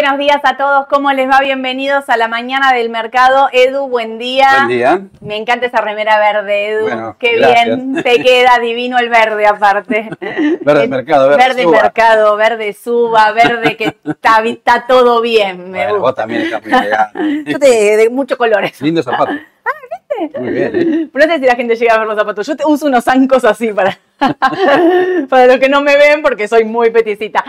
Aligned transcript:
buenos 0.00 0.18
días 0.18 0.38
a 0.44 0.56
todos. 0.56 0.86
¿Cómo 0.86 1.10
les 1.12 1.28
va? 1.28 1.40
Bienvenidos 1.40 2.08
a 2.08 2.16
la 2.16 2.28
mañana 2.28 2.72
del 2.72 2.88
mercado. 2.88 3.48
Edu, 3.50 3.88
buen 3.88 4.16
día. 4.16 4.46
Buen 4.58 4.68
día. 4.68 5.00
Me 5.20 5.36
encanta 5.36 5.66
esa 5.66 5.80
remera 5.80 6.20
verde, 6.20 6.68
Edu. 6.68 6.82
Bueno, 6.84 7.16
Qué 7.18 7.36
gracias. 7.36 7.64
bien 7.66 8.02
te 8.04 8.22
queda, 8.22 8.60
divino 8.60 8.96
el 8.98 9.08
verde 9.08 9.44
aparte. 9.48 10.08
Verde 10.60 10.86
mercado, 10.86 11.30
verde 11.30 11.42
Verde 11.48 11.62
suba. 11.64 11.82
mercado, 11.82 12.36
verde 12.36 12.72
suba, 12.74 13.32
verde 13.32 13.76
que 13.76 13.96
está, 14.04 14.40
está 14.44 14.86
todo 14.86 15.20
bien. 15.20 15.68
Me 15.72 15.78
Bueno, 15.78 15.94
vos 15.94 16.00
gusta. 16.02 16.22
también 16.22 16.42
estás 16.42 16.62
muy 16.64 16.72
elegante. 16.72 17.44
Yo 17.50 17.58
te 17.58 17.96
de 17.96 18.08
muchos 18.08 18.38
colores. 18.38 18.80
Lindo 18.80 19.02
zapato. 19.02 19.32
Muy 20.40 20.50
bien, 20.50 20.70
¿eh? 20.74 21.08
Pero 21.12 21.26
no 21.26 21.32
sé 21.32 21.38
si 21.38 21.46
la 21.46 21.54
gente 21.54 21.76
llega 21.76 21.94
a 21.94 21.98
ver 21.98 22.06
los 22.08 22.16
zapatos. 22.16 22.44
Yo 22.46 22.56
te 22.56 22.64
uso 22.66 22.86
unos 22.86 23.04
zancos 23.04 23.44
así 23.44 23.72
para, 23.72 23.98
para 25.28 25.46
los 25.46 25.58
que 25.58 25.68
no 25.68 25.80
me 25.80 25.96
ven 25.96 26.22
porque 26.22 26.48
soy 26.48 26.64
muy 26.64 26.90
peticita. 26.90 27.44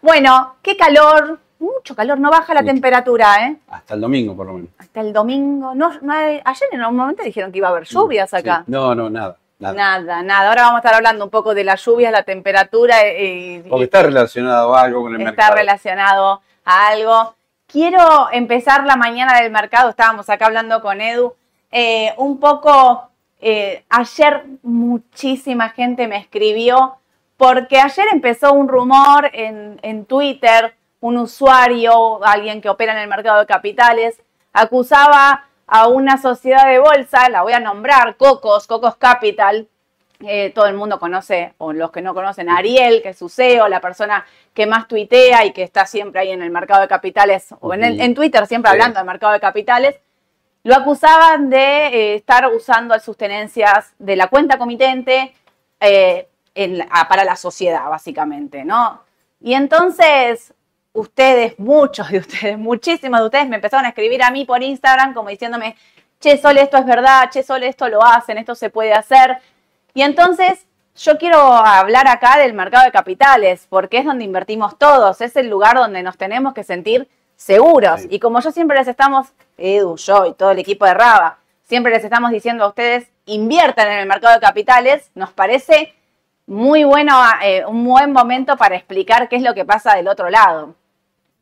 Bueno, 0.00 0.56
qué 0.62 0.74
calor. 0.76 1.38
Mucho 1.64 1.94
calor. 1.94 2.18
No 2.20 2.30
baja 2.30 2.52
la 2.54 2.60
Mucho. 2.62 2.72
temperatura, 2.74 3.46
¿eh? 3.46 3.56
Hasta 3.68 3.94
el 3.94 4.00
domingo, 4.00 4.36
por 4.36 4.46
lo 4.46 4.52
menos. 4.54 4.68
Hasta 4.78 5.00
el 5.00 5.12
domingo. 5.12 5.74
No, 5.74 5.92
no 6.00 6.12
hay- 6.12 6.40
ayer 6.44 6.68
en 6.72 6.84
un 6.84 6.96
momento 6.96 7.22
dijeron 7.22 7.50
que 7.52 7.58
iba 7.58 7.68
a 7.68 7.70
haber 7.70 7.84
lluvias 7.84 8.30
Sí. 8.30 8.36
acá. 8.36 8.64
No, 8.66 8.94
no, 8.94 9.08
nada. 9.10 9.36
nada. 9.58 9.74
Nada, 9.74 10.22
nada. 10.22 10.48
Ahora 10.48 10.62
vamos 10.62 10.76
a 10.76 10.80
estar 10.80 10.94
hablando 10.94 11.24
un 11.24 11.30
poco 11.30 11.54
de 11.54 11.64
las 11.64 11.82
lluvias, 11.84 12.12
la 12.12 12.22
temperatura 12.22 12.96
y, 13.08 13.60
Porque 13.68 13.84
está 13.84 14.02
relacionado 14.02 14.74
a 14.74 14.82
algo 14.82 15.02
con 15.02 15.14
el 15.14 15.20
está 15.20 15.30
mercado. 15.30 15.54
relacionado 15.56 16.42
a 16.64 16.86
algo. 16.88 17.34
Quiero 17.66 18.28
empezar 18.30 18.84
la 18.84 18.96
mañana 18.96 19.40
del 19.40 19.50
mercado, 19.50 19.88
estábamos 19.90 20.28
acá 20.28 20.46
hablando 20.46 20.82
con 20.82 21.00
Edu, 21.00 21.34
eh, 21.72 22.12
un 22.18 22.38
poco, 22.38 23.08
eh, 23.40 23.84
ayer 23.88 24.44
muchísima 24.62 25.70
gente 25.70 26.06
me 26.08 26.18
escribió, 26.18 26.96
porque 27.36 27.78
ayer 27.78 28.06
empezó 28.12 28.52
un 28.52 28.68
rumor 28.68 29.30
en, 29.32 29.78
en 29.82 30.04
Twitter, 30.04 30.74
un 31.04 31.18
usuario, 31.18 32.24
alguien 32.24 32.62
que 32.62 32.70
opera 32.70 32.92
en 32.92 32.98
el 32.98 33.08
mercado 33.08 33.38
de 33.40 33.44
capitales, 33.46 34.22
acusaba 34.54 35.44
a 35.66 35.86
una 35.88 36.16
sociedad 36.16 36.66
de 36.66 36.78
bolsa, 36.78 37.28
la 37.28 37.42
voy 37.42 37.52
a 37.52 37.60
nombrar, 37.60 38.16
Cocos, 38.16 38.66
Cocos 38.66 38.96
Capital, 38.96 39.68
eh, 40.20 40.50
todo 40.54 40.66
el 40.66 40.74
mundo 40.74 40.98
conoce, 40.98 41.52
o 41.58 41.74
los 41.74 41.90
que 41.90 42.00
no 42.00 42.14
conocen, 42.14 42.48
a 42.48 42.56
Ariel, 42.56 43.02
que 43.02 43.10
es 43.10 43.18
su 43.18 43.28
CEO, 43.28 43.68
la 43.68 43.80
persona 43.82 44.24
que 44.54 44.64
más 44.66 44.88
tuitea 44.88 45.44
y 45.44 45.52
que 45.52 45.62
está 45.62 45.84
siempre 45.84 46.22
ahí 46.22 46.30
en 46.30 46.40
el 46.42 46.50
mercado 46.50 46.80
de 46.80 46.88
capitales, 46.88 47.54
o 47.60 47.74
en, 47.74 47.84
el- 47.84 48.00
en 48.00 48.14
Twitter 48.14 48.46
siempre 48.46 48.70
Sí. 48.70 48.74
hablando 48.74 48.98
del 48.98 49.06
mercado 49.06 49.34
de 49.34 49.40
capitales, 49.40 50.00
lo 50.62 50.74
acusaban 50.74 51.50
de 51.50 51.86
eh, 51.88 52.14
estar 52.14 52.48
usando 52.48 52.98
sus 52.98 53.18
tenencias 53.18 53.92
de 53.98 54.16
la 54.16 54.28
cuenta 54.28 54.56
comitente 54.56 55.34
eh, 55.80 56.28
en 56.54 56.88
para 57.10 57.24
la 57.24 57.36
sociedad, 57.36 57.90
básicamente, 57.90 58.64
¿no? 58.64 59.02
Y 59.42 59.52
entonces, 59.52 60.54
ustedes, 60.94 61.58
muchos 61.58 62.08
de 62.08 62.18
ustedes, 62.18 62.58
muchísimos 62.58 63.20
de 63.20 63.26
ustedes 63.26 63.48
me 63.48 63.56
empezaron 63.56 63.84
a 63.84 63.90
escribir 63.90 64.22
a 64.22 64.30
mí 64.30 64.46
por 64.46 64.62
Instagram 64.62 65.12
como 65.12 65.28
diciéndome, 65.28 65.76
che, 66.20 66.38
Sol, 66.38 66.56
esto 66.56 66.78
es 66.78 66.86
verdad, 66.86 67.28
che, 67.30 67.42
Sol, 67.42 67.62
esto 67.62 67.88
lo 67.88 68.02
hacen, 68.02 68.38
esto 68.38 68.54
se 68.54 68.70
puede 68.70 68.94
hacer. 68.94 69.38
Y 69.92 70.02
entonces 70.02 70.66
yo 70.96 71.18
quiero 71.18 71.38
hablar 71.38 72.08
acá 72.08 72.38
del 72.38 72.54
mercado 72.54 72.84
de 72.84 72.92
capitales, 72.92 73.66
porque 73.68 73.98
es 73.98 74.04
donde 74.04 74.24
invertimos 74.24 74.78
todos, 74.78 75.20
es 75.20 75.36
el 75.36 75.50
lugar 75.50 75.76
donde 75.76 76.02
nos 76.02 76.16
tenemos 76.16 76.54
que 76.54 76.64
sentir 76.64 77.08
seguros. 77.36 78.02
Sí. 78.02 78.08
Y 78.12 78.20
como 78.20 78.40
yo 78.40 78.52
siempre 78.52 78.78
les 78.78 78.88
estamos, 78.88 79.26
Edu, 79.58 79.96
yo 79.96 80.26
y 80.26 80.34
todo 80.34 80.52
el 80.52 80.60
equipo 80.60 80.86
de 80.86 80.94
Raba, 80.94 81.38
siempre 81.64 81.92
les 81.92 82.04
estamos 82.04 82.30
diciendo 82.30 82.64
a 82.64 82.68
ustedes, 82.68 83.08
inviertan 83.26 83.90
en 83.90 83.98
el 83.98 84.06
mercado 84.06 84.34
de 84.34 84.40
capitales, 84.40 85.10
nos 85.14 85.32
parece 85.32 85.92
muy 86.46 86.84
bueno, 86.84 87.20
eh, 87.42 87.64
un 87.66 87.84
buen 87.84 88.12
momento 88.12 88.56
para 88.56 88.76
explicar 88.76 89.28
qué 89.28 89.36
es 89.36 89.42
lo 89.42 89.54
que 89.54 89.64
pasa 89.64 89.96
del 89.96 90.06
otro 90.06 90.30
lado. 90.30 90.74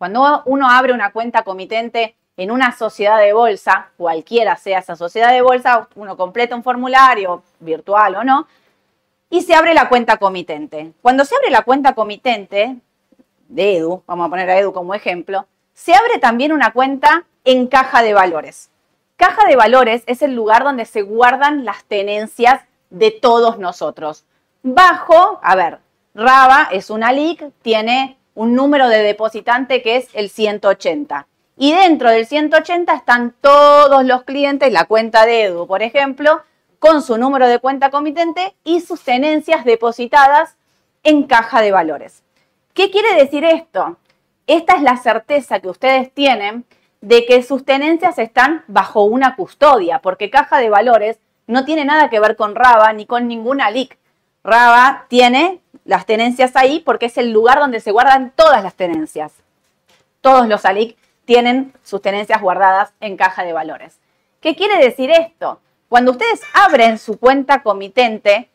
Cuando 0.03 0.43
uno 0.47 0.69
abre 0.69 0.93
una 0.93 1.13
cuenta 1.13 1.45
comitente 1.45 2.17
en 2.37 2.51
una 2.51 2.77
sociedad 2.77 3.21
de 3.21 3.33
bolsa, 3.33 3.91
cualquiera 3.97 4.57
sea 4.57 4.81
esa 4.81 4.97
sociedad 4.97 5.31
de 5.31 5.43
bolsa, 5.43 5.89
uno 5.95 6.17
completa 6.17 6.57
un 6.57 6.65
formulario 6.65 7.45
virtual 7.61 8.17
o 8.17 8.25
no, 8.25 8.49
y 9.31 9.43
se 9.43 9.55
abre 9.55 9.75
la 9.75 9.89
cuenta 9.89 10.17
comitente. 10.17 10.93
Cuando 11.03 11.25
se 11.25 11.37
abre 11.37 11.51
la 11.51 11.63
cuenta 11.63 11.95
comitente 11.95 12.79
de 13.47 13.77
Edu, 13.77 14.03
vamos 14.05 14.27
a 14.27 14.31
poner 14.31 14.51
a 14.51 14.59
Edu 14.59 14.73
como 14.73 14.93
ejemplo, 14.93 15.47
se 15.73 15.95
abre 15.95 16.19
también 16.19 16.53
una 16.53 16.73
cuenta 16.73 17.25
en 17.45 17.69
caja 17.69 18.03
de 18.03 18.13
valores. 18.13 18.71
Caja 19.15 19.47
de 19.47 19.55
valores 19.55 20.03
es 20.09 20.21
el 20.23 20.35
lugar 20.35 20.65
donde 20.65 20.85
se 20.85 21.03
guardan 21.03 21.65
las 21.65 21.85
tenencias 21.85 22.61
de 22.91 23.13
todos 23.13 23.61
nosotros. 23.61 24.25
Bajo, 24.65 25.39
a 25.45 25.55
ver, 25.55 25.79
Raba 26.13 26.71
es 26.73 26.91
una 26.91 27.13
LIC, 27.13 27.53
tiene 27.63 28.19
un 28.35 28.55
número 28.55 28.89
de 28.89 29.03
depositante 29.03 29.83
que 29.83 29.97
es 29.97 30.09
el 30.15 30.31
180. 30.31 31.27
Y 31.57 31.73
dentro 31.73 32.11
del 32.11 32.27
180 32.27 32.93
están 32.95 33.35
todos 33.41 34.05
los 34.05 34.25
clientes, 34.25 34.73
la 34.73 34.87
cuenta 34.87 35.27
de 35.27 35.45
Edu, 35.45 35.67
por 35.67 35.83
ejemplo, 35.83 36.43
con 36.79 37.03
su 37.03 37.19
número 37.19 37.47
de 37.47 37.59
cuenta 37.59 37.91
comitente 37.91 38.57
y 38.65 38.81
sus 38.81 39.03
tenencias 39.03 39.65
depositadas 39.65 40.57
en 41.05 41.25
caja 41.25 41.61
de 41.61 41.73
valores. 41.73 42.23
¿Qué 42.75 42.91
quiere 42.91 43.15
decir 43.15 43.45
esto? 43.45 43.99
Esta 44.47 44.75
es 44.75 44.83
la 44.83 44.97
certeza 44.97 45.61
que 45.61 45.69
ustedes 45.69 46.13
tienen 46.13 46.65
de 47.01 47.27
que 47.27 47.43
sus 47.43 47.65
tenencias 47.65 48.19
están 48.19 48.65
bajo 48.67 49.05
una 49.05 49.37
custodia, 49.37 50.01
porque 50.01 50.31
caja 50.31 50.59
de 50.59 50.71
valores 50.71 51.19
no 51.47 51.65
tiene 51.65 51.85
nada 51.85 52.11
que 52.11 52.21
ver 52.21 52.37
con 52.37 52.55
Raba 52.55 52.93
ni 52.93 53.07
con 53.07 53.29
ninguna 53.29 53.71
LIC. 53.71 53.99
Raba 54.43 55.07
tiene 55.09 55.61
las 55.85 56.07
tenencias 56.07 56.57
ahí 56.57 56.81
porque 56.81 57.07
es 57.07 57.19
el 57.19 57.33
lugar 57.33 57.59
donde 57.59 57.81
se 57.81 57.91
guardan 57.91 58.33
todas 58.35 58.63
las 58.63 58.75
tenencias. 58.75 59.33
Todos 60.21 60.49
los 60.49 60.65
ALIC 60.65 60.97
tienen 61.25 61.73
sus 61.83 62.03
tenencias 62.03 62.41
guardadas 62.41 62.93
en 63.01 63.17
caja 63.17 63.45
de 63.45 63.53
valores. 63.53 63.99
¿Qué 64.41 64.57
quiere 64.57 64.83
decir 64.83 65.11
esto? 65.11 65.61
Cuando 65.89 66.13
ustedes 66.13 66.41
abren 66.55 66.99
su 66.99 67.19
cuenta 67.19 67.63
comitente, 67.63 68.49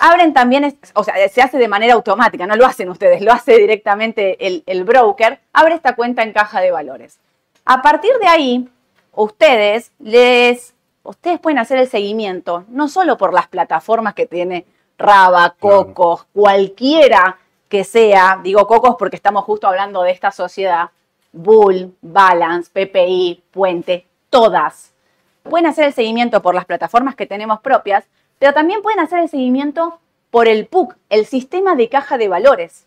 abren 0.00 0.32
también, 0.32 0.78
o 0.94 1.04
sea, 1.04 1.14
se 1.28 1.42
hace 1.42 1.58
de 1.58 1.68
manera 1.68 1.94
automática, 1.94 2.46
no 2.46 2.56
lo 2.56 2.66
hacen 2.66 2.88
ustedes, 2.88 3.22
lo 3.22 3.32
hace 3.32 3.56
directamente 3.56 4.46
el, 4.46 4.62
el 4.66 4.84
broker, 4.84 5.40
abre 5.52 5.74
esta 5.74 5.94
cuenta 5.94 6.22
en 6.22 6.32
caja 6.32 6.60
de 6.60 6.72
valores. 6.72 7.18
A 7.64 7.82
partir 7.82 8.12
de 8.20 8.26
ahí, 8.26 8.68
ustedes 9.12 9.92
les, 9.98 10.74
ustedes 11.02 11.40
pueden 11.40 11.58
hacer 11.58 11.78
el 11.78 11.88
seguimiento, 11.88 12.64
no 12.68 12.88
solo 12.88 13.16
por 13.16 13.32
las 13.32 13.48
plataformas 13.48 14.14
que 14.14 14.26
tiene 14.26 14.66
Raba, 14.98 15.54
Claro. 15.58 15.86
Cocos, 15.94 16.26
cualquiera 16.32 17.38
que 17.68 17.84
sea, 17.84 18.40
digo 18.42 18.66
Cocos 18.66 18.96
porque 18.98 19.16
estamos 19.16 19.44
justo 19.44 19.66
hablando 19.66 20.02
de 20.02 20.12
esta 20.12 20.30
sociedad, 20.30 20.90
Bull, 21.32 21.94
Balance, 22.00 22.70
PPI, 22.72 23.42
Puente, 23.50 24.06
todas. 24.30 24.94
Pueden 25.42 25.66
hacer 25.66 25.84
el 25.84 25.92
seguimiento 25.92 26.42
por 26.42 26.54
las 26.54 26.64
plataformas 26.64 27.14
que 27.14 27.26
tenemos 27.26 27.60
propias, 27.60 28.04
pero 28.38 28.52
también 28.52 28.82
pueden 28.82 29.00
hacer 29.00 29.20
el 29.20 29.28
seguimiento 29.28 30.00
por 30.30 30.48
el 30.48 30.66
PUC, 30.66 30.96
el 31.08 31.26
sistema 31.26 31.76
de 31.76 31.88
caja 31.88 32.18
de 32.18 32.28
valores. 32.28 32.86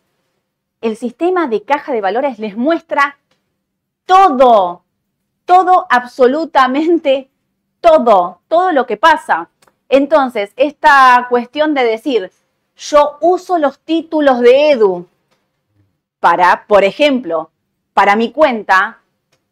El 0.82 0.96
sistema 0.96 1.48
de 1.48 1.64
caja 1.64 1.92
de 1.94 2.02
valores 2.02 2.40
les 2.40 2.56
muestra 2.56 3.18
todo, 4.06 4.84
todo, 5.46 5.86
absolutamente 5.90 7.30
todo, 7.82 8.42
todo 8.48 8.72
lo 8.72 8.86
que 8.86 8.98
pasa. 8.98 9.50
Entonces, 9.90 10.52
esta 10.56 11.26
cuestión 11.30 11.74
de 11.74 11.84
decir, 11.84 12.32
yo 12.78 13.18
uso 13.22 13.58
los 13.58 13.80
títulos 13.80 14.40
de 14.40 14.72
Edu 14.72 15.08
para, 16.20 16.66
por 16.68 16.84
ejemplo, 16.84 17.52
para 17.94 18.16
mi 18.16 18.32
cuenta, 18.32 19.02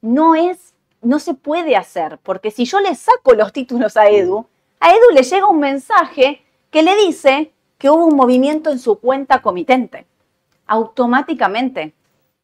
no 0.02 0.36
es, 0.36 0.76
no 1.02 1.20
se 1.20 1.34
puede 1.34 1.76
hacer, 1.76 2.20
porque 2.24 2.52
si 2.52 2.66
yo 2.66 2.80
le 2.80 2.96
saco 2.96 3.34
los 3.34 3.52
títulos 3.52 3.98
a 3.98 4.08
Edu, 4.10 4.46
a 4.80 4.92
Edu 4.92 5.10
le 5.14 5.24
llega 5.24 5.48
un 5.48 5.60
mensaje 5.60 6.44
que 6.70 6.84
le 6.84 6.96
dice 6.96 7.52
que 7.78 7.90
hubo 7.90 8.06
un 8.06 8.16
movimiento 8.16 8.70
en 8.70 8.80
su 8.80 9.00
cuenta 9.00 9.42
comitente, 9.42 10.06
automáticamente. 10.66 11.94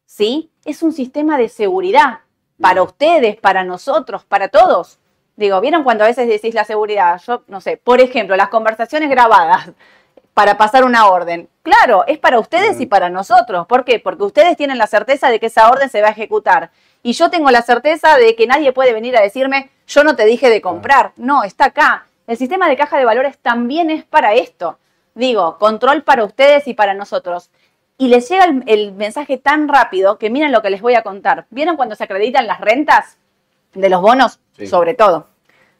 ¿Sí? 0.06 0.51
Es 0.66 0.84
un 0.84 0.94
sistema 0.94 1.38
de 1.38 1.50
seguridad 1.50 2.19
para 2.60 2.84
ustedes, 2.84 3.38
para 3.38 3.63
nosotros, 3.63 4.24
para 4.25 4.48
todos. 4.48 5.00
Digo, 5.36 5.60
¿vieron 5.62 5.84
cuando 5.84 6.04
a 6.04 6.08
veces 6.08 6.28
decís 6.28 6.54
la 6.54 6.64
seguridad? 6.64 7.20
Yo 7.26 7.44
no 7.48 7.60
sé, 7.60 7.78
por 7.78 8.00
ejemplo, 8.02 8.36
las 8.36 8.50
conversaciones 8.50 9.10
grabadas 9.10 9.72
para 10.34 10.58
pasar 10.58 10.84
una 10.84 11.08
orden. 11.08 11.50
Claro, 11.64 12.04
es 12.08 12.20
para 12.20 12.40
ustedes 12.40 12.80
y 12.80 12.86
para 12.86 13.10
nosotros. 13.10 13.66
¿Por 13.68 13.84
qué? 13.84 14.00
Porque 14.00 14.24
ustedes 14.24 14.58
tienen 14.58 14.78
la 14.78 14.88
certeza 14.88 15.30
de 15.30 15.40
que 15.40 15.48
esa 15.48 15.70
orden 15.70 15.90
se 15.90 16.02
va 16.02 16.10
a 16.10 16.12
ejecutar. 16.12 16.72
Y 17.02 17.14
yo 17.14 17.30
tengo 17.30 17.50
la 17.52 17.62
certeza 17.62 18.18
de 18.18 18.36
que 18.36 18.48
nadie 18.48 18.72
puede 18.74 18.94
venir 18.94 19.18
a 19.18 19.22
decirme, 19.22 19.72
yo 19.88 20.04
no 20.04 20.16
te 20.16 20.26
dije 20.26 20.50
de 20.50 20.62
comprar. 20.62 21.14
No, 21.18 21.44
está 21.44 21.66
acá. 21.66 22.06
El 22.28 22.38
sistema 22.38 22.70
de 22.70 22.78
caja 22.78 22.98
de 22.98 23.06
valores 23.06 23.38
también 23.40 23.90
es 23.90 24.06
para 24.06 24.34
esto. 24.34 24.78
Digo, 25.16 25.58
control 25.58 26.04
para 26.04 26.24
ustedes 26.24 26.68
y 26.68 26.74
para 26.74 26.94
nosotros. 26.94 27.50
Y 27.98 28.08
les 28.08 28.30
llega 28.30 28.46
el, 28.46 28.64
el 28.68 28.94
mensaje 28.94 29.38
tan 29.38 29.68
rápido 29.68 30.18
que 30.18 30.30
miren 30.30 30.52
lo 30.52 30.62
que 30.62 30.70
les 30.70 30.82
voy 30.82 30.96
a 30.96 31.04
contar. 31.04 31.46
¿Vieron 31.50 31.76
cuando 31.76 31.96
se 31.96 32.04
acreditan 32.04 32.48
las 32.48 32.62
rentas 32.62 33.18
de 33.74 33.90
los 33.90 34.02
bonos? 34.02 34.40
Sí. 34.58 34.68
Sobre 34.68 34.94
todo. 34.94 35.28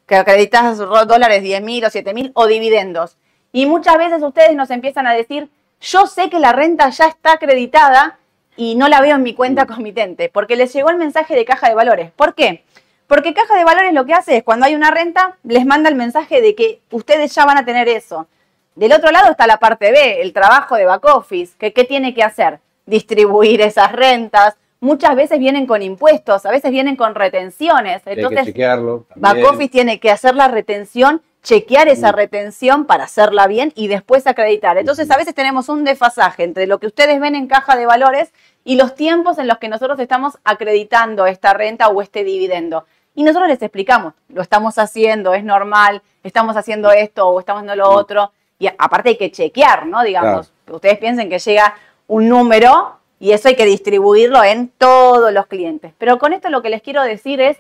Que 0.06 0.16
acreditas 0.16 0.78
dólares 0.78 1.44
10 1.44 1.62
mil 1.62 1.86
o 1.86 1.90
7 1.90 2.14
mil 2.14 2.32
o 2.34 2.48
dividendos. 2.48 3.18
Y 3.52 3.66
muchas 3.66 3.98
veces 3.98 4.22
ustedes 4.22 4.56
nos 4.56 4.72
empiezan 4.72 5.08
a 5.08 5.14
decir, 5.14 5.50
yo 5.80 6.08
sé 6.08 6.30
que 6.30 6.40
la 6.40 6.54
renta 6.54 6.90
ya 6.90 7.06
está 7.06 7.34
acreditada 7.34 8.18
y 8.56 8.76
no 8.76 8.88
la 8.88 9.02
veo 9.02 9.16
en 9.16 9.24
mi 9.24 9.34
cuenta 9.34 9.66
comitente, 9.66 10.30
porque 10.30 10.56
les 10.56 10.74
llegó 10.74 10.90
el 10.90 10.98
mensaje 10.98 11.36
de 11.36 11.46
caja 11.46 11.70
de 11.70 11.76
valores. 11.76 12.12
¿Por 12.12 12.36
qué? 12.36 12.64
Porque 13.08 13.34
caja 13.34 13.56
de 13.56 13.64
valores 13.64 13.94
lo 13.94 14.06
que 14.06 14.14
hace 14.14 14.38
es 14.38 14.44
cuando 14.44 14.66
hay 14.66 14.76
una 14.76 14.92
renta, 14.92 15.38
les 15.44 15.66
manda 15.66 15.90
el 15.90 15.96
mensaje 15.96 16.42
de 16.42 16.56
que 16.56 16.82
ustedes 16.92 17.34
ya 17.36 17.46
van 17.46 17.58
a 17.58 17.66
tener 17.66 17.88
eso. 17.90 18.28
Del 18.76 18.94
otro 18.94 19.12
lado 19.12 19.30
está 19.30 19.46
la 19.46 19.58
parte 19.58 19.92
B, 19.92 20.22
el 20.22 20.34
trabajo 20.34 20.76
de 20.76 20.86
back 20.86 21.06
office, 21.06 21.54
que 21.60 21.74
qué 21.74 21.84
tiene 21.84 22.14
que 22.14 22.24
hacer? 22.24 22.60
Distribuir 22.86 23.62
esas 23.62 23.92
rentas. 23.92 24.56
Muchas 24.84 25.16
veces 25.16 25.40
vienen 25.40 25.66
con 25.66 25.82
impuestos, 25.82 26.46
a 26.46 26.52
veces 26.52 26.70
vienen 26.70 26.98
con 26.98 27.16
retenciones. 27.16 28.02
Entonces, 28.06 28.40
Hay 28.40 28.46
que 28.46 28.52
chequearlo. 28.52 29.06
back 29.16 29.32
también. 29.36 29.46
office 29.48 29.70
tiene 29.70 30.00
que 30.02 30.12
hacer 30.12 30.36
la 30.36 30.50
retención, 30.50 31.22
chequear 31.42 31.88
esa 31.88 32.12
Mm. 32.12 32.16
retención 32.16 32.86
para 32.86 33.06
hacerla 33.06 33.48
bien 33.48 33.72
y 33.76 33.88
después 33.88 34.28
acreditar. 34.28 34.78
Entonces, 34.78 35.10
a 35.10 35.16
veces 35.16 35.34
tenemos 35.34 35.70
un 35.70 35.86
desfasaje 35.86 36.44
entre 36.44 36.68
lo 36.68 36.80
que 36.80 36.88
ustedes 36.88 37.18
ven 37.22 37.34
en 37.36 37.48
caja 37.48 37.78
de 37.78 37.86
valores 37.86 38.34
y 38.66 38.76
los 38.76 38.94
tiempos 38.94 39.38
en 39.38 39.48
los 39.48 39.58
que 39.58 39.70
nosotros 39.70 39.98
estamos 40.00 40.38
acreditando 40.44 41.28
esta 41.28 41.54
renta 41.54 41.88
o 41.88 42.02
este 42.02 42.26
dividendo. 42.26 42.86
Y 43.16 43.24
nosotros 43.24 43.48
les 43.48 43.62
explicamos, 43.62 44.14
lo 44.28 44.42
estamos 44.42 44.78
haciendo, 44.80 45.34
es 45.34 45.46
normal, 45.46 46.02
estamos 46.24 46.58
haciendo 46.58 46.92
esto 46.92 47.26
o 47.30 47.40
estamos 47.40 47.62
haciendo 47.62 47.82
lo 47.82 47.90
otro. 47.90 48.34
Y 48.60 48.68
aparte 48.68 49.10
hay 49.10 49.18
que 49.18 49.32
chequear, 49.32 49.86
¿no? 49.88 50.04
Digamos, 50.04 50.52
ustedes 50.70 50.98
piensen 50.98 51.30
que 51.30 51.40
llega 51.40 51.74
un 52.08 52.28
número 52.28 53.00
y 53.24 53.32
eso 53.32 53.48
hay 53.48 53.56
que 53.56 53.66
distribuirlo 53.66 54.44
en 54.44 54.68
todos 54.68 55.32
los 55.32 55.48
clientes. 55.48 55.94
Pero 55.98 56.20
con 56.20 56.34
esto 56.34 56.50
lo 56.50 56.62
que 56.62 56.70
les 56.70 56.82
quiero 56.82 57.02
decir 57.04 57.40
es 57.40 57.58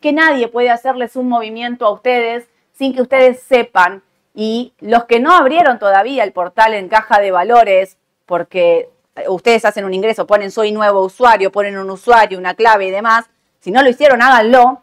que 0.00 0.12
nadie 0.12 0.48
puede 0.48 0.70
hacerles 0.70 1.14
un 1.14 1.28
movimiento 1.28 1.86
a 1.86 1.92
ustedes 1.92 2.48
sin 2.72 2.92
que 2.92 3.02
ustedes 3.02 3.38
sepan. 3.38 4.02
Y 4.34 4.72
los 4.80 5.04
que 5.04 5.20
no 5.20 5.32
abrieron 5.32 5.78
todavía 5.78 6.24
el 6.24 6.32
portal 6.32 6.74
en 6.74 6.88
caja 6.88 7.20
de 7.20 7.30
valores, 7.30 7.96
porque 8.26 8.88
ustedes 9.28 9.64
hacen 9.64 9.84
un 9.84 9.94
ingreso, 9.94 10.26
ponen 10.26 10.50
soy 10.50 10.72
nuevo 10.72 11.04
usuario, 11.04 11.52
ponen 11.52 11.78
un 11.78 11.90
usuario, 11.90 12.36
una 12.36 12.54
clave 12.54 12.88
y 12.88 12.90
demás, 12.90 13.30
si 13.60 13.70
no 13.70 13.84
lo 13.84 13.90
hicieron, 13.90 14.20
háganlo, 14.20 14.82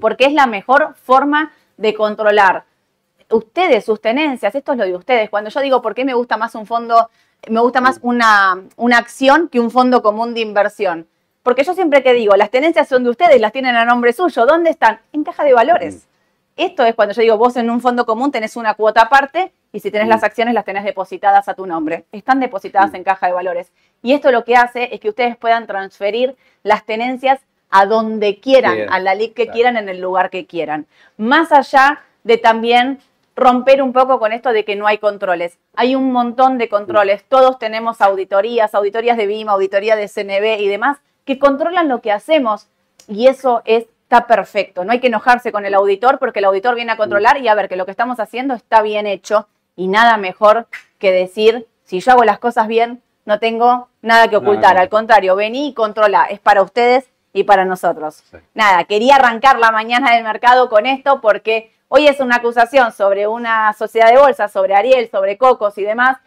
porque 0.00 0.24
es 0.24 0.32
la 0.32 0.46
mejor 0.46 0.94
forma 1.02 1.52
de 1.76 1.92
controlar 1.92 2.64
ustedes, 3.30 3.84
sus 3.84 4.00
tenencias, 4.00 4.54
esto 4.54 4.72
es 4.72 4.78
lo 4.78 4.84
de 4.84 4.96
ustedes. 4.96 5.30
Cuando 5.30 5.50
yo 5.50 5.60
digo 5.60 5.82
por 5.82 5.94
qué 5.94 6.06
me 6.06 6.14
gusta 6.14 6.38
más 6.38 6.54
un 6.54 6.66
fondo, 6.66 7.10
me 7.48 7.60
gusta 7.60 7.80
más 7.80 7.98
una, 8.02 8.60
una 8.76 8.98
acción 8.98 9.48
que 9.48 9.60
un 9.60 9.70
fondo 9.70 10.02
común 10.02 10.34
de 10.34 10.40
inversión. 10.40 11.06
Porque 11.42 11.64
yo 11.64 11.72
siempre 11.74 12.02
que 12.02 12.12
digo, 12.12 12.36
las 12.36 12.50
tenencias 12.50 12.88
son 12.88 13.02
de 13.04 13.10
ustedes, 13.10 13.40
las 13.40 13.52
tienen 13.52 13.74
a 13.76 13.84
nombre 13.84 14.12
suyo. 14.12 14.44
¿Dónde 14.46 14.70
están? 14.70 15.00
En 15.12 15.24
caja 15.24 15.42
de 15.44 15.54
valores. 15.54 16.06
Esto 16.56 16.84
es 16.84 16.94
cuando 16.94 17.14
yo 17.14 17.22
digo, 17.22 17.38
vos 17.38 17.56
en 17.56 17.70
un 17.70 17.80
fondo 17.80 18.04
común 18.04 18.30
tenés 18.30 18.56
una 18.56 18.74
cuota 18.74 19.02
aparte 19.02 19.50
y 19.72 19.80
si 19.80 19.90
tenés 19.90 20.08
Mm. 20.08 20.10
las 20.10 20.22
acciones 20.24 20.52
las 20.52 20.64
tenés 20.66 20.84
depositadas 20.84 21.48
a 21.48 21.54
tu 21.54 21.64
nombre. 21.66 22.04
Están 22.12 22.40
depositadas 22.40 22.92
Mm. 22.92 22.96
en 22.96 23.04
caja 23.04 23.26
de 23.28 23.32
valores. 23.32 23.72
Y 24.02 24.12
esto 24.12 24.30
lo 24.30 24.44
que 24.44 24.56
hace 24.56 24.94
es 24.94 25.00
que 25.00 25.08
ustedes 25.08 25.36
puedan 25.38 25.66
transferir 25.66 26.36
las 26.62 26.84
tenencias 26.84 27.40
a 27.70 27.86
donde 27.86 28.38
quieran, 28.40 28.74
Bien, 28.74 28.92
a 28.92 28.98
la 28.98 29.14
LIC 29.14 29.32
que 29.32 29.44
claro. 29.44 29.54
quieran, 29.54 29.76
en 29.78 29.88
el 29.88 30.00
lugar 30.00 30.28
que 30.28 30.44
quieran. 30.44 30.86
Más 31.16 31.52
allá 31.52 32.00
de 32.24 32.36
también 32.36 32.98
romper 33.40 33.82
un 33.82 33.92
poco 33.92 34.18
con 34.18 34.32
esto 34.32 34.52
de 34.52 34.64
que 34.64 34.76
no 34.76 34.86
hay 34.86 34.98
controles. 34.98 35.58
Hay 35.74 35.96
un 35.96 36.12
montón 36.12 36.58
de 36.58 36.68
controles. 36.68 37.24
Todos 37.24 37.58
tenemos 37.58 38.00
auditorías, 38.00 38.74
auditorías 38.74 39.16
de 39.16 39.26
BIM, 39.26 39.48
auditoría 39.48 39.96
de 39.96 40.08
CNB 40.08 40.60
y 40.60 40.68
demás, 40.68 40.98
que 41.24 41.38
controlan 41.38 41.88
lo 41.88 42.00
que 42.02 42.12
hacemos. 42.12 42.68
Y 43.08 43.26
eso 43.28 43.62
es- 43.64 43.86
está 44.02 44.26
perfecto. 44.26 44.84
No 44.84 44.90
hay 44.92 44.98
que 45.00 45.06
enojarse 45.06 45.52
con 45.52 45.64
el 45.64 45.72
auditor 45.74 46.18
porque 46.18 46.40
el 46.40 46.44
auditor 46.46 46.74
viene 46.74 46.90
a 46.92 46.96
controlar 46.96 47.38
y 47.38 47.46
a 47.48 47.54
ver 47.54 47.68
que 47.68 47.76
lo 47.76 47.84
que 47.84 47.92
estamos 47.92 48.18
haciendo 48.20 48.54
está 48.54 48.82
bien 48.82 49.06
hecho. 49.06 49.46
Y 49.76 49.86
nada 49.86 50.16
mejor 50.16 50.66
que 50.98 51.12
decir, 51.12 51.66
si 51.84 52.00
yo 52.00 52.12
hago 52.12 52.24
las 52.24 52.40
cosas 52.40 52.66
bien, 52.66 53.02
no 53.24 53.38
tengo 53.38 53.88
nada 54.02 54.26
que 54.28 54.36
ocultar. 54.36 54.72
Nada. 54.72 54.80
Al 54.82 54.88
contrario, 54.88 55.36
vení 55.36 55.68
y 55.68 55.74
controla. 55.74 56.24
Es 56.24 56.40
para 56.40 56.60
ustedes 56.62 57.08
y 57.32 57.44
para 57.44 57.64
nosotros. 57.64 58.24
Sí. 58.30 58.38
Nada, 58.52 58.82
quería 58.84 59.14
arrancar 59.14 59.58
la 59.60 59.70
mañana 59.70 60.12
del 60.14 60.24
mercado 60.24 60.68
con 60.68 60.86
esto 60.86 61.20
porque 61.20 61.72
hoy 61.92 62.06
es 62.06 62.20
una 62.20 62.36
acusación 62.36 62.92
sobre 62.92 63.26
una 63.26 63.72
sociedad 63.72 64.10
de 64.10 64.18
bolsa, 64.18 64.48
sobre 64.48 64.74
Ariel, 64.74 65.10
sobre 65.10 65.36
Cocos 65.36 65.76
y 65.76 65.82
demás, 65.82 66.18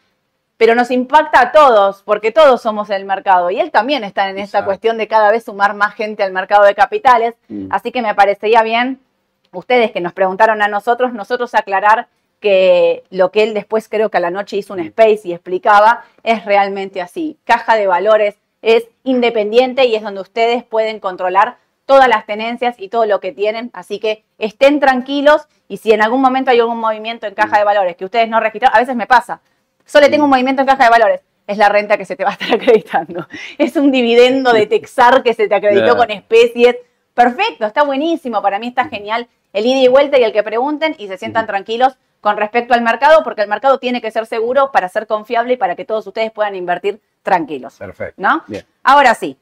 pero 0.57 0.75
nos 0.75 0.91
impacta 0.91 1.39
a 1.39 1.51
todos 1.51 2.03
porque 2.03 2.31
todos 2.31 2.61
somos 2.61 2.89
el 2.89 3.05
mercado 3.05 3.49
y 3.49 3.59
él 3.59 3.71
también 3.71 4.03
está 4.03 4.29
en 4.29 4.37
esta 4.37 4.59
Exacto. 4.59 4.65
cuestión 4.65 4.97
de 4.97 5.07
cada 5.07 5.31
vez 5.31 5.45
sumar 5.45 5.73
más 5.73 5.95
gente 5.95 6.21
al 6.21 6.33
mercado 6.33 6.65
de 6.65 6.75
capitales. 6.75 7.35
Mm. 7.47 7.67
Así 7.71 7.91
que 7.91 8.01
me 8.01 8.13
parecería 8.13 8.61
bien, 8.61 8.99
ustedes 9.53 9.91
que 9.91 10.01
nos 10.01 10.11
preguntaron 10.11 10.61
a 10.61 10.67
nosotros, 10.67 11.13
nosotros 11.13 11.55
aclarar 11.55 12.07
que 12.41 13.03
lo 13.09 13.31
que 13.31 13.43
él 13.43 13.53
después 13.53 13.87
creo 13.87 14.11
que 14.11 14.17
a 14.17 14.21
la 14.21 14.31
noche 14.31 14.57
hizo 14.57 14.73
un 14.73 14.81
space 14.81 15.21
y 15.23 15.33
explicaba 15.33 16.03
es 16.23 16.43
realmente 16.43 17.01
así. 17.01 17.37
Caja 17.45 17.75
de 17.77 17.87
valores 17.87 18.35
es 18.61 18.85
independiente 19.05 19.85
y 19.85 19.95
es 19.95 20.03
donde 20.03 20.19
ustedes 20.19 20.65
pueden 20.65 20.99
controlar 20.99 21.57
todas 21.85 22.07
las 22.07 22.25
tenencias 22.25 22.75
y 22.79 22.89
todo 22.89 23.05
lo 23.05 23.19
que 23.19 23.31
tienen. 23.31 23.69
Así 23.73 23.99
que 23.99 24.23
estén 24.37 24.79
tranquilos 24.79 25.47
y 25.67 25.77
si 25.77 25.91
en 25.91 26.01
algún 26.01 26.21
momento 26.21 26.51
hay 26.51 26.59
algún 26.59 26.79
movimiento 26.79 27.27
en 27.27 27.33
caja 27.33 27.57
de 27.57 27.63
valores 27.63 27.95
que 27.95 28.05
ustedes 28.05 28.29
no 28.29 28.39
registraron, 28.39 28.75
a 28.75 28.79
veces 28.79 28.95
me 28.95 29.07
pasa. 29.07 29.41
Solo 29.85 30.09
tengo 30.09 30.23
un 30.23 30.29
movimiento 30.29 30.61
en 30.61 30.67
caja 30.67 30.85
de 30.85 30.89
valores. 30.89 31.21
Es 31.45 31.57
la 31.57 31.67
renta 31.67 31.97
que 31.97 32.05
se 32.05 32.15
te 32.15 32.23
va 32.23 32.31
a 32.31 32.33
estar 32.33 32.53
acreditando. 32.53 33.27
Es 33.57 33.75
un 33.75 33.91
dividendo 33.91 34.53
de 34.53 34.65
Texar 34.65 35.23
que 35.23 35.33
se 35.33 35.47
te 35.47 35.55
acreditó 35.55 35.97
con 35.97 36.09
especies. 36.11 36.77
Perfecto, 37.13 37.65
está 37.65 37.83
buenísimo. 37.83 38.41
Para 38.41 38.59
mí 38.59 38.67
está 38.67 38.85
genial 38.85 39.27
el 39.51 39.65
ida 39.65 39.81
y 39.81 39.87
vuelta 39.87 40.17
y 40.17 40.23
el 40.23 40.33
que 40.33 40.41
pregunten 40.41 40.95
y 40.97 41.07
se 41.07 41.17
sientan 41.17 41.45
tranquilos 41.45 41.97
con 42.21 42.37
respecto 42.37 42.73
al 42.73 42.81
mercado, 42.81 43.21
porque 43.23 43.41
el 43.41 43.49
mercado 43.49 43.79
tiene 43.79 44.01
que 44.01 44.09
ser 44.09 44.25
seguro 44.25 44.71
para 44.71 44.87
ser 44.87 45.07
confiable 45.07 45.53
y 45.53 45.57
para 45.57 45.75
que 45.75 45.83
todos 45.83 46.07
ustedes 46.07 46.31
puedan 46.31 46.55
invertir 46.55 47.01
tranquilos. 47.21 47.75
Perfecto. 47.77 48.21
¿No? 48.21 48.43
Bien. 48.47 48.65
Ahora 48.81 49.13
sí. 49.13 49.37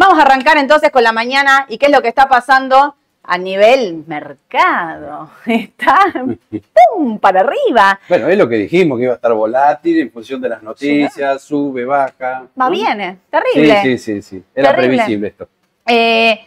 Vamos 0.00 0.18
a 0.18 0.22
arrancar 0.22 0.56
entonces 0.56 0.90
con 0.90 1.02
la 1.02 1.12
mañana 1.12 1.66
y 1.68 1.76
qué 1.76 1.84
es 1.84 1.92
lo 1.92 2.00
que 2.00 2.08
está 2.08 2.26
pasando 2.26 2.96
a 3.22 3.36
nivel 3.36 4.02
mercado. 4.06 5.28
Está 5.46 5.98
¡pum! 6.96 7.18
para 7.18 7.40
arriba. 7.40 8.00
Bueno, 8.08 8.28
es 8.28 8.38
lo 8.38 8.48
que 8.48 8.56
dijimos, 8.56 8.96
que 8.96 9.04
iba 9.04 9.12
a 9.12 9.16
estar 9.16 9.34
volátil 9.34 10.00
en 10.00 10.10
función 10.10 10.40
de 10.40 10.48
las 10.48 10.62
noticias, 10.62 11.42
sube, 11.42 11.84
baja. 11.84 12.46
Va 12.58 12.70
bien, 12.70 12.98
¿eh? 12.98 13.18
terrible. 13.28 13.82
Sí, 13.82 13.98
sí, 13.98 13.98
sí, 13.98 14.22
sí. 14.22 14.44
Era 14.54 14.70
Terrible. 14.70 14.96
previsible 14.96 15.28
esto. 15.28 15.48
Eh, 15.86 16.46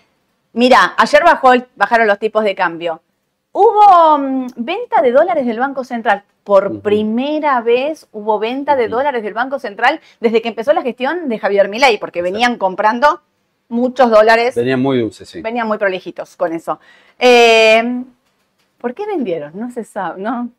mira, 0.53 0.95
ayer 0.97 1.23
bajó 1.23 1.51
bajaron 1.75 2.07
los 2.07 2.17
tipos 2.17 2.43
de 2.43 2.55
cambio. 2.55 3.03
Hubo 3.51 4.17
mm, 4.17 4.47
venta 4.55 5.03
de 5.03 5.11
dólares 5.11 5.45
del 5.45 5.59
Banco 5.59 5.83
Central. 5.83 6.23
Por 6.43 6.81
primera 6.81 7.61
vez 7.61 8.07
hubo 8.13 8.39
venta 8.39 8.75
de 8.75 8.87
dólares 8.87 9.21
del 9.21 9.35
Banco 9.35 9.59
Central 9.59 10.01
desde 10.19 10.41
que 10.41 10.49
empezó 10.49 10.73
la 10.73 10.81
gestión 10.81 11.29
de 11.29 11.37
Javier 11.37 11.69
Milei, 11.69 11.99
porque 11.99 12.23
venían 12.23 12.57
comprando 12.57 13.21
muchos 13.69 14.09
dólares, 14.11 14.55
Tenía 14.55 14.77
muy 14.77 14.99
dulce, 14.99 15.25
sí. 15.25 15.41
venían 15.41 15.67
muy 15.67 15.77
prolijitos 15.77 16.35
con 16.35 16.53
eso. 16.53 16.79
Eh, 17.19 18.03
¿Por 18.77 18.93
qué 18.93 19.05
vendieron? 19.05 19.51
No 19.55 19.71
se 19.71 19.83
sabe, 19.83 20.21
¿no? 20.21 20.49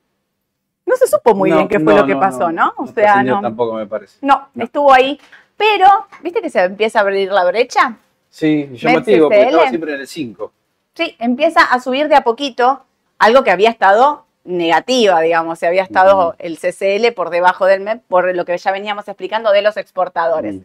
No 0.87 0.97
se 0.97 1.07
supo 1.07 1.35
muy 1.35 1.51
No, 1.51 1.57
bien 1.57 1.69
qué 1.69 1.81
fue 1.81 1.95
no, 1.95 2.01
lo 2.01 2.07
que 2.07 2.15
no, 2.15 2.21
pasó, 2.21 2.53
¿no? 2.53 2.73
O 2.77 2.87
sea, 2.87 3.23
no. 3.23 3.41
Tampoco 3.41 3.75
me 3.75 3.87
parece. 3.87 4.19
No, 4.21 4.49
estuvo 4.59 4.93
ahí. 4.93 5.19
Pero, 5.57 5.87
¿viste 6.23 6.41
que 6.41 6.51
se 6.51 6.63
empieza 6.63 6.99
a 6.99 7.03
abrir 7.03 7.31
la 7.31 7.45
brecha? 7.45 7.97
Sí, 8.29 8.69
llamativo, 8.73 9.29
porque 9.29 9.39
CCL. 9.39 9.49
estaba 9.49 9.69
siempre 9.69 9.95
en 9.95 10.01
el 10.01 10.07
5. 10.07 10.53
Sí, 10.95 11.17
empieza 11.19 11.63
a 11.63 11.81
subir 11.81 12.09
de 12.09 12.17
a 12.17 12.23
poquito, 12.25 12.85
algo 13.19 13.45
que 13.45 13.51
había 13.51 13.71
estado 13.71 14.25
negativa, 14.45 15.21
digamos, 15.21 15.59
se 15.59 15.67
había 15.67 15.83
estado 15.83 16.35
el 16.39 16.59
CCL 16.59 17.13
por 17.15 17.31
debajo 17.31 17.65
del 17.67 17.81
MEP, 17.81 18.03
por 18.09 18.35
lo 18.35 18.45
que 18.45 18.57
ya 18.59 18.73
veníamos 18.73 19.09
explicando 19.09 19.53
de 19.53 19.63
los 19.63 19.77
exportadores. 19.77 20.57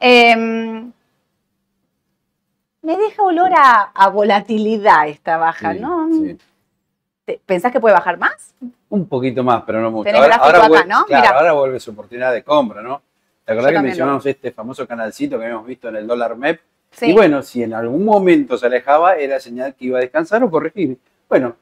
Em, 0.00 0.92
me 2.82 2.96
deja 2.96 3.22
olor 3.22 3.50
a, 3.56 3.90
a 3.94 4.08
volatilidad 4.08 5.08
esta 5.08 5.36
baja, 5.36 5.72
Sí, 5.74 5.80
¿no? 5.80 6.08
sí. 6.12 6.38
¿Te- 7.24 7.40
¿Pensás 7.44 7.72
que 7.72 7.80
puede 7.80 7.94
bajar 7.94 8.18
más? 8.18 8.54
Un 8.88 9.06
poquito 9.06 9.42
más, 9.44 9.62
pero 9.66 9.80
no 9.80 9.90
mucho. 9.90 10.04
Tenés 10.04 10.22
gráfico 10.24 10.46
acá, 10.46 10.68
vuelve, 10.68 10.86
¿no? 10.86 11.04
claro, 11.04 11.22
Mirá. 11.26 11.36
ahora 11.38 11.52
vuelve 11.52 11.80
su 11.80 11.90
oportunidad 11.90 12.32
de 12.32 12.42
compra, 12.42 12.80
¿no? 12.82 13.02
¿Te 13.44 13.52
acordás 13.52 13.70
Yo 13.70 13.74
que 13.74 13.78
lo 13.78 13.82
mencionamos 13.82 14.26
este 14.26 14.50
famoso 14.52 14.86
canalcito 14.86 15.38
que 15.38 15.44
habíamos 15.44 15.66
visto 15.66 15.88
en 15.88 15.96
el 15.96 16.06
dólar 16.06 16.36
MEP? 16.36 16.60
Sí. 16.90 17.06
Y 17.10 17.12
bueno, 17.12 17.42
si 17.42 17.62
en 17.62 17.74
algún 17.74 18.04
momento 18.04 18.56
se 18.56 18.66
alejaba, 18.66 19.16
era 19.16 19.38
señal 19.40 19.74
que 19.74 19.86
iba 19.86 19.98
a 19.98 20.00
descansar 20.00 20.42
o 20.42 20.50
corregir. 20.50 20.96
Bueno, 21.28 21.56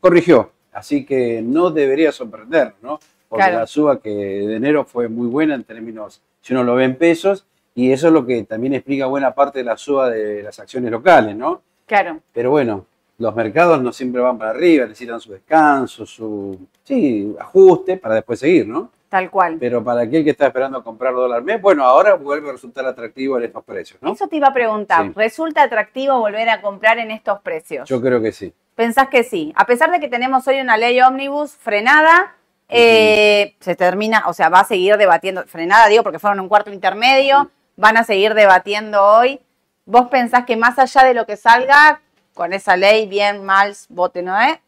corrigió. 0.00 0.50
Así 0.72 1.04
que 1.04 1.40
no 1.42 1.70
debería 1.70 2.10
sorprender, 2.10 2.74
¿no? 2.82 2.98
Porque 3.28 3.44
Claro. 3.44 3.60
la 3.60 3.66
suba 3.66 4.00
que 4.00 4.10
de 4.10 4.56
enero 4.56 4.84
fue 4.84 5.08
muy 5.08 5.28
buena 5.28 5.54
en 5.54 5.64
términos, 5.64 6.20
si 6.40 6.52
uno 6.52 6.64
lo 6.64 6.74
ve 6.74 6.84
en 6.84 6.96
pesos, 6.96 7.46
y 7.74 7.92
eso 7.92 8.08
es 8.08 8.12
lo 8.12 8.26
que 8.26 8.42
también 8.44 8.74
explica 8.74 9.06
buena 9.06 9.34
parte 9.34 9.60
de 9.60 9.64
la 9.64 9.76
suba 9.76 10.10
de 10.10 10.42
las 10.42 10.58
acciones 10.58 10.90
locales, 10.90 11.36
¿no? 11.36 11.62
Claro, 11.86 12.20
Pero 12.32 12.50
bueno, 12.50 12.86
los 13.18 13.34
mercados 13.34 13.82
no 13.82 13.92
siempre 13.92 14.22
van 14.22 14.38
para 14.38 14.50
arriba, 14.50 14.86
necesitan 14.86 15.20
su 15.20 15.32
descanso, 15.32 16.06
su 16.06 16.58
sí, 16.84 17.34
ajuste 17.38 17.96
para 17.98 18.14
después 18.16 18.38
seguir, 18.38 18.66
¿no? 18.66 18.90
tal 19.12 19.30
cual. 19.30 19.58
Pero 19.60 19.84
para 19.84 20.00
aquel 20.00 20.24
que 20.24 20.30
está 20.30 20.46
esperando 20.46 20.82
comprar 20.82 21.12
dólar 21.12 21.42
mes, 21.42 21.60
bueno, 21.60 21.84
ahora 21.84 22.14
vuelve 22.14 22.48
a 22.48 22.52
resultar 22.52 22.86
atractivo 22.86 23.36
en 23.36 23.44
estos 23.44 23.62
precios, 23.62 24.00
¿no? 24.00 24.14
Eso 24.14 24.26
te 24.26 24.36
iba 24.36 24.48
a 24.48 24.54
preguntar. 24.54 25.04
Sí. 25.04 25.12
¿Resulta 25.14 25.62
atractivo 25.62 26.18
volver 26.18 26.48
a 26.48 26.62
comprar 26.62 26.98
en 26.98 27.10
estos 27.10 27.38
precios? 27.40 27.86
Yo 27.86 28.00
creo 28.00 28.22
que 28.22 28.32
sí. 28.32 28.54
¿Pensás 28.74 29.08
que 29.08 29.22
sí? 29.22 29.52
A 29.54 29.66
pesar 29.66 29.90
de 29.90 30.00
que 30.00 30.08
tenemos 30.08 30.48
hoy 30.48 30.60
una 30.62 30.78
ley 30.78 30.98
ómnibus 31.02 31.52
frenada, 31.52 32.36
eh, 32.70 33.54
se 33.60 33.76
termina, 33.76 34.24
o 34.28 34.32
sea, 34.32 34.48
va 34.48 34.60
a 34.60 34.64
seguir 34.64 34.96
debatiendo, 34.96 35.44
frenada 35.46 35.88
digo 35.88 36.02
porque 36.02 36.18
fueron 36.18 36.40
un 36.40 36.48
cuarto 36.48 36.72
intermedio, 36.72 37.50
van 37.76 37.96
a 37.96 38.04
seguir 38.04 38.34
debatiendo 38.34 39.02
hoy. 39.02 39.40
¿Vos 39.84 40.08
pensás 40.08 40.44
que 40.44 40.56
más 40.56 40.78
allá 40.78 41.04
de 41.04 41.14
lo 41.14 41.26
que 41.26 41.36
salga, 41.36 42.00
con 42.34 42.52
esa 42.52 42.76
ley, 42.76 43.06
bien, 43.06 43.44
mal, 43.44 43.74
vote, 43.88 44.22
no 44.22 44.40
es? 44.40 44.58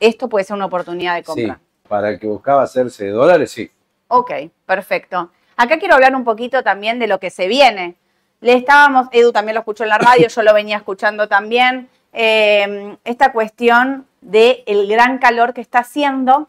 Esto 0.00 0.28
puede 0.28 0.44
ser 0.44 0.56
una 0.56 0.66
oportunidad 0.66 1.16
de 1.16 1.24
compra. 1.24 1.54
Sí, 1.54 1.88
para 1.88 2.10
el 2.10 2.20
que 2.20 2.26
buscaba 2.26 2.62
hacerse 2.62 3.06
de 3.06 3.10
dólares, 3.10 3.50
sí. 3.50 3.70
Ok, 4.08 4.30
perfecto. 4.64 5.30
Acá 5.56 5.78
quiero 5.78 5.94
hablar 5.94 6.14
un 6.14 6.24
poquito 6.24 6.62
también 6.62 6.98
de 6.98 7.06
lo 7.06 7.18
que 7.18 7.30
se 7.30 7.48
viene. 7.48 7.96
Le 8.40 8.54
estábamos, 8.54 9.08
Edu 9.12 9.32
también 9.32 9.54
lo 9.54 9.60
escuchó 9.60 9.84
en 9.84 9.90
la 9.90 9.98
radio, 9.98 10.28
yo 10.28 10.42
lo 10.42 10.52
venía 10.52 10.76
escuchando 10.76 11.28
también, 11.28 11.88
eh, 12.12 12.96
esta 13.04 13.32
cuestión 13.32 14.06
del 14.20 14.62
el 14.66 14.86
gran 14.88 15.18
calor 15.18 15.54
que 15.54 15.60
está 15.60 15.80
haciendo, 15.80 16.48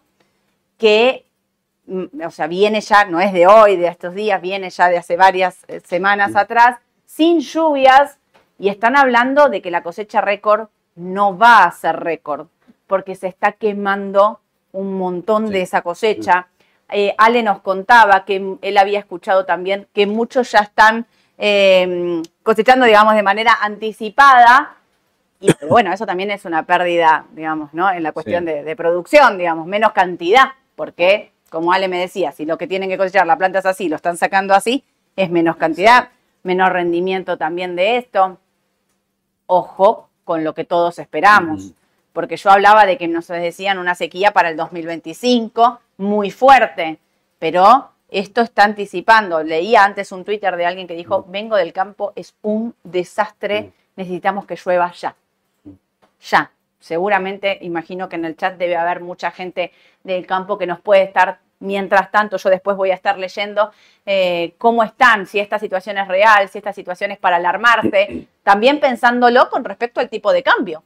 que, 0.77 1.25
o 1.87 2.31
sea, 2.31 2.47
viene 2.47 2.81
ya, 2.81 3.05
no 3.05 3.19
es 3.19 3.31
de 3.33 3.47
hoy, 3.47 3.75
de 3.77 3.87
estos 3.87 4.13
días, 4.15 4.41
viene 4.41 4.69
ya 4.69 4.89
de 4.89 4.97
hace 4.97 5.17
varias 5.17 5.63
eh, 5.67 5.81
semanas 5.85 6.35
atrás, 6.35 6.77
sin 7.05 7.39
lluvias, 7.39 8.17
y 8.57 8.69
están 8.69 8.95
hablando 8.95 9.49
de 9.49 9.61
que 9.61 9.69
la 9.71 9.83
cosecha 9.83 10.21
récord 10.21 10.69
no 10.95 11.37
va 11.37 11.63
a 11.65 11.71
ser 11.71 11.99
récord, 11.99 12.47
porque 12.87 13.15
se 13.15 13.27
está 13.27 13.51
quemando 13.51 14.39
un 14.71 14.97
montón 14.97 15.49
de 15.49 15.61
esa 15.61 15.81
cosecha. 15.81 16.47
Eh, 16.89 17.13
Ale 17.17 17.43
nos 17.43 17.61
contaba 17.61 18.25
que 18.25 18.57
él 18.61 18.77
había 18.77 18.99
escuchado 18.99 19.45
también 19.45 19.87
que 19.93 20.05
muchos 20.07 20.51
ya 20.51 20.59
están 20.59 21.05
eh, 21.37 22.21
cosechando, 22.43 22.85
digamos, 22.85 23.15
de 23.15 23.23
manera 23.23 23.57
anticipada. 23.61 24.75
Y 25.41 25.49
bueno, 25.67 25.91
eso 25.91 26.05
también 26.05 26.31
es 26.31 26.45
una 26.45 26.63
pérdida, 26.63 27.25
digamos, 27.31 27.73
¿no? 27.73 27.91
En 27.91 28.03
la 28.03 28.11
cuestión 28.13 28.45
Sí. 28.45 28.51
de, 28.53 28.63
de 28.63 28.75
producción, 28.75 29.37
digamos, 29.37 29.67
menos 29.67 29.91
cantidad, 29.91 30.53
porque, 30.75 31.31
como 31.55 31.71
Ale 31.71 31.87
me 31.87 31.99
decía, 31.99 32.31
si 32.31 32.45
lo 32.45 32.57
que 32.57 32.67
tienen 32.67 32.89
que 32.89 32.97
cosechar 32.97 33.25
la 33.25 33.37
planta 33.37 33.59
es 33.59 33.65
así, 33.65 33.87
lo 33.87 33.95
están 33.95 34.17
sacando 34.17 34.53
así, 34.53 34.83
es 35.15 35.29
menos 35.29 35.55
cantidad, 35.55 36.09
menor 36.43 36.73
rendimiento 36.73 37.37
también 37.37 37.75
de 37.75 37.97
esto. 37.97 38.37
Ojo 39.47 40.09
con 40.23 40.43
lo 40.43 40.53
que 40.53 40.65
todos 40.65 40.99
esperamos 40.99 41.73
porque 42.15 42.37
yo 42.37 42.49
hablaba 42.49 42.85
de 42.85 42.97
que 42.97 43.09
nos 43.09 43.27
decían 43.27 43.77
una 43.77 43.93
sequía 43.93 44.31
para 44.31 44.49
el 44.49 44.55
2025 44.55 45.81
muy 45.97 46.31
fuerte, 46.31 46.97
pero 47.37 47.91
esto 48.09 48.41
está 48.41 48.63
anticipando. 48.63 49.43
Leía 49.43 49.83
antes 49.83 50.13
un 50.13 50.23
Twitter 50.23 50.55
de 50.55 50.65
alguien 50.65 50.87
que 50.87 50.95
dijo, 50.95 51.25
vengo 51.27 51.57
del 51.57 51.73
campo, 51.73 52.13
es 52.15 52.33
un 52.41 52.73
desastre, 52.83 53.73
necesitamos 53.97 54.45
que 54.45 54.55
llueva 54.55 54.91
ya. 54.93 55.13
Ya. 56.21 56.51
Seguramente, 56.79 57.57
imagino 57.61 58.07
que 58.07 58.15
en 58.15 58.25
el 58.25 58.37
chat 58.37 58.57
debe 58.57 58.77
haber 58.77 59.01
mucha 59.01 59.31
gente 59.31 59.73
del 60.03 60.25
campo 60.25 60.57
que 60.57 60.67
nos 60.67 60.79
puede 60.79 61.03
estar, 61.03 61.39
mientras 61.59 62.11
tanto, 62.11 62.37
yo 62.37 62.49
después 62.49 62.75
voy 62.77 62.91
a 62.91 62.95
estar 62.95 63.17
leyendo 63.17 63.71
eh, 64.05 64.53
cómo 64.57 64.83
están, 64.83 65.25
si 65.25 65.39
esta 65.39 65.57
situación 65.59 65.97
es 65.97 66.07
real, 66.07 66.49
si 66.49 66.57
esta 66.57 66.73
situación 66.73 67.11
es 67.11 67.17
para 67.17 67.37
alarmarse, 67.37 68.27
también 68.43 68.79
pensándolo 68.79 69.49
con 69.49 69.63
respecto 69.63 69.99
al 69.99 70.09
tipo 70.09 70.31
de 70.33 70.43
cambio. 70.43 70.83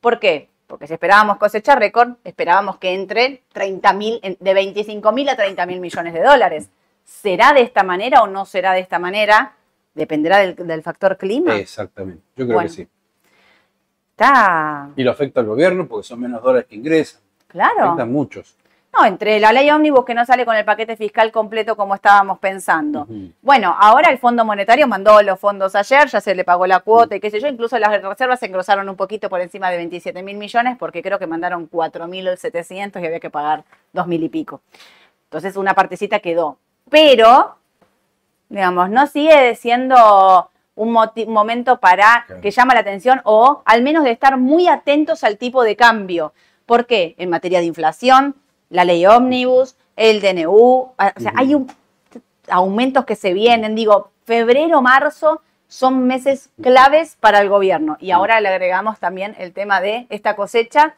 ¿Por 0.00 0.18
qué? 0.18 0.48
Porque 0.66 0.86
si 0.86 0.94
esperábamos 0.94 1.36
cosecha 1.38 1.74
récord, 1.74 2.14
esperábamos 2.24 2.78
que 2.78 2.92
entre 2.94 3.42
30 3.52 3.92
mil, 3.94 4.20
de 4.40 4.54
25 4.54 5.12
mil 5.12 5.28
a 5.28 5.36
30 5.36 5.66
mil 5.66 5.80
millones 5.80 6.12
de 6.14 6.22
dólares. 6.22 6.70
¿Será 7.04 7.52
de 7.52 7.60
esta 7.62 7.82
manera 7.82 8.22
o 8.22 8.26
no 8.26 8.44
será 8.46 8.72
de 8.72 8.80
esta 8.80 8.98
manera? 8.98 9.54
Dependerá 9.94 10.38
del, 10.38 10.54
del 10.56 10.82
factor 10.82 11.16
clima. 11.18 11.56
Exactamente. 11.56 12.22
Yo 12.36 12.44
creo 12.46 12.56
Bueno. 12.56 12.68
que 12.70 12.74
sí. 12.74 12.88
Está 14.12 14.90
Y 14.96 15.02
lo 15.02 15.10
afecta 15.10 15.40
al 15.40 15.46
gobierno 15.46 15.86
porque 15.86 16.06
son 16.06 16.20
menos 16.20 16.42
dólares 16.42 16.66
que 16.68 16.76
ingresan. 16.76 17.20
claro. 17.48 17.84
Afectan 17.84 18.12
muchos. 18.12 18.56
No, 18.96 19.04
entre 19.06 19.40
la 19.40 19.52
ley 19.52 19.68
ómnibus 19.70 20.04
que 20.04 20.14
no 20.14 20.24
sale 20.24 20.44
con 20.44 20.54
el 20.56 20.64
paquete 20.64 20.96
fiscal 20.96 21.32
completo 21.32 21.76
como 21.76 21.94
estábamos 21.96 22.38
pensando. 22.38 23.06
Bueno, 23.42 23.74
ahora 23.78 24.10
el 24.10 24.18
Fondo 24.18 24.44
Monetario 24.44 24.86
mandó 24.86 25.20
los 25.22 25.40
fondos 25.40 25.74
ayer, 25.74 26.06
ya 26.08 26.20
se 26.20 26.34
le 26.34 26.44
pagó 26.44 26.66
la 26.66 26.80
cuota 26.80 27.16
y 27.16 27.20
qué 27.20 27.30
sé 27.30 27.40
yo, 27.40 27.48
incluso 27.48 27.78
las 27.78 28.00
reservas 28.02 28.38
se 28.38 28.46
engrosaron 28.46 28.88
un 28.88 28.96
poquito 28.96 29.28
por 29.28 29.40
encima 29.40 29.70
de 29.70 29.78
27 29.78 30.22
mil 30.22 30.36
millones 30.36 30.76
porque 30.78 31.02
creo 31.02 31.18
que 31.18 31.26
mandaron 31.26 31.66
4 31.66 32.06
mil 32.06 32.28
700 32.36 33.02
y 33.02 33.06
había 33.06 33.20
que 33.20 33.30
pagar 33.30 33.64
2 33.92 34.06
mil 34.06 34.22
y 34.22 34.28
pico. 34.28 34.60
Entonces 35.24 35.56
una 35.56 35.74
partecita 35.74 36.20
quedó. 36.20 36.58
Pero, 36.88 37.56
digamos, 38.48 38.90
no 38.90 39.06
sigue 39.08 39.56
siendo 39.56 40.50
un 40.76 40.92
momento 41.28 41.78
para 41.80 42.24
Claro. 42.26 42.40
que 42.40 42.50
llama 42.50 42.74
la 42.74 42.80
atención 42.80 43.20
o 43.24 43.62
al 43.64 43.82
menos 43.82 44.04
de 44.04 44.10
estar 44.12 44.36
muy 44.36 44.68
atentos 44.68 45.24
al 45.24 45.38
tipo 45.38 45.62
de 45.64 45.74
cambio. 45.76 46.32
¿Por 46.66 46.86
qué? 46.86 47.14
En 47.18 47.30
materia 47.30 47.58
de 47.60 47.66
inflación, 47.66 48.34
la 48.70 48.84
ley 48.84 49.06
ómnibus, 49.06 49.76
el 49.96 50.20
DNU, 50.20 50.56
o 50.56 50.94
sea, 51.16 51.32
hay 51.36 51.54
un, 51.54 51.70
aumentos 52.48 53.04
que 53.04 53.16
se 53.16 53.32
vienen, 53.32 53.74
digo, 53.74 54.10
febrero, 54.24 54.82
marzo 54.82 55.40
son 55.68 56.06
meses 56.06 56.50
claves 56.62 57.16
para 57.18 57.40
el 57.40 57.48
gobierno. 57.48 57.96
Y 58.00 58.10
ahora 58.10 58.40
le 58.40 58.48
agregamos 58.48 58.98
también 58.98 59.34
el 59.38 59.52
tema 59.52 59.80
de 59.80 60.06
esta 60.10 60.36
cosecha, 60.36 60.96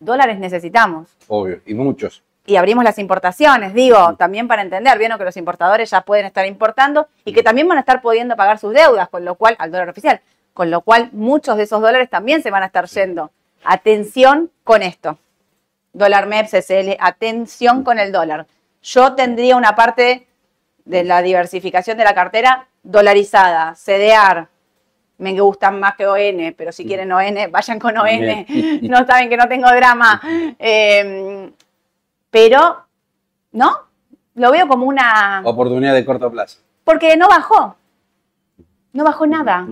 dólares 0.00 0.38
necesitamos. 0.38 1.16
Obvio. 1.28 1.60
Y 1.66 1.74
muchos. 1.74 2.22
Y 2.44 2.56
abrimos 2.56 2.82
las 2.82 2.98
importaciones, 2.98 3.74
digo, 3.74 4.16
también 4.16 4.48
para 4.48 4.62
entender, 4.62 4.98
vieron 4.98 5.18
que 5.18 5.24
los 5.24 5.36
importadores 5.36 5.90
ya 5.90 6.00
pueden 6.00 6.24
estar 6.24 6.46
importando 6.46 7.08
y 7.24 7.34
que 7.34 7.42
también 7.42 7.68
van 7.68 7.76
a 7.76 7.80
estar 7.80 8.00
pudiendo 8.00 8.36
pagar 8.36 8.58
sus 8.58 8.72
deudas, 8.72 9.08
con 9.10 9.24
lo 9.24 9.34
cual, 9.34 9.54
al 9.58 9.70
dólar 9.70 9.90
oficial, 9.90 10.22
con 10.54 10.70
lo 10.70 10.80
cual 10.80 11.10
muchos 11.12 11.58
de 11.58 11.64
esos 11.64 11.82
dólares 11.82 12.08
también 12.08 12.42
se 12.42 12.50
van 12.50 12.62
a 12.62 12.66
estar 12.66 12.86
yendo. 12.86 13.30
Atención 13.64 14.50
con 14.64 14.82
esto. 14.82 15.18
Dólar 15.92 16.26
MEP, 16.26 16.46
CCL, 16.46 16.96
atención 17.00 17.82
con 17.82 17.98
el 17.98 18.12
dólar. 18.12 18.46
Yo 18.82 19.14
tendría 19.14 19.56
una 19.56 19.74
parte 19.74 20.26
de 20.84 21.04
la 21.04 21.22
diversificación 21.22 21.98
de 21.98 22.04
la 22.04 22.14
cartera 22.14 22.68
dolarizada, 22.82 23.74
CDR. 23.74 24.48
Me 25.18 25.38
gustan 25.38 25.80
más 25.80 25.96
que 25.96 26.06
ON, 26.06 26.54
pero 26.56 26.70
si 26.70 26.86
quieren 26.86 27.10
ON, 27.10 27.34
vayan 27.50 27.78
con 27.78 27.96
ON. 27.96 28.46
No 28.82 29.04
saben 29.06 29.28
que 29.28 29.36
no 29.36 29.48
tengo 29.48 29.68
drama. 29.68 30.20
Eh, 30.58 31.50
pero, 32.30 32.84
¿no? 33.52 33.72
Lo 34.34 34.52
veo 34.52 34.68
como 34.68 34.86
una... 34.86 35.42
Oportunidad 35.44 35.94
de 35.94 36.04
corto 36.04 36.30
plazo. 36.30 36.60
Porque 36.84 37.16
no 37.16 37.28
bajó. 37.28 37.76
No 38.92 39.04
bajó 39.04 39.26
nada. 39.26 39.66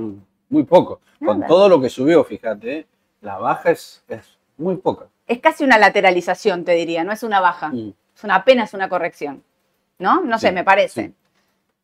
Muy 0.49 0.65
poco. 0.65 1.01
Con 1.25 1.47
todo 1.47 1.69
lo 1.69 1.81
que 1.81 1.89
subió, 1.89 2.25
fíjate, 2.25 2.87
la 3.21 3.39
baja 3.39 3.71
es, 3.71 4.05
es 4.09 4.39
muy 4.57 4.77
poca. 4.77 5.07
Es 5.27 5.41
casi 5.41 5.65
una 5.65 5.79
lateralización, 5.79 6.65
te 6.65 6.73
diría, 6.73 7.03
no 7.05 7.13
es 7.13 7.23
una 7.23 7.41
baja. 7.41 7.69
Mm. 7.69 7.93
Es 8.17 8.25
una 8.25 8.37
apenas 8.37 8.73
una 8.75 8.89
corrección. 8.89 9.43
¿No? 9.99 10.21
No 10.23 10.39
sé, 10.39 10.53
me 10.53 10.63
parece. 10.65 11.07
sí. 11.09 11.15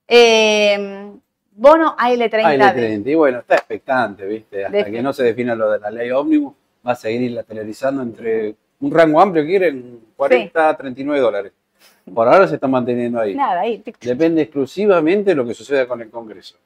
Eh, 0.08 1.11
bono 1.52 1.96
AL30. 1.96 2.42
Ah, 2.44 2.54
el 2.54 2.61
de- 2.61 2.72
30. 2.72 3.11
Y 3.11 3.14
bueno, 3.14 3.38
está 3.38 3.54
expectante, 3.56 4.26
¿viste? 4.26 4.64
Hasta 4.66 4.76
De- 4.84 4.90
que 4.90 5.02
no 5.02 5.12
se 5.12 5.22
defina 5.25 5.54
lo 5.54 5.70
de 5.70 5.78
la 5.80 5.90
ley 5.90 6.11
ómnibus, 6.11 6.54
va 6.87 6.92
a 6.92 6.96
seguir 6.96 7.30
lateralizando 7.32 8.02
entre 8.02 8.54
un 8.80 8.90
rango 8.90 9.20
amplio 9.20 9.42
que 9.44 9.49
quieren 9.49 10.00
40 10.16 10.68
a 10.68 10.76
39 10.76 11.20
dólares. 11.20 11.52
Por 12.12 12.28
ahora 12.28 12.46
se 12.49 12.56
está 12.56 12.66
manteniendo 12.68 13.20
ahí. 13.20 13.34
Nada, 13.34 13.61
ahí. 13.61 13.82
Depende 14.00 14.42
exclusivamente 14.42 15.30
de 15.30 15.37
lo 15.37 15.46
que 15.46 15.54
suceda 15.54 15.87
con 15.87 16.00
el 16.00 16.11
Congreso. 16.11 16.56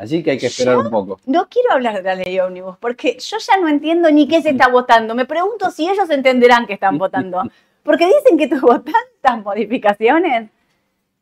Así 0.00 0.22
que 0.22 0.30
hay 0.30 0.38
que 0.38 0.46
esperar 0.46 0.78
un 0.78 0.88
poco. 0.88 1.20
No 1.26 1.46
quiero 1.50 1.72
hablar 1.72 1.96
de 1.96 2.02
la 2.02 2.14
ley 2.14 2.40
ómnibus, 2.40 2.78
porque 2.78 3.18
yo 3.18 3.36
ya 3.36 3.58
no 3.58 3.68
entiendo 3.68 4.10
ni 4.10 4.26
qué 4.26 4.40
se 4.40 4.48
está 4.48 4.68
votando. 4.72 5.14
Me 5.14 5.26
pregunto 5.26 5.70
si 5.70 5.90
ellos 5.90 6.08
entenderán 6.08 6.66
que 6.66 6.72
están 6.72 6.96
votando. 6.96 7.42
Porque 7.82 8.06
dicen 8.06 8.38
que 8.38 8.48
tuvo 8.48 8.80
tantas 8.80 9.44
modificaciones 9.44 10.48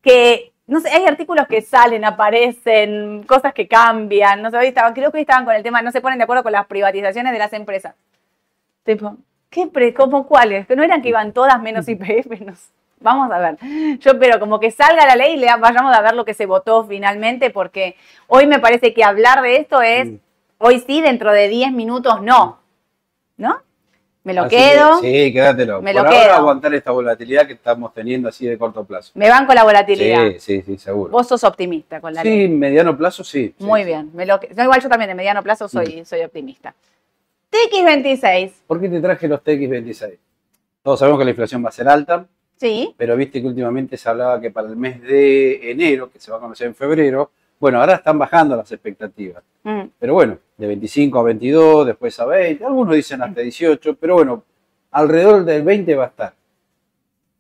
que, 0.01 0.53
no 0.69 0.79
sé, 0.79 0.91
hay 0.91 1.07
artículos 1.07 1.49
que 1.49 1.61
salen, 1.61 2.05
aparecen, 2.05 3.25
cosas 3.25 3.53
que 3.53 3.67
cambian. 3.67 4.43
No 4.43 4.51
sé, 4.53 4.59
hoy 4.59 4.69
estaban, 4.69 4.95
creo 4.95 5.11
que 5.11 5.17
hoy 5.17 5.23
estaban 5.23 5.45
con 5.45 5.57
el 5.57 5.65
tema, 5.65 5.83
no 5.83 5.91
se 5.91 6.01
ponen 6.01 6.19
de 6.19 6.25
acuerdo 6.25 6.45
con 6.45 6.53
las 6.53 6.69
privatizaciones 6.69 7.33
de 7.33 7.39
las 7.41 7.53
empresas. 7.55 7.97
Tipo, 8.85 9.17
¿qué 9.51 9.67
pre, 9.67 9.93
cómo 9.93 10.25
cuáles? 10.29 10.69
Que 10.69 10.77
no 10.77 10.85
eran 10.85 11.03
que 11.03 11.09
iban 11.09 11.33
todas 11.33 11.61
menos 11.61 11.89
IPF, 11.89 12.41
no 12.43 12.55
sé. 12.55 12.71
Vamos 13.01 13.31
a 13.31 13.39
ver. 13.39 13.59
Yo, 13.99 14.19
pero 14.19 14.41
como 14.41 14.59
que 14.59 14.71
salga 14.71 15.07
la 15.07 15.17
ley 15.17 15.35
y 15.35 15.37
lea- 15.37 15.57
vayamos 15.57 15.95
a 15.97 16.01
ver 16.03 16.15
lo 16.15 16.25
que 16.25 16.35
se 16.35 16.47
votó 16.47 16.85
finalmente, 16.87 17.51
porque 17.51 17.97
hoy 18.27 18.47
me 18.47 18.59
parece 18.59 18.93
que 18.93 19.05
hablar 19.05 19.41
de 19.43 19.57
esto 19.57 19.83
es, 19.83 20.09
Mm. 20.09 20.17
hoy 20.59 20.81
sí, 20.87 21.01
dentro 21.01 21.33
de 21.33 21.49
10 21.49 21.73
minutos 21.73 22.21
no. 22.23 22.59
¿No? 23.37 23.57
Me 24.25 24.35
lo 24.35 24.43
Así 24.43 24.57
quedo, 24.57 25.01
que, 25.01 25.27
sí, 25.27 25.33
quédatelo. 25.33 25.81
Me 25.81 25.93
Por 25.95 26.03
lo 26.03 26.09
ahora 26.09 26.23
quedo. 26.25 26.35
aguantar 26.35 26.75
esta 26.75 26.91
volatilidad 26.91 27.47
que 27.47 27.53
estamos 27.55 27.95
teniendo 27.95 28.29
así 28.29 28.47
de 28.47 28.59
corto 28.59 28.85
plazo. 28.85 29.13
me 29.15 29.31
banco 29.31 29.55
la 29.55 29.63
volatilidad. 29.65 30.33
Sí, 30.33 30.41
sí, 30.41 30.63
sí, 30.63 30.77
seguro. 30.79 31.13
Vos 31.13 31.29
sos 31.29 31.45
optimista 31.45 32.01
con 32.01 32.13
la 32.13 32.23
Sí, 32.23 32.29
ley. 32.29 32.49
mediano 32.49 32.95
plazo 32.99 33.23
sí. 33.25 33.55
sí, 33.57 33.65
Muy 33.65 33.81
sí. 33.83 33.87
bien. 33.87 34.11
Me 34.13 34.27
lo, 34.27 34.39
no, 34.57 34.63
igual 34.65 34.83
yo 34.83 34.89
también 34.89 35.09
de 35.09 35.15
mediano 35.15 35.43
plazo 35.43 35.67
Mm. 35.67 35.69
soy, 35.69 36.05
soy 36.05 36.23
optimista. 36.23 36.75
TX26, 37.51 38.53
¿Por 38.67 38.81
qué 38.81 38.89
te 38.91 39.01
traje 39.01 39.27
los 39.29 39.41
TX26? 39.43 40.19
Todos 40.83 40.99
sabemos 40.99 41.19
que 41.19 41.25
la 41.25 41.31
inflación 41.31 41.65
va 41.65 41.69
a 41.71 41.73
ser 41.73 41.89
alta, 41.89 42.27
sí, 42.59 42.95
pero 42.97 43.17
viste 43.17 43.41
que 43.41 43.47
últimamente 43.47 43.97
se 43.97 44.09
hablaba 44.09 44.41
que 44.41 44.51
para 44.51 44.69
el 44.69 44.77
mes 44.77 45.01
de 45.03 45.71
enero, 45.71 46.11
que 46.11 46.21
se 46.21 46.31
va 46.31 46.37
a 46.37 46.41
conocer 46.41 46.67
en 46.67 46.75
febrero, 46.75 47.31
bueno, 47.59 47.81
ahora 47.81 47.95
están 47.95 48.19
bajando 48.19 48.57
las 48.57 48.71
expectativas. 48.71 49.43
mm, 49.65 49.83
Pero 49.99 50.15
bueno, 50.15 50.39
de 50.57 50.67
25 50.67 51.19
a 51.19 51.23
22, 51.23 51.87
después 51.87 52.19
a 52.21 52.27
20, 52.27 52.65
algunos 52.65 52.95
dicen 52.95 53.23
hasta 53.23 53.41
18, 53.41 53.97
pero 53.97 54.15
bueno, 54.15 54.45
alrededor 54.91 55.45
del 55.45 55.63
20 55.63 55.95
va 55.97 56.05
a 56.05 56.09
estar. 56.09 56.35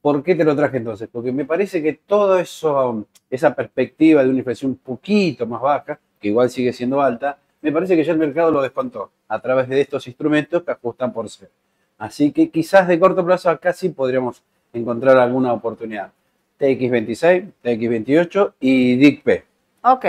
¿Por 0.01 0.23
qué 0.23 0.35
te 0.35 0.45
lo 0.45 0.57
traje 0.57 0.79
entonces? 0.79 1.09
Porque 1.11 1.33
me 1.33 1.45
parece 1.45 1.83
que 1.83 2.01
eso, 2.41 3.07
esa 3.29 3.55
perspectiva 3.55 4.23
de 4.23 4.31
una 4.31 4.39
inflación 4.39 4.73
un 4.73 4.79
poquito 4.79 5.47
más 5.47 5.61
baja, 5.61 5.99
que 6.21 6.29
igual 6.29 6.51
sigue 6.51 6.73
siendo 6.73 7.01
alta, 7.01 7.39
me 7.61 7.73
parece 7.73 7.97
que 7.97 8.05
ya 8.05 8.13
el 8.13 8.19
mercado 8.19 8.51
lo 8.51 8.63
descontó 8.63 9.11
a 9.29 9.41
través 9.41 9.69
de 9.69 9.81
estos 9.81 10.07
instrumentos 10.07 10.63
que 10.63 10.71
ajustan 10.71 11.13
por 11.13 11.29
ser. 11.29 11.51
Así 11.99 12.31
que 12.31 12.49
quizás 12.49 12.87
de 12.87 12.99
corto 12.99 13.25
plazo 13.25 13.51
acá 13.51 13.73
sí 13.73 13.89
podríamos 13.89 14.43
encontrar 14.73 15.19
alguna 15.19 15.53
oportunidad. 15.53 16.11
TX26, 16.61 17.53
TX28 17.63 18.53
y 18.61 18.97
DICP. 18.97 19.45
Ok. 19.83 20.05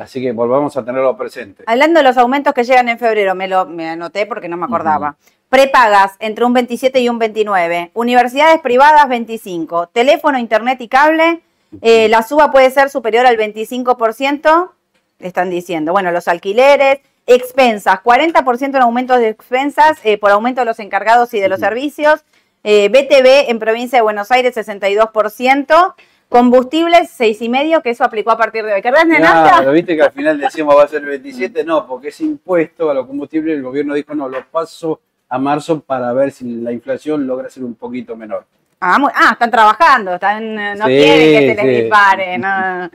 Así 0.00 0.22
que 0.22 0.32
volvamos 0.32 0.76
a 0.76 0.84
tenerlo 0.84 1.16
presente. 1.16 1.64
Hablando 1.66 2.00
de 2.00 2.04
los 2.04 2.16
aumentos 2.16 2.54
que 2.54 2.64
llegan 2.64 2.88
en 2.88 2.98
febrero, 2.98 3.34
me 3.34 3.48
lo 3.48 3.66
me 3.66 3.88
anoté 3.90 4.26
porque 4.26 4.48
no 4.48 4.56
me 4.56 4.64
acordaba. 4.64 5.16
Prepagas 5.50 6.12
entre 6.18 6.46
un 6.46 6.54
27 6.54 7.00
y 7.00 7.08
un 7.10 7.18
29. 7.18 7.90
Universidades 7.92 8.60
privadas 8.60 9.06
25. 9.08 9.88
Teléfono, 9.88 10.38
internet 10.38 10.80
y 10.80 10.88
cable. 10.88 11.40
eh, 11.82 12.08
la 12.08 12.22
suba 12.22 12.50
puede 12.50 12.70
ser 12.70 12.88
superior 12.88 13.26
al 13.26 13.36
25%. 13.36 14.70
Están 15.18 15.50
diciendo. 15.50 15.92
Bueno, 15.92 16.10
los 16.10 16.26
alquileres. 16.26 17.00
Expensas. 17.26 18.00
40% 18.02 18.62
en 18.62 18.76
aumentos 18.76 19.18
de 19.18 19.28
expensas 19.28 19.98
eh, 20.04 20.16
por 20.18 20.30
aumento 20.30 20.62
de 20.62 20.64
los 20.64 20.78
encargados 20.80 21.34
y 21.34 21.40
de 21.40 21.48
los 21.48 21.60
servicios. 21.60 22.24
Eh, 22.64 22.88
BTV 22.88 23.50
en 23.50 23.58
provincia 23.58 23.98
de 23.98 24.02
Buenos 24.02 24.30
Aires 24.30 24.54
62%. 24.56 25.94
Combustibles 26.28 27.10
6,5%, 27.20 27.82
que 27.82 27.90
eso 27.90 28.04
aplicó 28.04 28.30
a 28.30 28.38
partir 28.38 28.64
de 28.64 28.72
hoy. 28.72 28.80
¿Querés, 28.80 29.04
Nenata? 29.06 29.56
Claro, 29.58 29.72
viste 29.72 29.94
que 29.94 30.02
al 30.02 30.12
final 30.12 30.40
decíamos 30.40 30.74
va 30.76 30.84
a 30.84 30.88
ser 30.88 31.02
el 31.02 31.08
27, 31.08 31.62
no, 31.62 31.86
porque 31.86 32.08
ese 32.08 32.24
impuesto 32.24 32.90
a 32.90 32.94
los 32.94 33.06
combustibles, 33.06 33.54
el 33.56 33.62
gobierno 33.62 33.92
dijo 33.92 34.14
no, 34.14 34.28
lo 34.30 34.42
paso 34.46 35.00
a 35.28 35.38
marzo 35.38 35.80
para 35.80 36.10
ver 36.14 36.30
si 36.30 36.46
la 36.62 36.72
inflación 36.72 37.26
logra 37.26 37.50
ser 37.50 37.64
un 37.64 37.74
poquito 37.74 38.16
menor. 38.16 38.46
Ah, 38.80 38.98
muy- 38.98 39.12
ah, 39.14 39.30
están 39.32 39.50
trabajando, 39.50 40.14
están, 40.14 40.58
eh, 40.58 40.74
no 40.74 40.86
Sí, 40.86 40.90
quieren 40.92 41.18
que 41.18 41.48
se 41.48 41.54
les 41.54 41.76
sí. 41.76 41.82
dispare. 41.82 42.38
no. 42.38 42.90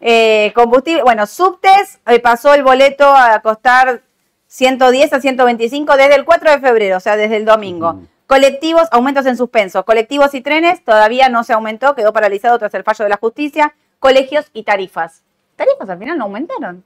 Eh, 0.00 0.52
combustible, 0.54 1.02
bueno, 1.04 1.26
subtes 1.26 2.00
eh, 2.08 2.18
pasó 2.18 2.54
el 2.54 2.64
boleto 2.64 3.06
a 3.06 3.40
costar 3.40 4.02
110 4.48 5.12
a 5.12 5.20
125 5.20 5.96
desde 5.96 6.16
el 6.16 6.24
4 6.24 6.50
de 6.50 6.58
febrero, 6.58 6.96
o 6.96 7.00
sea, 7.00 7.16
desde 7.16 7.36
el 7.36 7.44
domingo. 7.44 8.00
Colectivos, 8.26 8.88
aumentos 8.90 9.26
en 9.26 9.36
suspenso. 9.36 9.84
Colectivos 9.84 10.34
y 10.34 10.40
trenes 10.40 10.82
todavía 10.84 11.28
no 11.28 11.44
se 11.44 11.52
aumentó, 11.52 11.94
quedó 11.94 12.12
paralizado 12.12 12.58
tras 12.58 12.72
el 12.74 12.82
fallo 12.82 13.04
de 13.04 13.10
la 13.10 13.16
justicia. 13.18 13.74
Colegios 13.98 14.46
y 14.52 14.62
tarifas. 14.62 15.22
Tarifas 15.56 15.88
al 15.88 15.98
final 15.98 16.18
no 16.18 16.24
aumentaron. 16.24 16.82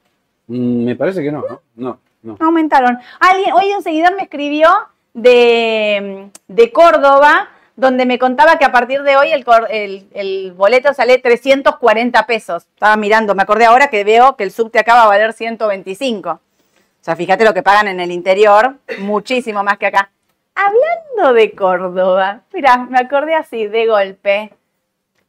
Mm, 0.49 0.85
me 0.85 0.97
parece 0.97 1.23
que 1.23 1.31
no, 1.33 1.43
¿no? 1.49 1.61
No, 1.77 1.99
no. 2.23 2.37
No 2.39 2.47
aumentaron. 2.47 2.99
Alguien, 3.21 3.53
hoy 3.53 3.73
un 3.77 3.83
seguidor 3.83 4.15
me 4.17 4.23
escribió 4.23 4.69
de, 5.15 6.29
de 6.49 6.73
Córdoba, 6.73 7.49
donde 7.77 8.07
me 8.07 8.19
contaba 8.19 8.59
que 8.59 8.65
a 8.65 8.73
partir 8.73 9.03
de 9.05 9.17
hoy 9.17 9.31
el, 9.33 9.45
el- 9.71 10.07
el 10.15 10.53
boleto 10.53 10.93
sale 10.95 11.19
340 11.19 12.27
pesos. 12.27 12.65
Estaba 12.75 12.97
mirando, 12.97 13.35
me 13.35 13.43
acordé 13.43 13.67
ahora 13.67 13.89
que 13.89 14.03
veo 14.05 14.37
que 14.37 14.45
el 14.45 14.51
subte 14.51 14.79
acá 14.81 14.95
va 14.95 15.05
a 15.05 15.09
valer 15.09 15.33
125. 15.33 16.31
O 16.31 16.41
sea, 17.01 17.15
fíjate 17.15 17.45
lo 17.45 17.55
que 17.55 17.63
pagan 17.63 17.87
en 17.89 18.01
el 18.01 18.11
interior, 18.11 18.77
muchísimo 19.01 19.63
más 19.63 19.79
que 19.79 19.87
acá. 19.87 20.11
Hablando 20.61 21.35
de 21.35 21.53
Córdoba, 21.53 22.41
mira, 22.53 22.79
me 22.79 22.99
acordé 22.99 23.35
así, 23.37 23.69
de 23.69 23.87
golpe. 23.87 24.53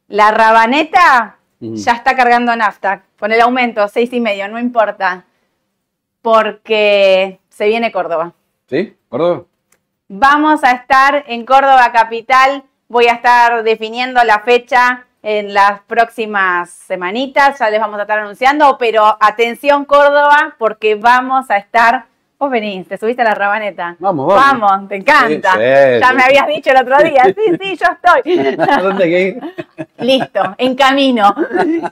La 0.08 0.32
rabaneta 0.32 1.36
ya 1.60 1.92
está 1.92 2.16
cargando 2.16 2.54
nafta, 2.56 3.04
con 3.18 3.30
el 3.30 3.40
aumento, 3.40 3.86
seis 3.86 4.12
y 4.12 4.20
medio, 4.20 4.48
no 4.48 4.58
importa 4.58 5.24
porque 6.22 7.38
se 7.48 7.68
viene 7.68 7.92
Córdoba. 7.92 8.32
¿Sí? 8.68 8.96
¿Córdoba? 9.08 9.44
Vamos 10.08 10.64
a 10.64 10.72
estar 10.72 11.24
en 11.28 11.44
Córdoba 11.46 11.92
Capital. 11.92 12.64
Voy 12.88 13.06
a 13.06 13.12
estar 13.12 13.62
definiendo 13.62 14.22
la 14.24 14.40
fecha 14.40 15.06
en 15.22 15.54
las 15.54 15.80
próximas 15.82 16.70
semanitas. 16.70 17.58
Ya 17.58 17.70
les 17.70 17.80
vamos 17.80 17.98
a 17.98 18.02
estar 18.02 18.18
anunciando. 18.18 18.76
Pero 18.78 19.16
atención, 19.20 19.84
Córdoba, 19.84 20.56
porque 20.58 20.96
vamos 20.96 21.50
a 21.50 21.56
estar. 21.56 22.06
Vos 22.40 22.50
venís, 22.50 22.88
te 22.88 22.96
subiste 22.96 23.20
a 23.20 23.26
la 23.26 23.34
rabaneta. 23.34 23.96
Vamos, 23.98 24.26
vamos. 24.26 24.62
Vamos, 24.62 24.88
te 24.88 24.96
encanta. 24.96 25.52
Sí, 25.52 25.58
sí, 25.58 26.00
ya 26.00 26.08
sí. 26.08 26.14
me 26.14 26.22
habías 26.22 26.46
dicho 26.46 26.70
el 26.70 26.76
otro 26.78 26.96
día. 27.04 27.24
Sí, 27.24 27.58
sí, 27.60 27.76
yo 27.76 27.86
estoy. 27.92 28.56
¿A 28.70 28.80
dónde 28.80 29.08
ir? 29.08 29.40
Listo, 29.98 30.54
en 30.56 30.74
camino, 30.74 31.34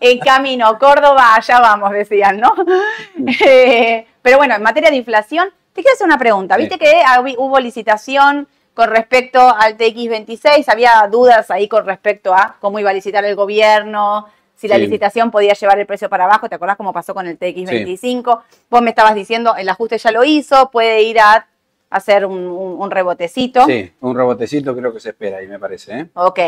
en 0.01 0.19
camino, 0.21 0.79
Córdoba, 0.79 1.35
allá 1.35 1.61
vamos, 1.61 1.91
decían, 1.91 2.41
¿no? 2.41 2.55
Eh, 3.45 4.07
pero 4.23 4.39
bueno, 4.39 4.55
en 4.55 4.63
materia 4.63 4.89
de 4.89 4.97
inflación, 4.97 5.51
te 5.75 5.83
quiero 5.83 5.95
hacer 5.95 6.07
una 6.07 6.19
pregunta. 6.19 6.57
Viste 6.57 6.79
que 6.79 6.95
hubo 7.37 7.61
licitación 7.61 8.49
con 8.73 8.89
respecto 8.89 9.41
al 9.55 9.77
TX26, 9.77 10.65
había 10.69 11.07
dudas 11.11 11.51
ahí 11.51 11.69
con 11.69 11.85
respecto 11.85 12.33
a 12.33 12.57
cómo 12.59 12.79
iba 12.79 12.89
a 12.89 12.95
licitar 12.95 13.23
el 13.27 13.37
gobierno, 13.37 14.27
si 14.59 14.67
la 14.67 14.75
Sí. 14.75 14.83
licitación 14.83 15.31
podía 15.31 15.53
llevar 15.55 15.79
el 15.79 15.87
precio 15.87 16.09
para 16.09 16.25
abajo, 16.25 16.49
¿te 16.49 16.57
acordás 16.57 16.77
cómo 16.77 16.93
pasó 16.93 17.15
con 17.15 17.29
el 17.29 17.39
TX25? 17.39 18.43
Vos 18.69 18.83
me 18.83 18.91
estabas 18.91 19.15
diciendo, 19.15 19.55
el 19.57 19.69
ajuste 19.69 19.99
ya 19.99 20.11
lo 20.11 20.25
hizo, 20.25 20.71
puede 20.73 21.03
ir 21.03 21.21
a 21.21 21.47
hacer 21.91 22.27
un, 22.27 22.39
un- 22.39 22.81
un 22.83 22.91
rebotecito. 22.91 23.65
Sí, 23.67 23.93
un 24.01 24.17
rebotecito 24.17 24.75
creo 24.77 24.93
que 24.93 24.99
se 25.01 25.11
espera 25.11 25.39
ahí, 25.39 25.47
me 25.47 25.61
parece. 25.61 25.99
¿eh? 26.01 26.07
Ok. 26.15 26.41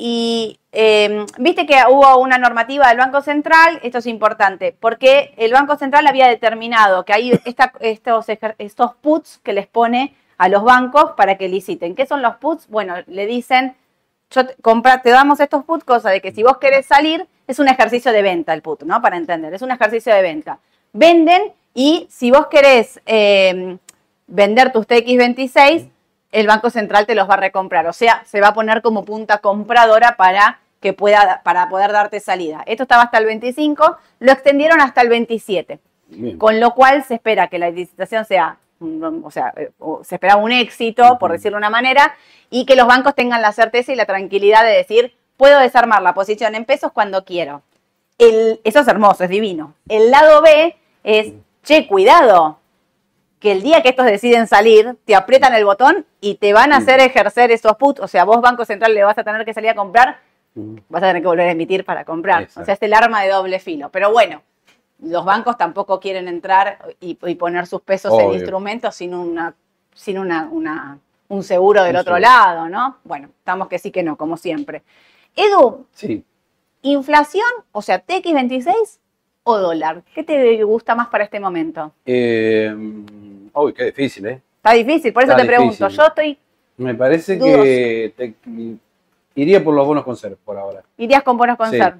Y 0.00 0.60
eh, 0.70 1.26
viste 1.38 1.66
que 1.66 1.74
hubo 1.90 2.18
una 2.18 2.38
normativa 2.38 2.86
del 2.88 2.98
Banco 2.98 3.20
Central, 3.20 3.80
esto 3.82 3.98
es 3.98 4.06
importante, 4.06 4.72
porque 4.78 5.34
el 5.36 5.52
Banco 5.52 5.76
Central 5.76 6.06
había 6.06 6.28
determinado 6.28 7.04
que 7.04 7.12
hay 7.12 7.32
esta- 7.44 7.72
estos, 7.80 8.26
estos 8.58 8.94
puts 9.00 9.38
que 9.42 9.52
les 9.52 9.66
pone 9.66 10.14
a 10.36 10.48
los 10.48 10.62
bancos 10.62 11.12
para 11.16 11.36
que 11.36 11.48
liciten. 11.48 11.96
¿Qué 11.96 12.06
son 12.06 12.22
los 12.22 12.36
puts? 12.36 12.68
Bueno, 12.68 12.94
le 13.08 13.26
dicen, 13.26 13.74
yo 14.30 14.46
te, 14.46 14.54
compra- 14.62 15.02
te 15.02 15.10
damos 15.10 15.40
estos 15.40 15.64
puts, 15.64 15.82
cosa 15.82 16.10
de 16.10 16.20
que 16.20 16.30
si 16.30 16.44
vos 16.44 16.58
querés 16.58 16.86
salir, 16.86 17.26
es 17.48 17.58
un 17.58 17.66
ejercicio 17.68 18.12
de 18.12 18.22
venta 18.22 18.54
el 18.54 18.62
put, 18.62 18.84
¿no? 18.84 19.02
Para 19.02 19.16
entender, 19.16 19.52
es 19.52 19.62
un 19.62 19.72
ejercicio 19.72 20.14
de 20.14 20.22
venta. 20.22 20.60
Venden 20.92 21.52
y 21.74 22.06
si 22.10 22.30
vos 22.30 22.46
querés 22.48 23.00
eh, 23.06 23.78
vender 24.26 24.70
tus 24.70 24.86
TX26, 24.86 25.88
el 26.30 26.46
Banco 26.46 26.70
Central 26.70 27.06
te 27.06 27.14
los 27.14 27.28
va 27.28 27.34
a 27.34 27.38
recomprar. 27.38 27.86
O 27.86 27.92
sea, 27.92 28.22
se 28.26 28.40
va 28.40 28.48
a 28.48 28.54
poner 28.54 28.82
como 28.82 29.04
punta 29.04 29.38
compradora 29.38 30.16
para 30.16 30.60
que 30.80 30.92
pueda, 30.92 31.40
para 31.42 31.68
poder 31.68 31.90
darte 31.90 32.20
salida. 32.20 32.62
Esto 32.66 32.84
estaba 32.84 33.04
hasta 33.04 33.18
el 33.18 33.24
25, 33.24 33.96
lo 34.20 34.32
extendieron 34.32 34.80
hasta 34.80 35.00
el 35.00 35.08
27. 35.08 35.80
Bien. 36.08 36.38
Con 36.38 36.60
lo 36.60 36.74
cual 36.74 37.02
se 37.02 37.14
espera 37.14 37.48
que 37.48 37.58
la 37.58 37.70
licitación 37.70 38.24
sea, 38.24 38.58
o 38.80 39.30
sea, 39.30 39.52
eh, 39.56 39.70
se 40.02 40.14
espera 40.14 40.36
un 40.36 40.52
éxito, 40.52 41.18
por 41.18 41.32
decirlo 41.32 41.56
de 41.56 41.60
una 41.60 41.70
manera, 41.70 42.14
y 42.50 42.64
que 42.64 42.76
los 42.76 42.86
bancos 42.86 43.14
tengan 43.14 43.42
la 43.42 43.52
certeza 43.52 43.92
y 43.92 43.96
la 43.96 44.06
tranquilidad 44.06 44.64
de 44.64 44.70
decir, 44.70 45.14
puedo 45.38 45.58
desarmar 45.60 46.02
la 46.02 46.12
posición 46.12 46.54
en 46.54 46.66
pesos 46.66 46.92
cuando 46.92 47.24
quiero. 47.24 47.62
El- 48.18 48.60
eso 48.64 48.80
es 48.80 48.88
hermoso, 48.88 49.24
es 49.24 49.30
divino. 49.30 49.72
El 49.88 50.10
lado 50.10 50.42
B 50.42 50.76
es, 51.04 51.32
che, 51.62 51.86
cuidado, 51.86 52.58
que 53.38 53.52
el 53.52 53.62
día 53.62 53.80
que 53.82 53.90
estos 53.90 54.04
deciden 54.04 54.46
salir, 54.48 54.96
te 55.04 55.14
aprietan 55.14 55.54
el 55.54 55.64
botón 55.64 56.04
y 56.20 56.34
te 56.34 56.52
van 56.52 56.72
a 56.72 56.78
hacer 56.78 56.98
ejercer 57.00 57.52
esos 57.52 57.76
puts. 57.76 58.00
O 58.00 58.08
sea, 58.08 58.24
vos, 58.24 58.40
Banco 58.40 58.64
Central, 58.64 58.92
le 58.94 59.04
vas 59.04 59.16
a 59.16 59.22
tener 59.24 59.44
que 59.44 59.54
salir 59.54 59.70
a 59.70 59.74
comprar, 59.76 60.18
Mm. 60.54 60.78
vas 60.88 61.02
a 61.02 61.06
tener 61.06 61.22
que 61.22 61.28
volver 61.28 61.46
a 61.48 61.52
emitir 61.52 61.84
para 61.84 62.04
comprar. 62.04 62.42
Exacto. 62.42 62.62
O 62.62 62.64
sea, 62.64 62.74
es 62.74 62.82
el 62.82 62.92
arma 62.92 63.22
de 63.22 63.28
doble 63.28 63.60
filo. 63.60 63.90
Pero 63.90 64.10
bueno, 64.10 64.42
los 65.00 65.24
bancos 65.24 65.56
tampoco 65.56 66.00
quieren 66.00 66.26
entrar 66.26 66.78
y, 67.00 67.16
y 67.22 67.34
poner 67.36 67.68
sus 67.68 67.80
pesos 67.82 68.12
en 68.18 68.32
instrumentos 68.32 68.96
sin 68.96 69.14
una, 69.14 69.54
sin 69.94 70.18
una, 70.18 70.48
una- 70.50 70.98
un 71.28 71.44
seguro 71.44 71.84
del 71.84 71.94
otro 71.94 72.18
lado, 72.18 72.68
¿no? 72.68 72.96
Bueno, 73.04 73.28
estamos 73.38 73.68
que 73.68 73.78
sí 73.78 73.92
que 73.92 74.02
no, 74.02 74.16
como 74.16 74.36
siempre. 74.36 74.82
Edu, 75.42 75.86
Sí. 75.92 76.24
inflación, 76.82 77.46
o 77.72 77.80
sea, 77.80 78.04
TX26 78.04 78.98
o 79.44 79.56
dólar. 79.58 80.02
¿Qué 80.14 80.24
te 80.24 80.62
gusta 80.64 80.94
más 80.96 81.08
para 81.08 81.24
este 81.24 81.38
momento? 81.38 81.92
Eh, 82.04 82.74
uy, 83.54 83.72
qué 83.72 83.84
difícil, 83.84 84.26
¿eh? 84.26 84.42
Está 84.56 84.72
difícil, 84.72 85.12
por 85.12 85.22
eso 85.22 85.32
Está 85.32 85.42
te 85.42 85.48
pregunto. 85.48 85.88
Yo 85.88 86.02
estoy, 86.06 86.38
Me 86.76 86.94
parece 86.94 87.36
Dudoso. 87.36 87.62
que 87.62 88.12
te- 88.16 88.34
iría 89.34 89.62
por 89.62 89.74
los 89.74 89.86
bonos 89.86 90.04
con 90.04 90.16
ser 90.16 90.36
por 90.36 90.56
ahora. 90.56 90.82
irías 90.96 91.22
con 91.22 91.36
bonos 91.36 91.56
con 91.56 91.70
Sí. 91.70 91.76
ser. 91.78 91.94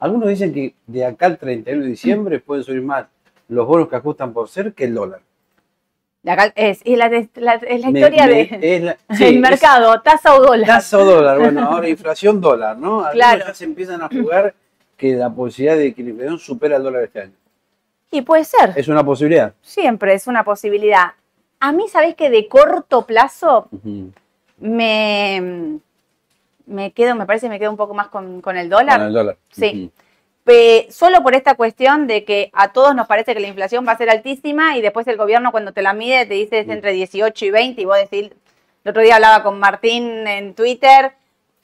Algunos 0.00 0.28
dicen 0.28 0.52
que 0.54 0.74
de 0.86 1.04
acá 1.04 1.26
al 1.26 1.38
31 1.38 1.82
de 1.82 1.88
diciembre 1.90 2.38
pueden 2.40 2.62
subir 2.64 2.82
más 2.82 3.06
los 3.48 3.66
bonos 3.66 3.88
que 3.88 3.96
ajustan 3.96 4.32
por 4.32 4.48
ser 4.48 4.72
que 4.74 4.84
el 4.84 4.94
dólar. 4.94 5.20
Es, 6.56 6.80
es 6.84 6.98
la, 6.98 7.06
es 7.06 7.28
la- 7.36 7.54
es 7.54 7.80
la 7.80 7.90
Me- 7.90 8.00
historia 8.00 8.26
de, 8.26 8.96
sí, 9.16 9.24
del 9.24 9.40
mercado, 9.40 10.00
tasa 10.02 10.34
o 10.34 10.40
dólar. 10.42 10.66
Tasa 10.66 10.98
o 10.98 11.04
dólar, 11.04 11.38
bueno, 11.40 11.62
ahora 11.62 11.88
inflación 11.88 12.40
dólar, 12.40 12.76
¿no? 12.76 12.96
Algunos 13.04 13.12
Claro. 13.12 13.44
ya 13.46 13.54
se 13.54 13.64
empiezan 13.64 14.02
a 14.02 14.08
jugar 14.08 14.54
que 14.96 15.14
la 15.14 15.30
posibilidad 15.30 15.76
de 15.76 15.94
que 15.94 16.02
la 16.02 16.10
inflación 16.10 16.38
supera 16.38 16.76
el 16.76 16.82
dólar 16.82 17.04
este 17.04 17.20
año. 17.22 17.32
Y 18.10 18.22
puede 18.22 18.44
ser, 18.44 18.72
Es 18.74 18.88
una 18.88 19.04
posibilidad. 19.04 19.52
siempre 19.62 20.14
es 20.14 20.26
una 20.26 20.42
posibilidad. 20.44 21.12
A 21.60 21.72
mí, 21.72 21.88
¿sabés 21.88 22.14
que 22.14 22.30
de 22.30 22.48
corto 22.48 23.06
plazo 23.06 23.68
me, 24.58 25.78
me 26.66 26.92
quedo, 26.92 27.14
me 27.14 27.26
parece 27.26 27.46
que 27.46 27.50
me 27.50 27.58
quedo 27.58 27.70
un 27.70 27.76
poco 27.76 27.94
más 27.94 28.08
con, 28.08 28.40
con 28.40 28.56
el 28.56 28.68
dólar? 28.68 28.98
Con 28.98 29.06
el 29.08 29.12
dólar. 29.12 29.36
Sí. 29.50 29.90
Solo 30.90 31.22
por 31.22 31.34
esta 31.34 31.54
cuestión 31.54 32.06
de 32.06 32.24
que 32.24 32.50
a 32.52 32.72
todos 32.72 32.94
nos 32.94 33.06
parece 33.06 33.34
que 33.34 33.40
la 33.40 33.48
inflación 33.48 33.86
va 33.86 33.92
a 33.92 33.96
ser 33.98 34.10
altísima 34.10 34.76
y 34.76 34.82
después 34.82 35.06
el 35.08 35.16
gobierno 35.16 35.50
cuando 35.52 35.72
te 35.72 35.82
la 35.82 35.92
mide 35.92 36.26
te 36.26 36.34
dice 36.34 36.60
es 36.60 36.68
entre 36.68 36.92
18 36.92 37.44
y 37.44 37.50
20 37.50 37.80
y 37.80 37.84
vos 37.84 37.96
decís, 37.96 38.30
el 38.84 38.90
otro 38.90 39.02
día 39.02 39.16
hablaba 39.16 39.42
con 39.42 39.58
Martín 39.58 40.26
en 40.26 40.54
Twitter 40.54 41.12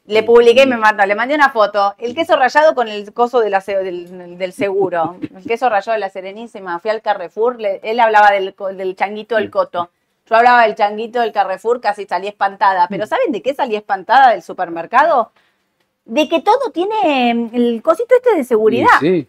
Le 0.06 0.22
publiqué 0.22 0.64
y 0.64 0.66
me 0.66 0.76
mandó, 0.76 1.06
le 1.06 1.14
mandé 1.14 1.34
una 1.34 1.48
foto. 1.48 1.94
El 1.96 2.14
queso 2.14 2.36
rallado 2.36 2.74
con 2.74 2.88
el 2.88 3.14
coso 3.14 3.40
de 3.40 3.48
la 3.48 3.62
se- 3.62 3.78
del, 3.82 4.36
del 4.36 4.52
seguro. 4.52 5.16
El 5.34 5.44
queso 5.46 5.70
rallado 5.70 5.92
de 5.94 5.98
la 6.00 6.10
Serenísima. 6.10 6.78
Fui 6.78 6.90
al 6.90 7.00
Carrefour, 7.00 7.58
le- 7.58 7.80
él 7.82 7.98
hablaba 8.00 8.30
del, 8.32 8.54
del 8.76 8.96
changuito 8.96 9.36
del 9.36 9.50
coto. 9.50 9.88
Yo 10.28 10.36
hablaba 10.36 10.64
del 10.64 10.74
changuito 10.74 11.20
del 11.20 11.32
Carrefour, 11.32 11.80
casi 11.80 12.04
salí 12.04 12.28
espantada. 12.28 12.86
Pero 12.90 13.06
¿saben 13.06 13.32
de 13.32 13.40
qué 13.40 13.54
salí 13.54 13.76
espantada 13.76 14.32
del 14.32 14.42
supermercado? 14.42 15.32
De 16.04 16.28
que 16.28 16.40
todo 16.40 16.70
tiene 16.72 17.34
mm, 17.34 17.50
el 17.54 17.82
cosito 17.82 18.14
este 18.14 18.36
de 18.36 18.44
seguridad. 18.44 18.98
Sí, 19.00 19.26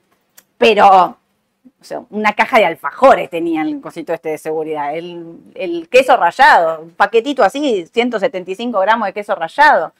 Pero, 0.57 0.87
o 0.87 1.83
sea, 1.83 2.01
una 2.09 2.33
caja 2.33 2.57
de 2.57 2.65
alfajores 2.65 3.29
tenía 3.29 3.61
el 3.61 3.81
cosito 3.81 4.13
este 4.13 4.29
de 4.29 4.37
seguridad. 4.37 4.95
El, 4.95 5.37
el 5.55 5.87
queso 5.89 6.17
rallado, 6.17 6.81
un 6.81 6.91
paquetito 6.91 7.43
así, 7.43 7.85
175 7.91 8.79
gramos 8.79 9.07
de 9.07 9.13
queso 9.13 9.35
rallado, 9.35 9.93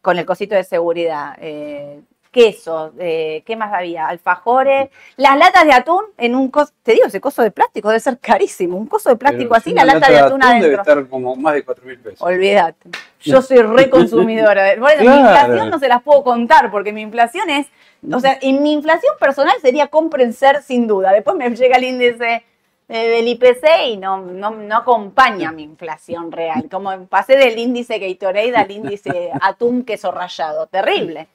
con 0.00 0.18
el 0.18 0.26
cosito 0.26 0.54
de 0.54 0.64
seguridad. 0.64 1.36
Eh, 1.40 2.00
queso, 2.32 2.92
eh, 2.98 3.42
¿qué 3.46 3.54
más 3.54 3.72
había? 3.72 4.08
Alfajores, 4.08 4.88
las 5.16 5.38
latas 5.38 5.64
de 5.64 5.72
atún 5.72 6.02
en 6.16 6.34
un 6.34 6.50
coso, 6.50 6.72
te 6.82 6.92
digo, 6.94 7.06
ese 7.06 7.20
coso 7.20 7.42
de 7.42 7.50
plástico 7.52 7.88
debe 7.90 8.00
ser 8.00 8.18
carísimo. 8.18 8.76
Un 8.78 8.86
coso 8.86 9.10
de 9.10 9.16
plástico 9.16 9.50
pero 9.50 9.58
así, 9.60 9.72
la 9.74 9.84
lata 9.84 10.10
de 10.10 10.18
atún 10.18 10.40
debe 10.40 10.52
adentro. 10.52 10.80
estar 10.82 11.08
como 11.08 11.36
más 11.36 11.54
de 11.54 11.64
4 11.64 11.84
mil 11.84 11.98
pesos. 12.00 12.22
Olvídate. 12.22 12.88
Yo 13.20 13.40
soy 13.42 13.58
reconsumidora. 13.58 14.64
de- 14.64 14.80
Bueno, 14.80 15.00
mi 15.02 15.06
Claro. 15.06 15.20
inflación 15.20 15.70
no 15.70 15.78
se 15.78 15.88
las 15.88 16.02
puedo 16.02 16.24
contar 16.24 16.70
porque 16.72 16.92
mi 16.92 17.02
inflación 17.02 17.48
es. 17.50 17.68
O 18.12 18.18
sea, 18.18 18.38
y 18.40 18.52
mi 18.54 18.72
inflación 18.72 19.14
personal 19.20 19.54
sería 19.60 19.86
compren 19.88 20.32
ser 20.32 20.62
sin 20.62 20.88
duda. 20.88 21.12
Después 21.12 21.36
me 21.36 21.48
llega 21.54 21.76
el 21.76 21.84
índice 21.84 22.42
del 22.88 23.28
IPC 23.28 23.64
y 23.88 23.96
no, 23.96 24.18
no, 24.22 24.50
no 24.50 24.76
acompaña 24.76 25.52
mi 25.52 25.62
inflación 25.62 26.32
real. 26.32 26.66
Como 26.70 27.06
pasé 27.06 27.36
del 27.36 27.56
índice 27.58 27.98
Gatorade 27.98 28.56
al 28.56 28.70
índice 28.70 29.30
atún 29.40 29.84
queso 29.84 30.10
rallado. 30.10 30.66
Terrible. 30.66 31.28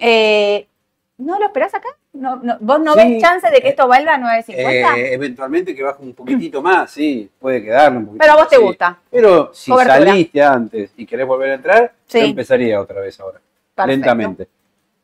Eh, 0.00 0.66
¿No 1.18 1.38
lo 1.38 1.44
esperás 1.46 1.74
acá? 1.74 1.88
¿No, 2.14 2.36
no- 2.36 2.56
¿Vos 2.60 2.80
no 2.80 2.94
Sí. 2.94 2.98
ves 3.00 3.22
chance 3.22 3.50
de 3.50 3.60
que 3.60 3.68
esto 3.68 3.86
valga 3.86 4.16
9.50? 4.16 4.96
Eh, 4.96 5.12
eventualmente 5.12 5.74
que 5.74 5.82
baje 5.82 6.02
un 6.02 6.14
poquitito 6.14 6.62
más, 6.62 6.90
sí, 6.90 7.28
puede 7.38 7.62
quedarle 7.62 7.98
un 7.98 8.06
poquito 8.06 8.20
Pero 8.22 8.32
a 8.32 8.36
vos 8.36 8.48
te 8.48 8.56
sí. 8.56 8.62
gusta. 8.62 8.98
Pero 9.10 9.50
si 9.52 9.70
Cobertura. 9.70 9.98
saliste 9.98 10.42
antes 10.42 10.92
y 10.96 11.04
querés 11.04 11.26
volver 11.26 11.50
a 11.50 11.54
entrar, 11.54 11.92
Sí. 12.06 12.20
yo 12.20 12.24
empezaría 12.24 12.80
otra 12.80 13.02
vez 13.02 13.20
ahora, 13.20 13.38
Perfecto. 13.74 13.86
lentamente. 13.86 14.48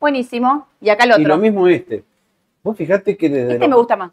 Buenísimo. 0.00 0.68
Y 0.80 0.88
acá 0.88 1.04
el 1.04 1.10
Y 1.10 1.12
otro. 1.14 1.28
lo 1.28 1.36
mismo 1.36 1.68
este. 1.68 2.02
Vos 2.62 2.76
fijate 2.76 3.14
que 3.16 3.28
desde 3.28 3.52
Este 3.52 3.58
los- 3.60 3.68
me 3.68 3.76
gusta 3.76 3.96
más. 3.96 4.10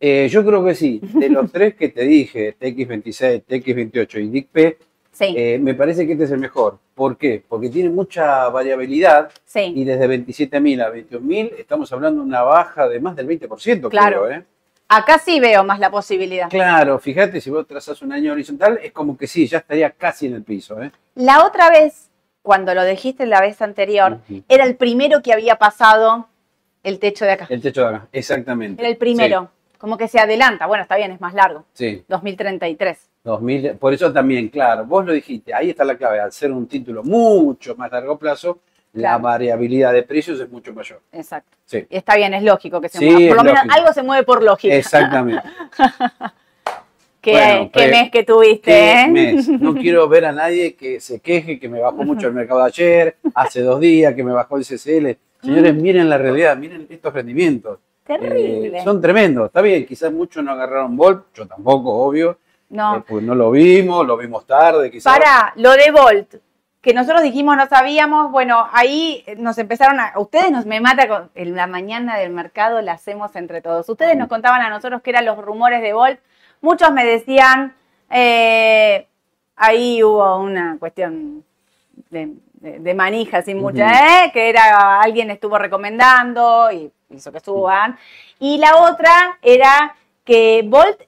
Eh, 0.00 0.28
yo 0.30 0.44
creo 0.46 0.64
que 0.64 0.74
sí. 0.74 0.98
De 1.02 1.28
los 1.28 1.52
tres 1.52 1.74
que 1.74 1.90
te 1.90 2.02
dije, 2.04 2.56
TX26, 2.58 3.42
TX28 3.46 4.18
y 4.20 4.28
DICP, 4.28 4.78
Sí, 5.14 5.32
eh, 5.36 5.58
me 5.60 5.74
parece 5.74 6.06
que 6.06 6.12
este 6.12 6.24
es 6.24 6.30
el 6.32 6.38
mejor. 6.38 6.78
¿Por 6.94 7.16
qué? 7.16 7.42
Porque 7.48 7.68
tiene 7.70 7.88
mucha 7.88 8.48
variabilidad 8.48 9.30
sí. 9.44 9.72
y 9.74 9.84
desde 9.84 10.08
27.000 10.08 10.82
a 10.84 10.92
21.000 10.92 11.52
estamos 11.58 11.92
hablando 11.92 12.20
de 12.22 12.26
una 12.26 12.42
baja 12.42 12.88
de 12.88 12.98
más 12.98 13.14
del 13.14 13.28
20%, 13.28 13.88
Claro. 13.88 14.24
creo, 14.24 14.30
¿eh? 14.40 14.44
Acá 14.88 15.18
sí 15.18 15.38
veo 15.40 15.64
más 15.64 15.78
la 15.78 15.90
posibilidad. 15.90 16.48
Claro, 16.50 16.98
fíjate, 16.98 17.40
si 17.40 17.48
vos 17.48 17.66
trazás 17.66 18.02
un 18.02 18.12
año 18.12 18.32
horizontal, 18.32 18.78
es 18.82 18.92
como 18.92 19.16
que 19.16 19.26
sí, 19.26 19.46
ya 19.46 19.58
estaría 19.58 19.90
casi 19.90 20.26
en 20.26 20.34
el 20.34 20.42
piso, 20.42 20.82
¿eh? 20.82 20.90
La 21.14 21.46
otra 21.46 21.70
vez, 21.70 22.10
cuando 22.42 22.74
lo 22.74 22.84
dijiste 22.84 23.24
la 23.24 23.40
vez 23.40 23.62
anterior, 23.62 24.18
era 24.48 24.64
el 24.64 24.74
primero 24.76 25.22
que 25.22 25.32
había 25.32 25.56
pasado 25.56 26.28
el 26.82 26.98
techo 26.98 27.24
de 27.24 27.32
acá. 27.32 27.46
El 27.48 27.62
techo 27.62 27.80
de 27.82 27.86
acá, 27.88 28.08
exactamente. 28.12 28.82
Era 28.82 28.90
el 28.90 28.96
primero. 28.96 29.48
Como 29.78 29.96
que 29.96 30.08
se 30.08 30.18
adelanta. 30.18 30.66
Bueno, 30.66 30.82
está 30.82 30.96
bien, 30.96 31.10
es 31.12 31.20
más 31.20 31.34
largo. 31.34 31.64
Sí. 31.72 32.04
2033. 32.08 32.98
2000, 33.24 33.76
por 33.76 33.92
eso 33.94 34.12
también, 34.12 34.48
claro, 34.48 34.84
vos 34.84 35.04
lo 35.06 35.12
dijiste, 35.12 35.54
ahí 35.54 35.70
está 35.70 35.82
la 35.84 35.96
clave, 35.96 36.20
al 36.20 36.30
ser 36.30 36.52
un 36.52 36.66
título 36.66 37.02
mucho 37.02 37.74
más 37.74 37.90
largo 37.90 38.18
plazo, 38.18 38.58
la 38.92 39.16
variabilidad 39.18 39.92
de 39.92 40.02
precios 40.04 40.38
es 40.38 40.48
mucho 40.50 40.72
mayor. 40.72 41.00
Exacto. 41.10 41.56
Sí, 41.64 41.84
Y 41.90 41.96
está 41.96 42.14
bien, 42.16 42.32
es 42.34 42.42
lógico 42.44 42.80
que 42.80 42.88
se 42.88 42.98
Sí, 42.98 43.06
mueva. 43.10 43.28
Por 43.28 43.36
lo 43.38 43.44
menos 43.44 43.64
algo 43.70 43.92
se 43.92 44.02
mueve 44.02 44.24
por 44.24 44.42
lógica. 44.42 44.74
exactamente. 44.74 45.42
¿Qué, 47.20 47.32
Bueno, 47.32 47.70
qué 47.72 47.84
pre- 47.84 47.90
mes 47.90 48.10
que 48.10 48.22
tuviste, 48.22 48.70
¿Qué 48.70 49.00
eh? 49.04 49.08
mes? 49.10 49.48
No 49.48 49.74
quiero 49.80 50.06
ver 50.08 50.26
a 50.26 50.32
nadie 50.32 50.74
que 50.74 51.00
se 51.00 51.20
queje 51.20 51.58
que 51.58 51.68
me 51.70 51.80
bajó 51.80 52.04
mucho 52.04 52.26
el 52.28 52.34
mercado 52.34 52.60
de 52.60 52.66
ayer, 52.66 53.16
hace 53.34 53.62
dos 53.62 53.80
días 53.80 54.14
que 54.14 54.22
me 54.22 54.32
bajó 54.32 54.58
el 54.58 54.64
CCL. 54.64 55.16
Señores, 55.42 55.74
miren 55.74 56.10
la 56.10 56.18
realidad, 56.18 56.54
miren 56.58 56.86
estos 56.90 57.12
rendimientos. 57.14 57.78
Terrible. 58.06 58.78
Eh, 58.78 58.84
son 58.84 59.00
tremendos, 59.00 59.46
está 59.46 59.62
bien, 59.62 59.86
quizás 59.86 60.12
muchos 60.12 60.44
no 60.44 60.50
agarraron 60.52 60.94
Volt, 60.94 61.24
yo 61.34 61.46
tampoco, 61.46 61.90
obvio, 61.94 62.38
no. 62.74 62.96
eh, 62.98 63.04
pues 63.08 63.22
no 63.24 63.34
lo 63.34 63.50
vimos, 63.50 64.06
lo 64.06 64.16
vimos 64.16 64.46
tarde, 64.46 64.90
quizás. 64.90 65.16
Para, 65.18 65.52
lo 65.56 65.70
de 65.72 65.90
Volt, 65.90 66.34
que 66.82 66.92
nosotros 66.92 67.22
dijimos 67.22 67.56
no 67.56 67.66
sabíamos, 67.66 68.30
bueno, 68.30 68.68
ahí 68.72 69.24
nos 69.38 69.56
empezaron 69.58 69.98
a. 70.00 70.12
Ustedes 70.16 70.50
nos 70.50 70.66
me 70.66 70.80
mata 70.80 71.08
con. 71.08 71.30
En 71.34 71.54
la 71.56 71.66
mañana 71.66 72.18
del 72.18 72.30
mercado 72.32 72.80
la 72.82 72.92
hacemos 72.92 73.34
entre 73.36 73.62
todos. 73.62 73.88
Ustedes 73.88 74.16
nos 74.16 74.28
contaban 74.28 74.60
a 74.60 74.68
nosotros 74.68 75.00
qué 75.02 75.10
eran 75.10 75.24
los 75.24 75.38
rumores 75.38 75.80
de 75.80 75.92
Volt. 75.94 76.20
Muchos 76.60 76.92
me 76.92 77.04
decían. 77.06 77.74
eh, 78.10 79.06
ahí 79.56 80.02
hubo 80.02 80.38
una 80.40 80.76
cuestión 80.78 81.44
de, 82.10 82.32
de- 82.54 82.80
de 82.80 82.94
manija, 82.94 83.40
sin 83.42 83.58
mucha. 83.60 84.24
¿eh? 84.24 84.30
que 84.32 84.48
era 84.50 85.00
alguien 85.00 85.30
estuvo 85.30 85.56
recomendando 85.58 86.70
y 86.72 86.90
hizo 87.10 87.30
que 87.32 87.40
suban. 87.40 87.96
Y 88.40 88.58
la 88.58 88.76
otra 88.90 89.38
era 89.42 89.94
que 90.24 90.62
Volt, 90.66 91.00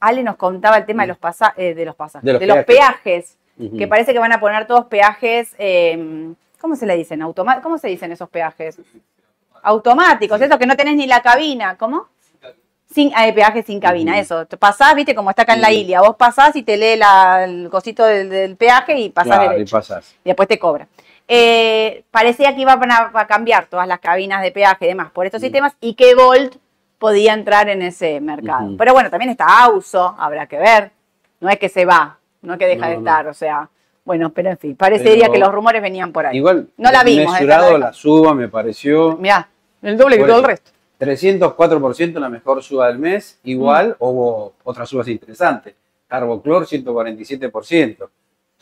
Ale 0.00 0.22
nos 0.22 0.36
contaba 0.36 0.76
el 0.78 0.84
tema 0.86 1.02
de 1.04 1.08
los, 1.08 1.18
pasa- 1.18 1.54
eh, 1.56 1.74
de 1.74 1.84
los 1.84 1.94
pasajes, 1.96 2.24
De 2.24 2.32
los 2.32 2.40
de 2.40 2.46
los 2.46 2.64
peajes. 2.64 3.36
peajes 3.56 3.78
que 3.78 3.86
parece 3.86 4.12
que 4.12 4.18
van 4.18 4.32
a 4.32 4.40
poner 4.40 4.66
todos 4.66 4.86
peajes, 4.86 5.54
eh, 5.58 6.32
¿cómo 6.60 6.74
se 6.76 6.86
le 6.86 6.96
dicen? 6.96 7.22
Automa- 7.22 7.60
¿Cómo 7.62 7.78
se 7.78 7.88
dicen 7.88 8.10
esos 8.12 8.28
peajes? 8.28 8.78
Automáticos, 9.62 10.40
eso 10.40 10.58
que 10.58 10.66
no 10.66 10.76
tenés 10.76 10.96
ni 10.96 11.06
la 11.06 11.22
cabina, 11.22 11.76
¿cómo? 11.78 12.08
Sin, 12.92 13.10
ah, 13.14 13.24
de 13.26 13.32
peaje 13.32 13.62
sin 13.62 13.80
cabina, 13.80 14.12
Ujú. 14.12 14.20
eso. 14.20 14.46
Te 14.46 14.56
pasás, 14.56 14.94
viste, 14.94 15.14
como 15.14 15.30
está 15.30 15.42
acá 15.42 15.54
en 15.54 15.62
la. 15.62 15.72
Ilia. 15.72 16.00
Vos 16.00 16.16
pasás 16.16 16.54
y 16.54 16.62
te 16.62 16.76
lee 16.76 16.96
la- 16.96 17.44
el 17.44 17.68
cosito 17.70 18.04
del, 18.04 18.28
del 18.28 18.56
peaje 18.56 18.98
y 18.98 19.08
pasás 19.10 19.36
Claro, 19.36 19.50
y 19.52 19.54
derecho. 19.54 19.76
pasás. 19.76 20.14
Y 20.24 20.28
después 20.28 20.46
te 20.48 20.58
cobra. 20.58 20.86
Eh, 21.26 22.04
parecía 22.10 22.54
que 22.54 22.60
iban 22.60 22.90
a, 22.92 23.10
a 23.14 23.26
cambiar 23.26 23.66
todas 23.66 23.88
las 23.88 23.98
cabinas 23.98 24.42
de 24.42 24.52
peaje 24.52 24.84
y 24.84 24.88
demás 24.88 25.10
por 25.10 25.24
estos 25.26 25.40
Mm. 25.40 25.44
sistemas 25.44 25.72
y 25.80 25.94
que 25.94 26.14
Volt 26.14 26.56
podía 27.04 27.34
entrar 27.34 27.68
en 27.68 27.82
ese 27.82 28.18
mercado. 28.18 28.76
Pero 28.78 28.94
bueno, 28.94 29.10
también 29.10 29.30
está 29.30 29.62
Auso, 29.62 30.14
habrá 30.18 30.46
que 30.46 30.56
ver. 30.56 30.90
No 31.38 31.50
es 31.50 31.58
que 31.58 31.68
se 31.68 31.84
va, 31.84 32.16
no 32.40 32.54
es 32.54 32.58
que 32.58 32.66
deja 32.66 32.80
No, 32.86 32.88
de 32.88 32.94
no. 32.94 33.00
estar, 33.00 33.26
o 33.28 33.34
sea, 33.34 33.68
bueno, 34.06 34.30
pero 34.30 34.48
en 34.48 34.56
fin, 34.56 34.74
parecería 34.74 35.24
Pero- 35.24 35.32
que 35.34 35.38
los 35.38 35.52
rumores 35.52 35.82
venían 35.82 36.12
por 36.12 36.24
ahí. 36.24 36.38
Igual, 36.38 36.68
No 36.78 36.90
la 36.90 37.04
vimos, 37.04 37.30
mesurado 37.34 37.76
la 37.76 37.92
suba 37.92 38.32
me 38.32 38.48
pareció 38.48 39.18
Mirá, 39.18 39.46
el 39.82 39.98
doble 39.98 40.16
que 40.16 40.24
todo 40.24 40.38
el 40.38 40.44
resto. 40.44 40.70
304% 40.98 42.18
la 42.18 42.30
mejor 42.30 42.62
suba 42.62 42.86
del 42.86 42.98
mes, 42.98 43.38
Mm. 43.44 43.48
igual 43.50 43.96
hubo 43.98 44.54
otras 44.64 44.88
subas 44.88 45.06
interesantes. 45.08 45.74
Carboclor 46.08 46.66
147%. 46.66 48.08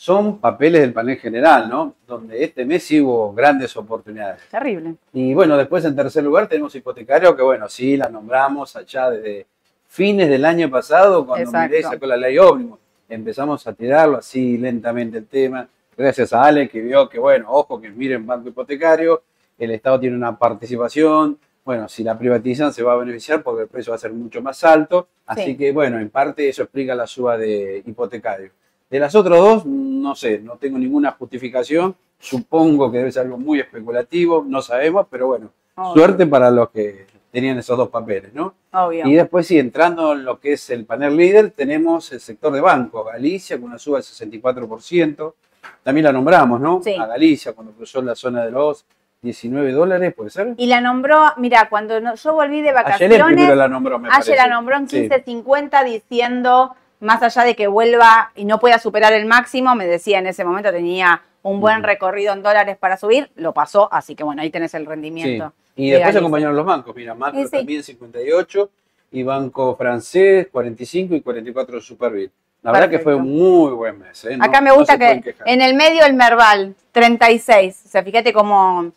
Son 0.02 0.38
papeles 0.38 0.80
del 0.80 0.92
panel 0.92 1.16
general, 1.16 1.68
¿no? 1.68 1.94
Donde 2.08 2.42
este 2.42 2.64
mes 2.64 2.82
sí 2.82 3.00
hubo 3.00 3.32
grandes 3.32 3.76
oportunidades. 3.76 4.42
Terrible. 4.50 4.96
Y 5.12 5.32
bueno, 5.32 5.56
después 5.56 5.84
en 5.84 5.94
tercer 5.94 6.24
lugar 6.24 6.48
tenemos 6.48 6.74
hipotecario, 6.74 7.36
que 7.36 7.42
bueno, 7.42 7.68
sí 7.68 7.96
la 7.96 8.08
nombramos 8.08 8.74
allá 8.74 9.10
desde 9.10 9.46
fines 9.86 10.28
del 10.28 10.44
año 10.44 10.68
pasado, 10.68 11.24
cuando 11.24 11.44
Exacto. 11.44 11.68
Milei 11.68 11.82
sacó 11.84 12.06
la 12.06 12.16
ley 12.16 12.36
ómnibus. 12.36 12.80
Empezamos 13.08 13.64
a 13.68 13.72
tirarlo 13.74 14.16
así 14.16 14.58
lentamente 14.58 15.18
el 15.18 15.26
tema. 15.28 15.68
Gracias 15.96 16.32
a 16.32 16.42
Ale, 16.46 16.68
que 16.68 16.80
vio 16.80 17.08
que, 17.08 17.20
bueno, 17.20 17.46
ojo, 17.50 17.80
que 17.80 17.88
miren 17.88 18.26
banco 18.26 18.48
hipotecario, 18.48 19.22
el 19.56 19.70
Estado 19.70 20.00
tiene 20.00 20.16
una 20.16 20.36
participación. 20.36 21.38
Bueno, 21.64 21.88
si 21.88 22.02
la 22.02 22.18
privatizan 22.18 22.72
se 22.72 22.82
va 22.82 22.94
a 22.94 22.96
beneficiar 22.96 23.44
porque 23.44 23.62
el 23.62 23.68
precio 23.68 23.92
va 23.92 23.94
a 23.94 24.00
ser 24.00 24.12
mucho 24.12 24.42
más 24.42 24.64
alto. 24.64 25.06
Así 25.26 25.44
Sí. 25.52 25.56
que, 25.56 25.70
bueno, 25.70 26.00
en 26.00 26.10
parte 26.10 26.48
eso 26.48 26.64
explica 26.64 26.92
la 26.96 27.06
suba 27.06 27.38
de 27.38 27.84
hipotecario. 27.86 28.50
De 28.92 29.00
las 29.00 29.14
otras 29.14 29.38
dos, 29.38 29.64
no 29.66 30.14
sé, 30.14 30.38
no 30.38 30.56
tengo 30.56 30.78
ninguna 30.78 31.12
justificación. 31.12 31.96
Supongo 32.18 32.92
que 32.92 32.98
debe 32.98 33.10
ser 33.10 33.22
algo 33.22 33.38
muy 33.38 33.58
especulativo, 33.58 34.44
no 34.46 34.60
sabemos, 34.62 35.06
pero 35.10 35.26
bueno, 35.28 35.50
Obvio. 35.74 35.94
suerte 35.94 36.26
para 36.26 36.50
los 36.50 36.68
que 36.70 37.06
tenían 37.32 37.58
esos 37.58 37.76
dos 37.78 37.88
papeles, 37.88 38.34
¿no? 38.34 38.54
Obvio. 38.72 39.06
Y 39.08 39.14
después, 39.14 39.46
sí, 39.46 39.58
entrando 39.58 40.12
en 40.12 40.24
lo 40.26 40.38
que 40.38 40.52
es 40.52 40.68
el 40.70 40.84
panel 40.84 41.16
líder, 41.16 41.50
tenemos 41.52 42.12
el 42.12 42.20
sector 42.20 42.52
de 42.52 42.60
banco, 42.60 43.02
Galicia, 43.02 43.56
con 43.56 43.70
una 43.70 43.78
suba 43.78 43.96
del 43.98 44.04
64%. 44.04 45.34
También 45.82 46.04
la 46.04 46.12
nombramos, 46.12 46.60
¿no? 46.60 46.80
Sí. 46.84 46.94
A 46.94 47.06
Galicia, 47.06 47.54
cuando 47.54 47.72
cruzó 47.72 48.02
la 48.02 48.14
zona 48.14 48.44
de 48.44 48.50
los 48.50 48.84
19 49.22 49.72
dólares, 49.72 50.12
¿puede 50.14 50.28
ser? 50.30 50.54
Y 50.58 50.66
la 50.66 50.80
nombró, 50.82 51.24
mira, 51.38 51.68
cuando 51.70 51.98
no- 52.00 52.14
yo 52.14 52.34
volví 52.34 52.60
de 52.60 52.68
Ayer 52.70 52.74
vacaciones. 52.74 53.22
primero 53.24 53.54
la 53.54 53.68
nombró, 53.68 53.98
me 53.98 54.08
Ayer 54.08 54.18
parece. 54.18 54.36
la 54.36 54.46
nombró 54.48 54.76
en 54.76 54.88
Sí. 54.88 54.96
15.50 55.08 55.82
diciendo, 55.84 56.74
más 57.02 57.22
allá 57.22 57.44
de 57.44 57.54
que 57.54 57.66
vuelva 57.66 58.32
y 58.34 58.44
no 58.44 58.58
pueda 58.58 58.78
superar 58.78 59.12
el 59.12 59.26
máximo, 59.26 59.74
me 59.74 59.86
decía 59.86 60.18
en 60.18 60.26
ese 60.26 60.44
momento 60.44 60.70
tenía 60.70 61.22
un 61.42 61.60
buen 61.60 61.82
recorrido 61.82 62.32
en 62.32 62.42
dólares 62.42 62.76
para 62.78 62.96
subir, 62.96 63.30
lo 63.34 63.52
pasó, 63.52 63.92
así 63.92 64.14
que 64.14 64.22
bueno, 64.24 64.42
ahí 64.42 64.50
tenés 64.50 64.72
el 64.74 64.82
Sí. 64.82 64.88
rendimiento. 64.88 65.52
Y 65.74 65.86
de 65.86 65.92
después 65.96 66.00
Galicia. 66.06 66.20
acompañaron 66.20 66.56
los 66.56 66.64
bancos, 66.66 66.94
mira, 66.94 67.14
Macro 67.14 67.40
Sí, 67.40 67.46
sí. 67.48 67.56
también 67.56 67.82
58 67.82 68.70
y 69.10 69.22
Banco 69.24 69.74
Francés 69.76 70.46
45 70.52 71.14
y 71.16 71.20
44 71.20 71.80
Superbit. 71.80 72.30
La 72.62 72.70
verdad 72.70 72.88
que 72.88 73.00
fue 73.00 73.16
un 73.16 73.28
muy 73.28 73.72
buen 73.72 73.98
mes. 73.98 74.24
¿eh? 74.24 74.36
No- 74.36 74.44
Acá 74.44 74.60
me 74.60 74.70
gusta 74.70 74.96
que 74.96 75.34
en 75.46 75.60
el 75.60 75.74
medio 75.74 76.04
el 76.04 76.14
Merval, 76.14 76.76
36. 76.92 77.82
O 77.86 77.88
sea, 77.88 78.04
fíjate 78.04 78.32
cómo, 78.32 78.92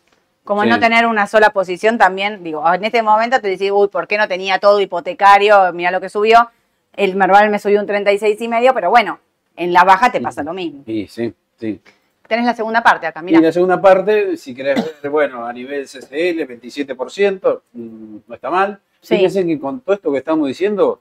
Sí. 0.46 0.68
no 0.68 0.78
tener 0.78 1.06
una 1.06 1.26
sola 1.26 1.50
posición 1.50 1.98
también. 1.98 2.44
Digo, 2.44 2.62
en 2.72 2.84
este 2.84 3.02
momento 3.02 3.40
te 3.40 3.48
decís, 3.48 3.72
uy, 3.72 3.88
¿por 3.88 4.06
qué 4.06 4.16
no 4.18 4.28
tenía 4.28 4.60
todo 4.60 4.80
hipotecario? 4.80 5.72
Mira 5.72 5.90
lo 5.90 6.00
que 6.00 6.08
subió. 6.08 6.48
El 6.96 7.14
Merval 7.16 7.50
me 7.50 7.58
subió 7.58 7.80
un 7.80 7.86
36 7.86 8.40
y 8.40 8.48
medio, 8.48 8.72
pero 8.74 8.90
bueno, 8.90 9.18
en 9.56 9.72
la 9.72 9.84
baja 9.84 10.10
te 10.10 10.20
pasa 10.20 10.42
lo 10.42 10.52
mismo. 10.52 10.82
Y 10.86 11.06
sí, 11.08 11.32
sí. 11.58 11.80
Tenés 12.26 12.44
la 12.46 12.54
segunda 12.54 12.82
parte 12.82 13.06
acá, 13.06 13.20
Y 13.20 13.24
mira. 13.24 13.40
la 13.40 13.52
segunda 13.52 13.80
parte, 13.80 14.36
si 14.36 14.54
querés 14.54 15.00
ver, 15.02 15.10
bueno, 15.10 15.46
a 15.46 15.52
nivel 15.52 15.84
CCL, 15.86 16.44
27%, 16.46 17.60
mm, 17.72 18.16
no 18.26 18.34
está 18.34 18.50
mal. 18.50 18.80
Sí. 19.00 19.16
Fíjense 19.16 19.46
que 19.46 19.60
con 19.60 19.80
todo 19.80 19.94
esto 19.94 20.10
que 20.10 20.18
estamos 20.18 20.48
diciendo, 20.48 21.00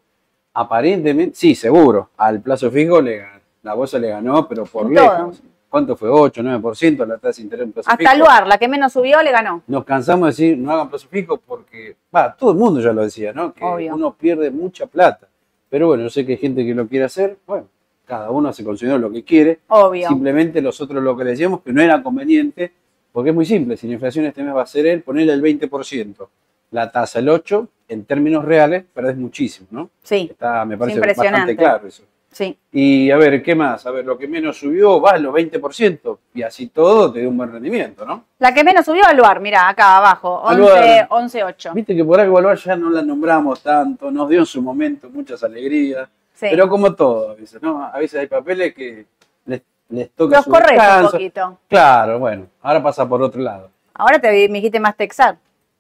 aparentemente, 0.54 1.36
sí, 1.36 1.56
seguro, 1.56 2.10
al 2.18 2.42
plazo 2.42 2.70
fijo 2.72 3.02
le 3.02 3.26
la 3.64 3.74
bolsa 3.74 3.98
le 3.98 4.10
ganó, 4.10 4.48
pero 4.48 4.66
por 4.66 4.90
lejos. 4.92 5.42
¿Cuánto 5.68 5.98
fue? 5.98 6.08
8, 6.08 6.42
9% 6.42 7.06
la 7.06 7.18
tasa 7.18 7.38
de 7.38 7.44
interés 7.44 7.66
en 7.66 7.72
plazo 7.74 7.90
Hasta 7.90 8.12
fijo. 8.12 8.24
Luar, 8.24 8.48
la 8.48 8.58
que 8.60 8.68
menos 8.68 8.94
subió, 8.94 9.22
le 9.24 9.32
ganó. 9.32 9.64
Nos 9.68 9.84
cansamos 9.84 10.28
de 10.38 10.44
decir, 10.46 10.58
no 10.58 10.72
hagan 10.72 10.88
plazo 10.90 11.08
fijo 11.10 11.38
porque, 11.38 11.98
va, 12.16 12.34
todo 12.34 12.52
el 12.52 12.58
mundo 12.58 12.80
ya 12.80 12.94
lo 12.94 13.02
decía, 13.02 13.34
¿no? 13.34 13.52
Que 13.54 13.64
Obvio. 13.66 13.96
uno 13.96 14.14
pierde 14.14 14.52
mucha 14.52 14.86
plata. 14.86 15.28
Pero 15.70 15.88
bueno, 15.88 16.04
yo 16.04 16.10
sé 16.10 16.26
que 16.26 16.34
hay 16.34 16.38
gente 16.38 16.66
que 16.66 16.74
lo 16.74 16.88
quiere 16.88 17.06
hacer, 17.06 17.38
bueno, 17.46 17.68
cada 18.06 18.30
uno 18.30 18.54
se 18.54 18.64
considera 18.64 18.98
lo 18.98 19.12
que 19.12 19.24
quiere. 19.24 19.60
Obvio. 19.68 20.08
Simplemente 20.08 20.62
nosotros 20.62 21.04
lo 21.04 21.18
que 21.18 21.24
le 21.24 21.32
decíamos 21.32 21.62
que 21.62 21.74
no 21.74 21.82
era 21.82 22.02
conveniente, 22.02 22.72
porque 23.12 23.30
es 23.30 23.36
muy 23.36 23.46
simple, 23.46 23.78
si 23.78 23.88
la 23.88 23.94
inflación 23.94 24.26
este 24.26 24.44
mes 24.44 24.56
va 24.56 24.62
a 24.62 24.68
ser 24.68 24.86
el, 24.88 25.02
ponerle 25.02 25.34
el 25.34 25.42
20%, 25.42 26.28
la 26.72 26.92
tasa 26.92 27.20
el 27.20 27.28
8%, 27.28 27.68
en 27.88 28.06
términos 28.06 28.44
reales 28.44 28.84
perdés 28.94 29.16
muchísimo, 29.16 29.68
¿no? 29.72 29.90
Sí, 30.02 30.28
Está, 30.32 30.66
me 30.66 30.78
parece 30.78 30.98
impresionante. 30.98 31.40
bastante 31.40 31.56
claro 31.56 31.88
eso. 31.88 32.04
Sí. 32.36 32.58
Y 32.74 33.10
a 33.12 33.16
ver, 33.18 33.42
¿qué 33.42 33.56
más? 33.56 33.86
A 33.86 33.92
ver, 33.92 34.04
lo 34.06 34.18
que 34.18 34.28
menos 34.28 34.58
subió 34.58 35.00
va 35.00 35.12
a 35.12 35.18
los 35.18 35.34
20%, 35.34 36.18
y 36.34 36.42
así 36.44 36.68
todo 36.68 37.12
te 37.14 37.22
dio 37.22 37.30
un 37.30 37.38
buen 37.38 37.52
rendimiento, 37.52 38.06
¿no? 38.06 38.26
La 38.40 38.54
que 38.54 38.64
menos 38.64 38.84
subió, 38.86 39.04
Luar, 39.16 39.40
mira, 39.40 39.70
acá 39.70 39.96
abajo, 39.98 40.42
11, 40.44 40.54
Aluar. 40.54 41.08
11 41.10 41.44
8. 41.46 41.72
Viste 41.74 41.96
que 41.96 42.04
por 42.04 42.20
algo 42.20 42.38
Alvar 42.38 42.58
ya 42.58 42.76
no 42.76 42.90
la 42.90 43.02
nombramos 43.02 43.62
tanto, 43.62 44.12
nos 44.12 44.28
dio 44.28 44.40
en 44.40 44.46
su 44.46 44.62
momento 44.62 45.10
muchas 45.10 45.42
alegrías, 45.44 46.10
Sí. 46.34 46.48
pero 46.50 46.68
como 46.68 46.94
todo, 46.94 47.32
a 47.32 47.36
veces, 47.36 47.62
¿no? 47.62 47.82
A 47.86 47.98
veces 47.98 48.20
hay 48.20 48.28
papeles 48.28 48.74
que 48.76 49.06
les, 49.46 49.62
les 49.88 50.12
toca 50.12 50.36
Los 50.36 50.46
corres 50.46 50.78
un 51.02 51.12
poquito. 51.12 51.60
Claro, 51.70 52.20
bueno, 52.20 52.48
ahora 52.62 52.84
pasa 52.84 53.08
por 53.08 53.22
otro 53.22 53.42
lado. 53.42 53.70
Ahora 53.94 54.20
te 54.20 54.28
me 54.50 54.56
dijiste 54.58 54.82
más 54.82 54.98
Texar. 54.98 55.38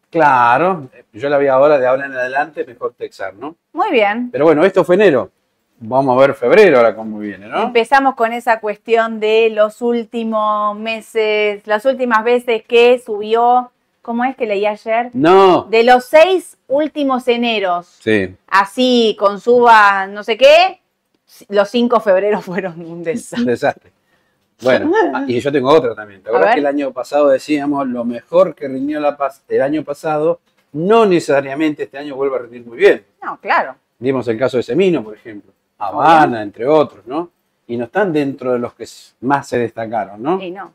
Claro, 0.10 0.88
yo 1.12 1.28
la 1.28 1.38
vi 1.38 1.48
ahora 1.48 1.78
de 1.78 1.86
ahora 1.86 2.06
en 2.06 2.14
adelante, 2.14 2.64
mejor 2.66 2.94
Texar, 2.98 3.34
¿no? 3.34 3.56
Muy 3.74 3.92
bien. 3.92 4.30
Pero 4.32 4.46
bueno, 4.46 4.64
esto 4.64 4.86
fue 4.86 4.96
enero. 4.96 5.30
Vamos 5.80 6.18
a 6.18 6.22
ver 6.22 6.34
febrero 6.36 6.78
ahora 6.78 6.96
cómo 6.96 7.20
viene, 7.20 7.48
¿no? 7.48 7.64
Empezamos 7.64 8.16
con 8.16 8.32
esa 8.34 8.60
cuestión 8.60 9.20
de 9.20 9.50
los 9.50 9.82
últimos 9.82 10.78
meses, 10.78 11.66
las 11.68 11.86
últimas 11.86 12.24
veces 12.24 12.64
que 12.66 12.98
subió, 13.06 13.72
¿cómo 14.02 14.24
es 14.24 14.36
que 14.38 14.46
leí 14.46 14.66
ayer? 14.66 15.10
No. 15.14 15.64
De 15.64 15.84
los 15.84 16.06
seis 16.06 16.58
últimos 16.68 17.28
eneros, 17.28 17.88
Sí. 18.00 18.36
así 18.48 19.16
con 19.20 19.40
suba 19.42 20.08
no 20.08 20.24
sé 20.24 20.38
qué, 20.38 20.80
los 21.50 21.70
cinco 21.70 22.00
febreros 22.00 22.46
fueron 22.46 22.80
un 22.80 22.92
Un 22.94 23.04
desastre. 23.04 23.52
desastre. 23.52 23.92
Bueno, 24.62 24.90
ah, 25.14 25.26
y 25.28 25.38
yo 25.42 25.52
tengo 25.52 25.70
otra 25.70 25.94
también. 25.94 26.24
¿Te 26.24 26.30
acuerdas 26.30 26.54
que 26.54 26.62
el 26.62 26.66
año 26.68 26.94
pasado 26.94 27.28
decíamos 27.28 27.86
lo 27.90 28.06
mejor 28.06 28.56
que 28.56 28.70
rindió 28.70 29.02
la 29.02 29.18
paz 29.18 29.44
el 29.50 29.62
año 29.62 29.84
pasado, 29.84 30.40
no 30.72 31.06
necesariamente 31.06 31.84
este 31.84 31.98
año 31.98 32.16
vuelve 32.16 32.38
a 32.38 32.40
rendir 32.40 32.66
muy 32.66 32.78
bien? 32.78 33.04
No, 33.22 33.38
claro. 33.42 33.76
Dimos 34.00 34.26
el 34.30 34.38
caso 34.40 34.56
de 34.56 34.64
Semino, 34.64 35.04
por 35.04 35.14
ejemplo, 35.16 35.52
Habana, 35.78 36.42
entre 36.42 36.68
otros, 36.68 37.06
¿no? 37.06 37.30
Y 37.68 37.78
no 37.78 37.86
están 37.86 38.14
dentro 38.14 38.54
de 38.54 38.60
los 38.60 38.74
que 38.74 38.86
más 39.22 39.48
se 39.48 39.58
destacaron, 39.58 40.22
¿no? 40.22 40.42
Y 40.42 40.52
no. 40.52 40.74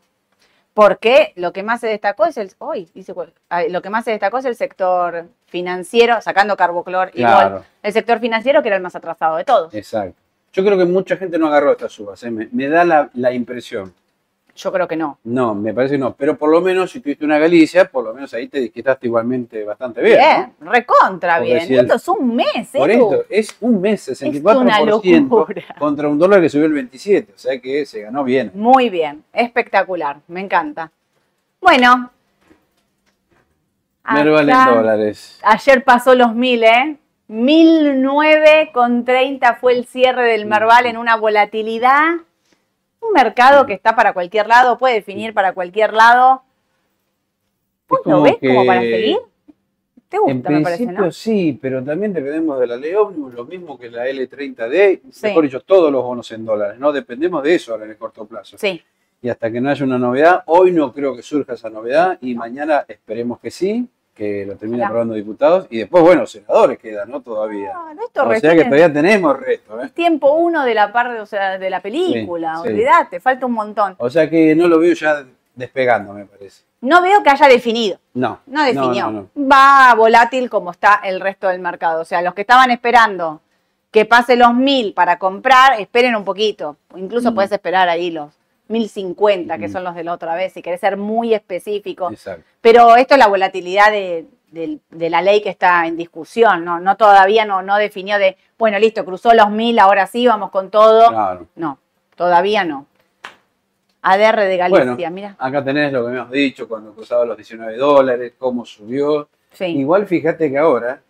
Porque 0.73 1.33
lo 1.35 1.51
que 1.51 1.63
más 1.63 1.81
se 1.81 1.87
destacó 1.87 2.25
es 2.25 2.37
el. 2.37 2.51
Uy, 2.59 2.89
dice 2.93 3.13
ah, 3.49 3.63
lo 3.69 3.81
que 3.81 3.89
más 3.89 4.05
se 4.05 4.11
destacó 4.11 4.37
es 4.37 4.45
el 4.45 4.55
sector 4.55 5.27
financiero, 5.47 6.21
sacando 6.21 6.55
Carboclor 6.55 7.09
y 7.13 7.17
Claro. 7.17 7.55
Gol. 7.57 7.65
El 7.83 7.93
sector 7.93 8.19
financiero 8.19 8.61
que 8.61 8.69
era 8.69 8.77
el 8.77 8.83
más 8.83 8.95
atrasado 8.95 9.35
de 9.37 9.43
todos. 9.43 9.73
Exacto. 9.73 10.15
Yo 10.53 10.63
creo 10.63 10.77
que 10.77 10.85
mucha 10.85 11.17
gente 11.17 11.37
no 11.37 11.47
agarró 11.47 11.71
estas 11.71 11.91
subas, 11.93 12.21
¿eh? 12.23 12.31
me, 12.31 12.47
me 12.51 12.67
da 12.67 12.83
la, 12.83 13.09
la 13.13 13.33
impresión. 13.33 13.93
Yo 14.55 14.71
creo 14.71 14.87
que 14.87 14.95
no. 14.97 15.17
No, 15.23 15.55
me 15.55 15.73
parece 15.73 15.95
que 15.95 15.99
no. 15.99 16.13
Pero 16.15 16.37
por 16.37 16.49
lo 16.51 16.59
menos 16.61 16.91
si 16.91 16.99
tuviste 16.99 17.23
una 17.25 17.39
Galicia, 17.39 17.85
por 17.85 18.03
lo 18.03 18.13
menos 18.13 18.33
ahí 18.33 18.47
te 18.47 18.59
disquitaste 18.59 19.07
igualmente 19.07 19.63
bastante 19.63 20.01
bien. 20.01 20.17
Bien, 20.19 20.53
¿no? 20.59 20.71
recontra 20.71 21.39
bien. 21.39 21.57
Esto 21.73 21.95
es 21.95 22.07
un 22.09 22.35
mes, 22.35 22.69
Por 22.73 22.91
Edu. 22.91 23.11
esto, 23.13 23.25
es 23.29 23.55
un 23.61 23.79
mes, 23.81 24.07
una 24.07 24.15
64% 24.43 24.85
locura. 25.29 25.63
contra 25.79 26.07
un 26.09 26.19
dólar 26.19 26.41
que 26.41 26.49
subió 26.49 26.65
el 26.65 26.73
27%. 26.73 27.27
O 27.33 27.37
sea 27.37 27.59
que 27.59 27.85
se 27.85 28.01
ganó 28.01 28.23
bien. 28.23 28.51
Muy 28.53 28.89
bien, 28.89 29.23
espectacular, 29.33 30.17
me 30.27 30.41
encanta. 30.41 30.91
Bueno. 31.61 32.11
Merval 34.11 34.49
en 34.49 34.55
acá- 34.55 34.71
dólares. 34.75 35.39
Ayer 35.43 35.83
pasó 35.83 36.15
los 36.15 36.33
mil, 36.35 36.63
¿eh? 36.63 36.97
1009 37.27 38.71
con 38.73 39.05
30 39.05 39.55
fue 39.55 39.73
el 39.77 39.85
cierre 39.85 40.23
del 40.25 40.45
Merval 40.45 40.85
en 40.87 40.97
una 40.97 41.15
volatilidad. 41.15 42.15
Un 43.01 43.13
mercado 43.13 43.65
que 43.65 43.73
está 43.73 43.95
para 43.95 44.13
cualquier 44.13 44.47
lado, 44.47 44.77
puede 44.77 44.95
definir 44.95 45.33
para 45.33 45.53
cualquier 45.53 45.93
lado. 45.93 46.43
¿Vos 47.89 47.99
lo 48.05 48.21
ves 48.21 48.37
como 48.39 48.65
para 48.65 48.81
seguir? 48.81 49.17
¿Te 50.07 50.17
En 50.17 50.23
gusta, 50.23 50.49
me 50.49 50.61
parece, 50.61 50.85
no? 50.87 51.11
sí, 51.11 51.57
pero 51.61 51.81
también 51.83 52.11
dependemos 52.13 52.59
de 52.59 52.67
la 52.67 52.75
ley 52.75 52.93
ómnibus, 52.93 53.33
lo 53.33 53.45
mismo 53.45 53.77
que 53.79 53.89
la 53.89 54.05
L30D, 54.07 55.01
Sí. 55.09 55.27
mejor 55.27 55.43
dicho, 55.45 55.61
todos 55.61 55.91
los 55.91 56.03
bonos 56.03 56.29
en 56.31 56.43
dólares, 56.45 56.77
¿no? 56.79 56.91
Dependemos 56.91 57.41
de 57.43 57.55
eso 57.55 57.71
ahora 57.71 57.85
en 57.85 57.91
el 57.91 57.97
corto 57.97 58.25
plazo. 58.25 58.57
Sí, 58.57 58.81
Y 59.21 59.29
hasta 59.29 59.51
que 59.51 59.61
no 59.61 59.69
haya 59.69 59.85
una 59.85 59.97
novedad, 59.99 60.43
hoy 60.47 60.71
no 60.71 60.91
creo 60.91 61.15
que 61.15 61.21
surja 61.21 61.53
esa 61.53 61.69
novedad 61.69 62.17
y 62.21 62.33
mañana 62.35 62.83
esperemos 62.87 63.39
que 63.39 63.51
sí, 63.51 63.87
que 64.21 64.45
lo 64.45 64.55
termine 64.55 64.77
Ojalá. 64.83 64.87
aprobando 64.87 65.13
diputados 65.15 65.67
y 65.71 65.79
después, 65.79 66.03
bueno, 66.03 66.25
senadores 66.27 66.77
quedan, 66.77 67.09
¿no? 67.09 67.21
Todavía. 67.21 67.73
No, 67.73 67.93
no, 67.95 68.03
esto 68.03 68.23
o 68.27 68.35
sea 68.35 68.53
que 68.55 68.63
todavía 68.65 68.93
tenemos 68.93 69.39
resto, 69.39 69.81
¿eh? 69.81 69.85
es 69.85 69.93
tiempo 69.93 70.33
uno 70.33 70.63
de 70.63 70.73
la 70.75 70.91
parte, 70.93 71.19
o 71.19 71.25
sea, 71.25 71.57
de 71.57 71.69
la 71.69 71.79
película, 71.79 72.57
Sí, 72.57 72.61
sí. 72.63 72.69
olvídate, 72.69 73.19
falta 73.19 73.45
un 73.47 73.53
montón. 73.53 73.95
O 73.97 74.09
sea 74.09 74.29
que 74.29 74.53
no 74.55 74.67
lo 74.67 74.77
veo 74.79 74.93
ya 74.93 75.25
despegando, 75.55 76.13
me 76.13 76.25
parece. 76.25 76.63
No 76.81 77.01
veo 77.01 77.23
que 77.23 77.29
haya 77.31 77.47
definido. 77.47 77.97
No. 78.13 78.39
No 78.45 78.63
definió. 78.63 79.11
no, 79.11 79.27
no. 79.35 79.49
Va 79.51 79.93
volátil 79.95 80.49
como 80.49 80.71
está 80.71 81.01
el 81.03 81.19
resto 81.19 81.47
del 81.47 81.59
mercado. 81.61 82.01
O 82.01 82.05
sea, 82.05 82.21
los 82.21 82.33
que 82.33 82.41
estaban 82.41 82.71
esperando 82.71 83.41
que 83.91 84.05
pase 84.05 84.35
los 84.35 84.53
mil 84.53 84.93
para 84.93 85.19
comprar, 85.19 85.79
esperen 85.79 86.15
un 86.15 86.23
poquito. 86.23 86.77
Incluso 86.95 87.31
Mm. 87.31 87.35
puedes 87.35 87.51
esperar 87.51 87.89
ahí 87.89 88.09
los 88.11 88.29
1050, 88.71 89.57
que 89.57 89.67
Mm. 89.67 89.71
son 89.71 89.83
los 89.83 89.95
de 89.95 90.03
la 90.03 90.13
otra 90.13 90.35
vez, 90.35 90.53
si 90.53 90.61
querés 90.61 90.79
ser 90.79 90.97
muy 90.97 91.33
específico. 91.33 92.09
Exacto. 92.11 92.43
Pero 92.61 92.95
esto 92.95 93.13
es 93.15 93.19
la 93.19 93.27
volatilidad 93.27 93.91
de, 93.91 94.25
de 94.51 95.09
la 95.09 95.21
ley 95.21 95.41
que 95.41 95.49
está 95.49 95.85
en 95.87 95.95
discusión. 95.97 96.65
No, 96.65 96.79
no 96.79 96.97
todavía 96.97 97.45
no, 97.45 97.61
no 97.61 97.77
definió 97.77 98.17
de, 98.17 98.35
bueno, 98.57 98.79
listo, 98.79 99.05
cruzó 99.05 99.33
los 99.33 99.49
mil, 99.51 99.77
ahora 99.79 100.07
sí, 100.07 100.25
vamos 100.27 100.49
con 100.51 100.69
todo. 100.69 101.09
Claro. 101.09 101.47
No, 101.55 101.77
todavía 102.15 102.63
no. 102.65 102.85
ADR 104.03 104.41
de 104.47 104.57
Galicia, 104.57 104.85
Bueno, 104.95 105.11
mira. 105.11 105.35
acá 105.37 105.63
tenés 105.63 105.93
lo 105.93 106.05
que 106.07 106.11
hemos 106.15 106.31
dicho 106.31 106.67
cuando 106.67 106.91
cruzaba 106.93 107.23
los 107.23 107.37
19 107.37 107.77
dólares, 107.77 108.33
cómo 108.37 108.65
subió. 108.65 109.29
Sí. 109.53 109.65
Igual 109.65 110.07
fíjate 110.07 110.49
que 110.49 110.57
ahora, 110.57 111.01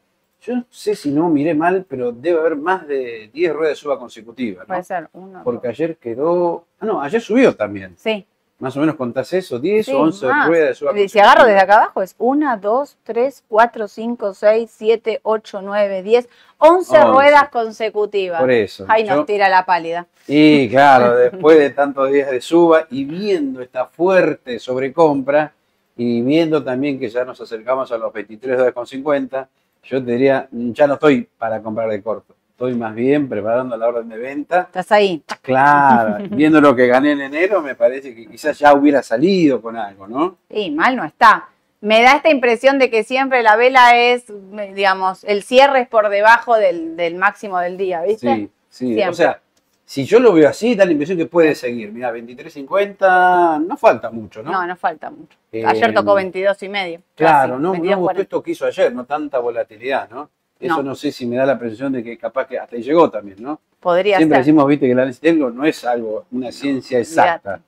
yo 0.42 0.56
no 0.56 0.66
sé 0.70 0.96
si 0.96 1.12
no 1.12 1.30
miré 1.30 1.54
mal, 1.54 1.86
pero 1.88 2.12
debe 2.12 2.40
haber 2.40 2.56
más 2.56 2.88
de 2.88 3.30
10 3.34 3.54
ruedas 3.54 3.78
de 3.78 3.82
suba 3.82 4.00
consecutivas, 4.00 4.64
¿no? 4.64 4.68
Puede 4.68 4.84
ser 4.84 5.08
uno. 5.14 5.42
Porque 5.44 5.68
dos. 5.68 5.76
ayer 5.80 5.98
quedó. 5.98 6.66
Ah, 6.80 6.86
no, 6.86 7.02
ayer 7.02 7.22
subió 7.22 7.56
también. 7.56 7.94
Sí. 7.98 8.26
Más 8.58 8.78
o 8.78 8.80
menos 8.80 8.96
contás 8.96 9.34
eso, 9.34 9.58
10 9.60 9.86
Sí, 9.88 9.92
o 9.92 10.02
11 10.02 10.26
más. 10.28 10.48
ruedas 10.48 10.68
de 10.70 10.76
suba 10.76 11.00
Y 11.00 11.10
Si 11.10 11.20
agarro 11.20 11.46
desde 11.46 11.60
acá 11.60 11.76
abajo 11.78 12.04
es 12.04 12.14
1, 12.20 12.58
2, 12.58 12.98
3, 13.04 13.44
4, 13.48 13.88
5, 13.88 14.34
6, 14.36 14.72
7, 14.72 15.20
8, 15.24 15.62
9, 15.64 16.04
10, 16.04 16.30
11 16.60 16.98
Once. 16.98 17.08
ruedas 17.12 17.50
consecutivas. 17.50 18.40
Por 18.40 18.52
eso. 18.52 18.86
Ay, 18.88 19.04
nos 19.04 19.26
tira 19.26 19.50
la 19.50 19.66
pálida. 19.66 20.06
Y 20.28 20.70
claro, 20.70 21.16
después 21.18 21.58
de 21.58 21.72
tantos 21.72 22.12
días 22.12 22.30
de 22.30 22.40
suba 22.42 22.86
y 22.92 23.04
viendo 23.06 23.62
esta 23.62 23.86
fuerte 23.88 24.60
sobrecompra 24.60 25.54
y 25.98 26.22
viendo 26.22 26.64
también 26.64 27.00
que 27.00 27.10
ya 27.10 27.26
nos 27.26 27.42
acercamos 27.42 27.92
a 27.92 27.98
los 27.98 28.14
23 28.14 28.54
dólares 28.58 28.74
con 28.76 28.86
50, 28.86 29.50
yo 29.84 30.04
te 30.04 30.12
diría, 30.12 30.48
ya 30.52 30.88
no 30.88 30.96
estoy 30.96 31.28
para 31.38 31.62
comprar 31.62 31.90
de 31.90 32.02
corto. 32.02 32.36
Estoy 32.52 32.76
más 32.76 32.94
bien 32.94 33.28
preparando 33.28 33.76
la 33.76 33.88
orden 33.88 34.08
de 34.08 34.18
venta. 34.18 34.62
Estás 34.62 34.92
ahí. 34.92 35.24
Claro, 35.42 36.24
viendo 36.30 36.62
lo 36.62 36.76
que 36.76 36.86
gané 36.88 37.14
en 37.14 37.22
enero, 37.22 37.62
me 37.62 37.74
parece 37.74 38.14
que 38.14 38.28
quizás 38.28 38.60
ya 38.60 38.74
hubiera 38.74 39.02
salido 39.02 39.62
con 39.62 39.76
algo, 39.76 40.08
¿no? 40.08 40.38
Sí, 40.52 40.70
mal 40.70 40.96
no 40.96 41.04
está. 41.04 41.50
Me 41.80 42.04
da 42.04 42.18
esta 42.18 42.30
impresión 42.30 42.78
de 42.78 42.92
que 42.92 43.04
siempre 43.04 43.42
la 43.42 43.56
vela 43.56 43.98
es, 43.98 44.26
digamos, 44.76 45.24
el 45.24 45.42
cierre 45.42 45.82
es 45.82 45.88
por 45.88 46.10
debajo 46.10 46.56
del, 46.56 46.96
del 46.96 47.16
máximo 47.16 47.58
del 47.58 47.78
día, 47.78 48.04
¿viste? 48.04 48.36
Sí, 48.36 48.50
sí. 48.70 48.86
Siempre. 48.94 49.10
O 49.10 49.14
sea, 49.14 49.42
si 49.92 50.06
yo 50.06 50.22
lo 50.22 50.32
veo 50.32 50.48
así, 50.48 50.74
da 50.74 50.86
la 50.86 50.94
impresión 50.94 51.18
que 51.18 51.26
puede 51.26 51.54
seguir. 51.54 51.92
Mira, 51.92 52.14
23.50, 52.14 53.66
no 53.68 53.76
falta 53.76 54.10
mucho, 54.10 54.42
¿no? 54.42 54.50
No, 54.50 54.66
no 54.66 54.76
falta 54.78 55.12
mucho. 55.12 55.38
Eh, 55.52 55.66
Ayer 55.66 55.94
tocó 55.94 56.14
22 56.16 56.64
y 56.64 56.70
medio. 56.70 57.02
Claro, 57.14 57.50
casi, 57.50 57.52
no, 57.52 57.60
no 57.60 57.72
22, 57.74 57.90
me 57.90 57.96
gustó 57.96 58.06
40. 58.06 58.22
esto 58.22 58.42
que 58.42 58.52
hizo 58.52 58.66
ayer, 58.66 58.96
no 58.96 59.04
tanta 59.04 59.40
volatilidad, 59.40 60.10
¿no? 60.10 60.30
Eso 60.58 60.78
No. 60.78 60.84
no. 60.84 60.96
sé 60.96 61.12
si 61.12 61.26
me 61.26 61.36
da 61.36 61.46
la 61.46 61.60
percepción 61.60 61.92
de 61.92 62.02
que 62.06 62.18
capaz 62.18 62.48
que 62.48 62.58
hasta 62.58 62.78
ahí 62.78 62.84
llegó 62.84 63.10
también, 63.10 63.44
¿no? 63.44 63.60
Podría 63.82 64.16
Siempre 64.16 64.38
ser. 64.38 64.46
decimos, 64.46 64.66
viste, 64.66 64.86
que 64.86 64.94
el 64.94 64.98
análisis 65.00 65.20
técnico 65.20 65.50
no 65.50 65.66
es 65.66 65.84
algo, 65.84 66.24
una 66.32 66.54
ciencia 66.54 66.98
exacta. 66.98 67.60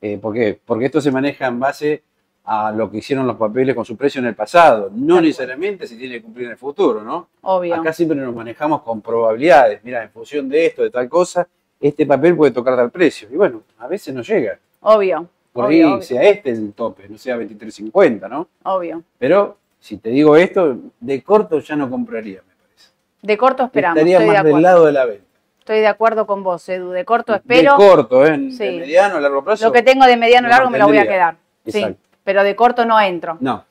Eh, 0.00 0.18
¿Por 0.20 0.34
qué? 0.34 0.58
Porque 0.64 0.86
esto 0.86 1.00
se 1.00 1.12
maneja 1.12 1.46
en 1.46 1.60
base 1.60 2.02
a 2.44 2.72
lo 2.72 2.90
que 2.90 2.96
hicieron 2.98 3.24
los 3.24 3.36
papeles 3.36 3.76
con 3.76 3.84
su 3.84 3.96
precio 3.96 4.18
en 4.20 4.26
el 4.26 4.34
pasado, 4.34 4.90
no 4.92 5.20
necesariamente 5.20 5.86
se 5.86 5.94
tiene 5.96 6.14
que 6.16 6.22
cumplir 6.22 6.46
en 6.46 6.52
el 6.52 6.58
futuro, 6.58 7.04
¿no? 7.04 7.28
Obvio. 7.42 7.76
Acá 7.76 7.92
siempre 7.92 8.16
nos 8.18 8.34
manejamos 8.34 8.82
con 8.82 9.00
probabilidades. 9.00 9.84
Mira, 9.84 10.02
en 10.02 10.10
función 10.10 10.48
de 10.48 10.66
esto, 10.66 10.82
de 10.82 10.90
tal 10.90 11.08
cosa, 11.08 11.46
este 11.80 12.06
papel 12.06 12.36
puede 12.36 12.52
tocar 12.52 12.76
tal 12.76 12.90
precio. 12.90 13.28
Y 13.30 13.36
bueno, 13.36 13.62
a 13.78 13.86
veces 13.86 14.14
no 14.14 14.22
llega. 14.22 14.58
Obvio. 14.80 15.28
Por 15.52 15.66
obvio, 15.66 15.86
ahí 15.86 15.92
obvio, 15.92 16.02
sea 16.02 16.22
este 16.22 16.50
el 16.50 16.72
tope, 16.72 17.08
no 17.08 17.18
sea 17.18 17.36
23.50, 17.36 18.28
¿no? 18.28 18.48
obvio. 18.64 19.02
Pero 19.18 19.56
si 19.80 19.96
te 19.96 20.10
digo 20.10 20.36
esto, 20.36 20.76
de 21.00 21.22
corto 21.22 21.58
ya 21.60 21.74
no 21.76 21.90
compraría, 21.90 22.42
me 22.46 22.54
parece. 22.54 22.90
De 23.22 23.36
corto 23.36 23.64
esperamos. 23.64 23.96
Estaría 23.96 24.18
Estoy 24.18 24.30
de, 24.30 24.42
más 24.42 24.44
del 24.44 24.62
lado 24.62 24.86
de 24.86 24.92
la 24.92 25.04
venta. 25.06 25.24
Estoy 25.60 25.80
de 25.80 25.86
acuerdo 25.86 26.26
con 26.26 26.42
vos, 26.42 26.66
Edu. 26.68 26.90
De 26.90 27.04
corto 27.04 27.34
espero. 27.34 27.72
de 27.72 27.76
corto, 27.76 28.24
¿eh? 28.24 28.38
De 28.38 28.50
Sí. 28.52 28.78
mediano, 28.78 29.20
largo 29.20 29.44
plazo. 29.44 29.66
Lo 29.66 29.72
que 29.72 29.82
tengo 29.82 30.06
de 30.06 30.16
mediano 30.16 30.48
largo 30.48 30.70
me 30.70 30.78
lo 30.78 30.86
voy 30.86 30.98
a 30.98 31.06
quedar. 31.06 31.36
Sí. 31.66 31.78
Exacto. 31.78 31.98
Pero 32.24 32.42
de 32.42 32.56
corto 32.56 32.84
no 32.84 33.00
entro. 33.00 33.36
No. 33.40 33.64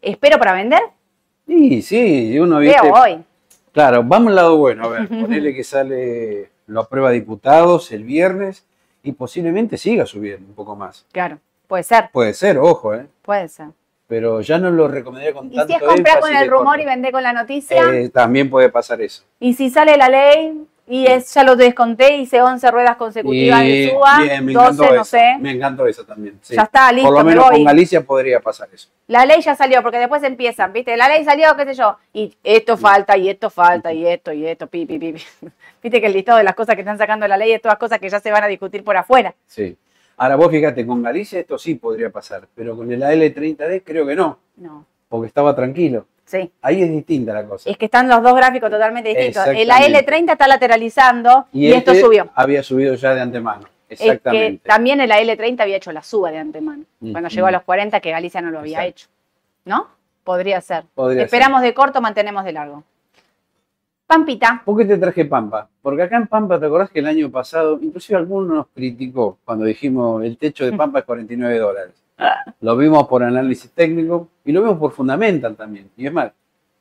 ¿Espero 0.00 0.38
para 0.38 0.52
vender? 0.52 0.80
Sí, 1.46 1.82
sí, 1.82 2.38
uno 2.38 2.58
viste. 2.58 2.80
Veo 2.82 2.92
hoy. 2.92 3.24
Claro, 3.72 4.02
vamos 4.04 4.28
al 4.28 4.36
lado 4.36 4.56
bueno. 4.58 4.84
A 4.84 4.88
ver, 4.88 5.08
ponele 5.08 5.54
que 5.54 5.64
sale 5.64 6.50
la 6.68 6.84
prueba 6.84 7.08
de 7.10 7.16
diputados 7.16 7.90
el 7.92 8.04
viernes 8.04 8.64
y 9.02 9.12
posiblemente 9.12 9.76
siga 9.76 10.06
subiendo 10.06 10.46
un 10.48 10.54
poco 10.54 10.76
más. 10.76 11.04
Claro. 11.12 11.38
Puede 11.66 11.82
ser. 11.82 12.10
Puede 12.12 12.34
ser, 12.34 12.58
ojo, 12.58 12.94
¿eh? 12.94 13.06
Puede 13.22 13.48
ser. 13.48 13.68
Pero 14.06 14.40
ya 14.40 14.58
no 14.58 14.70
lo 14.70 14.88
recomendaría 14.88 15.34
con 15.34 15.52
Y 15.52 15.56
tanto 15.56 15.68
si 15.68 15.74
es 15.74 15.82
comprar 15.82 16.20
con 16.20 16.34
el 16.34 16.48
rumor 16.48 16.64
corto. 16.66 16.82
y 16.82 16.86
vender 16.86 17.12
con 17.12 17.22
la 17.22 17.32
noticia. 17.34 17.94
Eh, 17.94 18.08
también 18.08 18.48
puede 18.48 18.70
pasar 18.70 19.02
eso. 19.02 19.22
Y 19.38 19.52
si 19.52 19.68
sale 19.68 19.96
la 19.98 20.08
ley 20.08 20.66
y 20.88 21.06
es, 21.06 21.32
ya 21.34 21.44
lo 21.44 21.54
desconté, 21.56 22.16
hice 22.16 22.40
11 22.42 22.70
ruedas 22.70 22.96
consecutivas 22.96 23.62
Y- 23.64 23.68
de 23.86 23.90
suba, 23.90 24.22
bien, 24.22 24.44
me 24.44 24.52
12, 24.52 24.66
encantó 24.66 24.84
no 24.84 24.94
eso. 25.02 25.04
sé. 25.04 25.36
Me 25.40 25.50
encantó 25.52 25.86
eso 25.86 26.04
también. 26.04 26.38
sí. 26.42 26.54
Ya 26.56 26.62
está, 26.62 26.90
listo, 26.92 27.08
Por 27.08 27.18
lo 27.18 27.24
me 27.24 27.30
menos 27.30 27.44
voy. 27.46 27.54
con 27.56 27.64
Galicia 27.64 28.00
podría 28.04 28.40
pasar 28.40 28.68
eso. 28.72 28.88
La 29.06 29.24
ley 29.26 29.40
ya 29.40 29.54
salió, 29.54 29.82
porque 29.82 29.98
después 29.98 30.22
empiezan, 30.22 30.72
¿viste? 30.72 30.96
La 30.96 31.08
ley 31.08 31.24
salió, 31.24 31.54
qué 31.56 31.64
sé 31.64 31.74
yo, 31.74 31.96
y 32.12 32.34
esto 32.42 32.76
falta, 32.76 33.16
y 33.16 33.28
esto 33.28 33.50
falta, 33.50 33.92
y 33.92 34.06
esto, 34.06 34.32
y 34.32 34.46
esto, 34.46 34.66
pi, 34.66 34.86
pi, 34.86 34.98
pi, 34.98 35.12
pi. 35.12 35.22
Viste 35.82 36.00
que 36.00 36.06
el 36.08 36.12
listado 36.12 36.38
de 36.38 36.44
las 36.44 36.54
cosas 36.54 36.74
que 36.74 36.80
están 36.80 36.98
sacando 36.98 37.24
de 37.24 37.28
la 37.28 37.36
ley 37.36 37.52
es 37.52 37.62
todas 37.62 37.78
cosas 37.78 37.98
que 38.00 38.08
ya 38.08 38.18
se 38.20 38.30
van 38.32 38.42
a 38.44 38.46
discutir 38.48 38.82
por 38.82 38.96
afuera. 38.96 39.34
Sí. 39.46 39.76
Ahora 40.16 40.34
vos 40.34 40.50
fíjate, 40.50 40.84
con 40.84 41.00
Galicia 41.02 41.38
esto 41.38 41.56
sí 41.58 41.76
podría 41.76 42.10
pasar, 42.10 42.48
pero 42.54 42.76
con 42.76 42.90
el 42.90 43.00
AL30D 43.02 43.82
creo 43.84 44.04
que 44.04 44.16
no, 44.16 44.38
No, 44.56 44.84
porque 45.08 45.28
estaba 45.28 45.54
tranquilo. 45.54 46.06
Sí. 46.28 46.52
Ahí 46.62 46.82
es 46.82 46.90
distinta 46.90 47.32
la 47.32 47.44
cosa. 47.44 47.68
Es 47.68 47.76
que 47.76 47.86
están 47.86 48.08
los 48.08 48.22
dos 48.22 48.34
gráficos 48.34 48.70
totalmente 48.70 49.08
distintos. 49.08 49.46
El 49.48 49.56
Exactamente. 49.56 50.06
AL30 50.06 50.32
está 50.32 50.48
lateralizando 50.48 51.46
y, 51.52 51.72
esto 51.72 51.92
este 51.92 52.04
subió. 52.04 52.30
Había 52.34 52.62
subido 52.62 52.94
ya 52.94 53.14
de 53.14 53.20
antemano. 53.20 53.66
Es 53.88 53.98
que 53.98 54.04
Exactamente. 54.04 54.68
también 54.68 55.00
el 55.00 55.10
AL30 55.10 55.60
había 55.62 55.76
hecho 55.76 55.92
la 55.92 56.02
suba 56.02 56.30
de 56.30 56.38
antemano. 56.38 56.84
Cuando 57.00 57.28
llegó 57.28 57.46
a 57.46 57.50
los 57.50 57.62
40, 57.62 58.00
que 58.00 58.10
Galicia 58.10 58.40
no 58.40 58.50
lo 58.50 58.58
había 58.58 58.84
Exacto. 58.84 58.90
hecho. 58.90 59.08
¿No? 59.64 59.88
Podría 60.24 60.60
ser. 60.60 60.84
Podría 60.94 61.24
Esperamos 61.24 61.62
de 61.62 61.72
corto, 61.72 62.00
mantenemos 62.00 62.44
de 62.44 62.52
largo. 62.52 62.84
Pampita. 64.06 64.62
¿Por 64.64 64.78
qué 64.78 64.84
te 64.86 64.96
traje 64.96 65.26
Pampa? 65.26 65.68
Porque 65.82 66.02
acá 66.02 66.16
en 66.16 66.26
Pampa, 66.26 66.58
¿te 66.58 66.66
acordás 66.66 66.90
que 66.90 67.00
el 67.00 67.06
año 67.06 67.30
pasado, 67.30 67.78
inclusive 67.80 68.18
alguno 68.18 68.54
nos 68.54 68.66
criticó 68.68 69.38
cuando 69.44 69.66
dijimos 69.66 70.24
el 70.24 70.38
techo 70.38 70.64
de 70.64 70.72
Pampa 70.72 71.00
es 71.00 71.04
49 71.04 71.58
dólares? 71.58 71.92
Lo 72.60 72.76
vimos 72.76 73.06
por 73.06 73.22
análisis 73.22 73.70
técnico 73.70 74.28
y 74.44 74.52
lo 74.52 74.62
vimos 74.62 74.78
por 74.78 74.92
fundamental 74.92 75.54
también. 75.56 75.90
Y 75.96 76.06
es 76.06 76.12
más, 76.12 76.32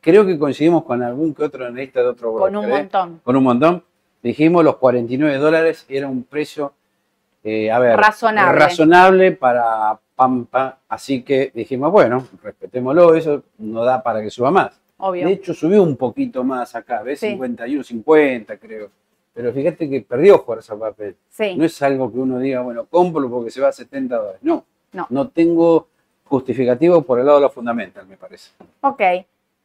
creo 0.02 0.26
que 0.26 0.38
coincidimos 0.38 0.84
con 0.84 1.04
algún 1.04 1.34
que 1.34 1.43
otro 1.43 1.65
analista 1.65 2.02
de 2.02 2.08
otro 2.08 2.34
Con 2.34 2.56
un 2.56 2.63
broker, 2.63 2.69
¿eh? 2.69 2.82
montón. 2.84 3.21
Con 3.23 3.36
un 3.36 3.43
montón. 3.43 3.84
Dijimos 4.23 4.63
los 4.63 4.78
49 4.78 5.38
dólares 5.38 5.86
era 5.88 6.08
un 6.08 6.23
precio, 6.23 6.73
eh, 7.43 7.71
a 7.71 7.80
ver, 7.80 7.97
Razonable. 7.97 8.60
razonable 8.60 9.32
para 9.34 10.00
Pampa. 10.15 10.80
Así 10.89 11.21
que 11.21 11.52
dijimos, 11.54 11.91
bueno, 11.91 12.28
respetémoslo, 12.43 13.13
eso 13.15 13.43
no 13.60 13.84
da 13.84 14.02
para 14.02 14.21
que 14.21 14.32
suba 14.32 14.50
más. 14.50 14.82
Obvio. 14.97 15.28
De 15.28 15.34
hecho, 15.34 15.54
subió 15.54 15.84
un 15.84 15.95
poquito 15.95 16.43
más 16.43 16.73
acá, 16.76 17.04
¿ves? 17.04 17.19
Sí. 17.19 17.30
51, 17.30 17.84
50, 17.84 18.58
creo. 18.58 18.89
Pero 19.32 19.54
fíjate 19.54 19.88
que 19.88 20.02
perdió 20.02 20.39
fuerza 20.39 20.76
papel. 20.76 21.15
Sí. 21.30 21.56
No 21.56 21.63
es 21.63 21.80
algo 21.84 22.12
que 22.12 22.17
uno 22.17 22.39
diga, 22.39 22.62
bueno, 22.62 22.88
compro 22.88 23.30
porque 23.30 23.52
se 23.52 23.62
va 23.62 23.67
a 23.67 23.71
70 23.71 24.17
dólares. 24.17 24.39
No. 24.41 24.65
No. 24.97 25.05
No 25.12 25.27
tengo 25.29 25.88
justificativo 26.25 27.03
por 27.03 27.19
el 27.19 27.25
lado 27.27 27.38
de 27.38 27.43
lo 27.43 27.49
fundamental, 27.51 28.05
me 28.07 28.17
parece. 28.17 28.49
Ok. 28.81 29.01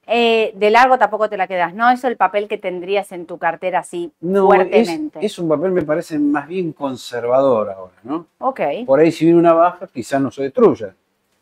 Eh, 0.07 0.53
de 0.57 0.71
largo 0.71 0.99
tampoco 0.99 1.29
te 1.31 1.37
la 1.37 1.47
quedas. 1.47 1.75
No 1.75 1.89
es 1.91 2.03
el 2.05 2.17
papel 2.17 2.49
que 2.49 2.59
tendrías 2.59 3.13
en 3.13 3.25
tu 3.25 3.39
cartera 3.39 3.79
así 3.81 4.13
No, 4.21 4.53
es, 4.53 4.57
fuertemente. 4.69 5.25
es 5.25 5.39
un 5.39 5.49
papel, 5.49 5.71
me 5.71 5.83
parece, 5.83 6.19
más 6.19 6.47
bien 6.49 6.73
conservador 6.73 7.71
ahora, 7.71 7.95
¿no? 8.03 8.27
Ok. 8.39 8.61
Por 8.85 9.01
ahí, 9.01 9.11
si 9.13 9.25
viene 9.25 9.39
una 9.41 9.53
baja, 9.55 9.87
quizás 9.93 10.21
no 10.21 10.31
se 10.31 10.43
destruya. 10.43 10.95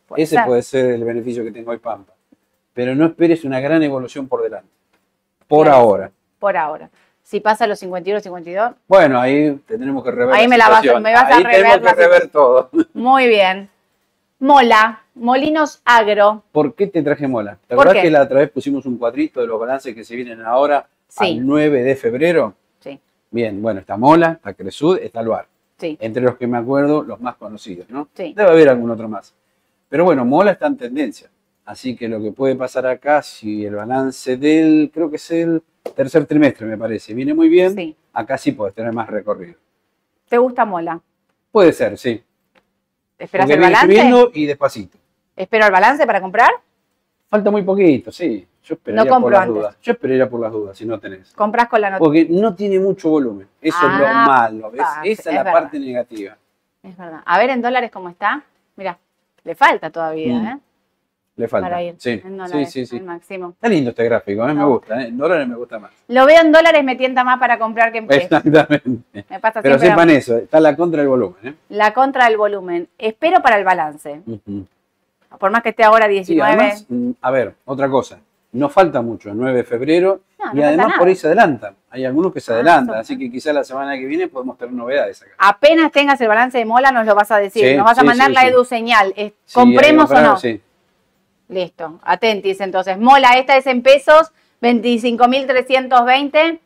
puede 0.07 0.23
Ese 0.23 0.37
ser. 0.37 0.45
puede 0.45 0.63
ser 0.63 0.91
el 0.93 1.05
beneficio 1.05 1.43
que 1.43 1.51
tengo 1.53 1.71
hoy 1.71 1.79
Pampa. 1.79 2.13
Pero 2.75 2.95
no 2.95 3.07
esperes 3.07 3.45
una 3.45 3.61
gran 3.61 3.83
evolución 3.83 4.29
por 4.29 4.43
delante. 4.43 4.69
Por 5.49 5.67
Claro. 5.67 5.81
ahora. 5.81 6.11
Por 6.39 6.57
ahora. 6.57 6.91
Si 7.23 7.41
pasa 7.41 7.65
a 7.65 7.67
los 7.67 7.79
51, 7.79 8.21
52, 8.21 8.73
Bueno, 8.89 9.21
ahí 9.21 9.55
tendremos 9.67 10.03
que 10.05 10.11
rever 10.11 10.35
Ahí 10.35 10.43
la 10.45 10.49
me 10.49 10.59
la 10.59 10.69
vas- 10.69 10.85
me 11.01 11.13
vas 11.13 11.25
a 11.33 11.39
rever 11.39 11.51
tenemos 11.63 11.79
que 11.79 11.95
rever 11.95 12.29
todo. 12.29 12.71
muy 12.95 13.27
bien. 13.29 13.71
Mola, 14.41 15.03
Molinos 15.17 15.83
Agro. 15.85 16.43
¿Por 16.51 16.75
qué 16.75 16.87
te 16.87 17.03
traje 17.03 17.29
mola? 17.29 17.59
¿Te 17.67 17.75
¿Por 17.77 17.85
acordás 17.87 17.95
qué? 17.97 18.09
que 18.09 18.11
la 18.11 18.23
otra 18.23 18.39
vez 18.41 18.51
pusimos 18.51 18.87
un 18.87 18.97
cuadrito 18.97 19.41
de 19.43 19.47
los 19.47 19.61
balances 19.61 19.95
que 19.95 20.03
se 20.03 20.17
vienen 20.17 20.41
ahora 20.41 20.89
Sí. 21.09 21.33
al 21.39 21.47
9 21.47 21.83
de 21.83 21.95
febrero? 21.95 22.55
Sí, 22.81 22.99
Bien, 23.31 23.61
bueno, 23.61 23.81
está 23.81 23.99
Mola, 23.99 24.33
está 24.33 24.55
Cresud, 24.55 24.99
está 25.03 25.23
Luar. 25.23 25.47
sí, 25.77 25.99
Entre 26.01 26.23
los 26.23 26.37
que 26.37 26.47
me 26.47 26.57
acuerdo, 26.57 27.03
los 27.03 27.21
más 27.21 27.37
conocidos, 27.37 27.91
¿no? 27.91 28.09
Sí. 28.15 28.33
Debe 28.35 28.49
haber 28.51 28.69
algún 28.71 28.91
otro 28.91 29.09
más. 29.11 29.35
Pero 29.91 30.05
bueno, 30.05 30.25
Mola 30.25 30.53
está 30.53 30.69
en 30.69 30.77
tendencia. 30.79 31.29
Así 31.67 31.95
que 31.95 32.09
lo 32.09 32.21
que 32.23 32.33
puede 32.33 32.57
pasar 32.57 32.87
acá, 32.87 33.21
si 33.23 33.67
el 33.67 33.75
balance 33.75 34.39
del, 34.39 34.91
creo 34.93 35.11
que 35.11 35.17
es 35.17 35.31
el 35.33 35.63
tercer 35.95 36.25
trimestre, 36.25 36.67
me 36.67 36.79
parece, 36.79 37.13
viene 37.13 37.35
muy 37.35 37.49
bien, 37.51 37.75
sí. 37.75 37.95
acá 38.15 38.39
sí 38.39 38.53
puedes 38.53 38.75
tener 38.75 38.93
más 38.95 39.09
recorrido. 39.11 39.57
¿Te 40.31 40.39
gusta 40.39 40.65
Mola? 40.65 40.99
Puede 41.53 41.73
ser, 41.73 41.99
sí. 41.99 42.23
¿Esperas 43.21 43.45
Porque 43.47 43.55
el 43.55 43.59
viene 43.61 43.75
balance? 43.75 43.87
subiendo 43.87 44.31
y 44.35 44.47
despacito. 44.47 44.99
¿Espero 45.37 45.67
el 45.67 45.73
balance 45.73 46.07
para 46.07 46.21
comprar? 46.21 46.51
Falta 47.29 47.51
muy 47.51 47.63
poquito, 47.63 48.11
sí. 48.11 48.47
Yo 48.65 48.75
esperaría 48.75 49.05
No 49.05 49.11
compro 49.11 49.25
por 49.27 49.33
las 49.33 49.43
antes. 49.43 49.55
dudas. 49.55 49.77
Yo 49.83 49.93
esperaría 49.93 50.29
por 50.29 50.41
las 50.41 50.53
dudas, 50.53 50.77
si 50.77 50.85
no 50.85 50.99
tenés. 50.99 51.33
¿Compras 51.35 51.69
con 51.69 51.81
la 51.81 51.91
noticia? 51.91 52.05
Porque 52.05 52.27
no 52.31 52.55
tiene 52.55 52.79
mucho 52.79 53.09
volumen. 53.11 53.47
Eso 53.61 53.77
es 53.79 53.99
lo 53.99 54.07
Ah, 54.07 54.27
malo, 54.27 54.71
pa, 54.73 55.01
Esa 55.03 55.03
es 55.05 55.19
es 55.21 55.27
la 55.27 55.33
verdad. 55.43 55.53
parte 55.53 55.79
negativa. 55.79 56.37
Es 56.83 56.97
verdad. 56.97 57.21
A 57.25 57.39
ver 57.39 57.51
en 57.51 57.63
dólares 57.63 57.91
cómo 57.91 58.09
está. 58.09 58.43
Mira, 58.77 58.99
le 59.45 59.55
falta 59.55 59.91
todavía, 59.91 60.35
Mm. 60.39 60.47
¿eh? 60.47 60.59
Le 61.41 61.49
falta. 61.49 61.69
Para 61.71 61.83
ir 61.83 61.95
Sí, 61.97 62.11
en 62.11 62.21
sí, 62.23 62.29
dólares, 62.29 62.71
sí, 62.71 62.85
sí. 62.87 62.97
al 62.99 63.05
máximo. 63.05 63.49
Está 63.51 63.69
lindo 63.69 63.91
este 63.91 64.05
gráfico, 64.05 64.45
¿eh? 64.45 64.49
me 64.49 64.55
No. 64.61 64.69
gusta. 64.69 65.01
¿eh? 65.03 65.07
En 65.09 65.17
dólares 65.17 65.49
me 65.49 65.55
gusta 65.57 65.79
más. 65.79 65.91
Lo 66.09 66.27
veo 66.27 66.41
en 66.43 66.53
dólares, 66.53 66.85
me 66.85 66.97
tienta 66.97 67.25
más 67.25 67.39
para 67.39 67.59
comprar 67.59 67.91
que 67.93 67.99
en 67.99 68.07
pesos. 68.07 68.25
Exactamente. 68.25 68.91
Me 69.31 69.41
pasa 69.41 69.63
Pero 69.63 69.79
sepan 69.79 70.11
eso, 70.11 70.37
está 70.37 70.61
la 70.61 70.77
contra 70.77 71.01
del 71.01 71.09
volumen. 71.09 71.37
¿eh? 71.43 71.55
la 71.71 71.95
contra 71.95 72.27
del 72.27 72.37
volumen. 72.37 72.89
Espero 72.99 73.41
para 73.41 73.57
el 73.57 73.65
balance. 73.65 74.21
Por 75.39 75.51
más 75.51 75.63
que 75.63 75.71
esté 75.71 75.83
ahora 75.85 76.07
Sí, 76.07 76.13
19. 76.13 76.53
además, 76.53 76.85
mm, 76.89 77.11
a 77.23 77.31
ver, 77.31 77.55
otra 77.65 77.89
cosa. 77.89 78.19
No 78.53 78.69
falta 78.69 79.01
mucho, 79.01 79.31
el 79.31 79.39
9 79.39 79.57
de 79.59 79.65
febrero. 79.65 80.21
No, 80.39 80.53
no 80.53 80.61
y 80.61 80.65
además 80.65 80.95
por 80.99 81.07
ahí 81.07 81.15
se 81.15 81.29
adelantan. 81.29 81.75
Hay 81.91 82.05
algunos 82.05 82.33
que 82.35 82.41
se 82.41 82.51
Ah, 82.53 82.57
adelantan. 82.57 82.97
Así 82.97 83.17
que 83.17 83.31
quizá 83.31 83.53
la 83.53 83.63
semana 83.65 83.95
que 83.97 84.05
viene 84.07 84.27
podemos 84.29 84.59
tener 84.59 84.75
novedades 84.75 85.23
acá. 85.23 85.31
Apenas 85.39 85.93
tengas 85.93 86.21
el 86.21 86.29
balance 86.29 86.59
de 86.59 86.65
mola, 86.65 86.91
nos 86.91 87.07
lo 87.07 87.15
vas 87.15 87.31
a 87.31 87.39
decir. 87.39 87.65
Sí, 87.65 87.77
nos 87.77 87.85
vas 87.87 87.99
a 87.99 88.03
mandar 88.03 88.27
sí, 88.29 88.35
la 88.35 88.47
edu 88.47 88.65
señal. 88.65 89.15
¿Compremos 89.55 90.11
o 90.11 90.21
no? 90.21 90.37
Sí. 90.39 90.61
Listo, 91.51 91.99
atentis 92.03 92.61
entonces. 92.61 92.97
Mola, 92.99 93.33
esta 93.37 93.57
es 93.57 93.67
en 93.67 93.83
pesos, 93.83 94.33
25.320. 94.63 96.59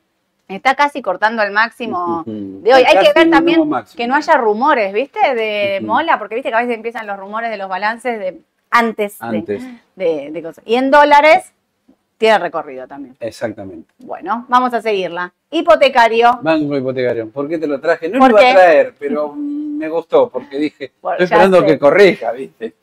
Está 0.47 0.74
casi 0.74 1.01
cortando 1.01 1.43
el 1.43 1.53
máximo 1.53 2.22
de 2.26 2.74
hoy. 2.74 2.82
Está 2.82 3.01
Hay 3.01 3.07
que 3.07 3.12
ver 3.14 3.30
también 3.30 3.66
máximo. 3.66 3.97
que 3.97 4.07
no 4.07 4.14
haya 4.14 4.35
rumores, 4.37 4.93
¿viste? 4.93 5.35
De. 5.35 5.80
Mola, 5.82 6.18
porque 6.18 6.35
viste 6.35 6.51
que 6.51 6.55
a 6.55 6.61
veces 6.61 6.74
empiezan 6.76 7.07
los 7.07 7.18
rumores 7.18 7.51
de 7.51 7.57
los 7.57 7.68
balances 7.68 8.18
de 8.18 8.41
antes, 8.70 9.18
de- 9.18 9.26
Antes, 9.26 9.62
De, 9.97 10.30
de 10.30 10.43
cosas. 10.43 10.62
Y 10.66 10.74
en 10.74 10.91
dólares 10.91 11.53
tiene 12.18 12.39
recorrido 12.39 12.87
también. 12.87 13.16
exactamente. 13.20 13.91
Bueno, 13.99 14.45
vamos 14.49 14.74
a 14.74 14.82
seguirla. 14.82 15.32
Hipotecario. 15.51 16.39
Banco 16.43 16.76
hipotecario. 16.76 17.30
¿Por 17.30 17.49
qué 17.49 17.57
te 17.59 17.66
lo 17.66 17.80
traje? 17.80 18.09
No 18.11 18.18
¿Por 18.18 18.32
lo 18.32 18.41
iba 18.41 18.51
a 18.51 18.55
traer, 18.55 18.95
pero 18.99 19.32
me 19.35 19.89
gustó 19.89 20.28
porque 20.28 20.59
dije, 20.59 20.93
Bueno, 21.01 21.14
estoy 21.14 21.24
esperando 21.24 21.61
sé. 21.61 21.66
que 21.66 21.78
corrija, 21.78 22.32
¿viste? 22.32 22.74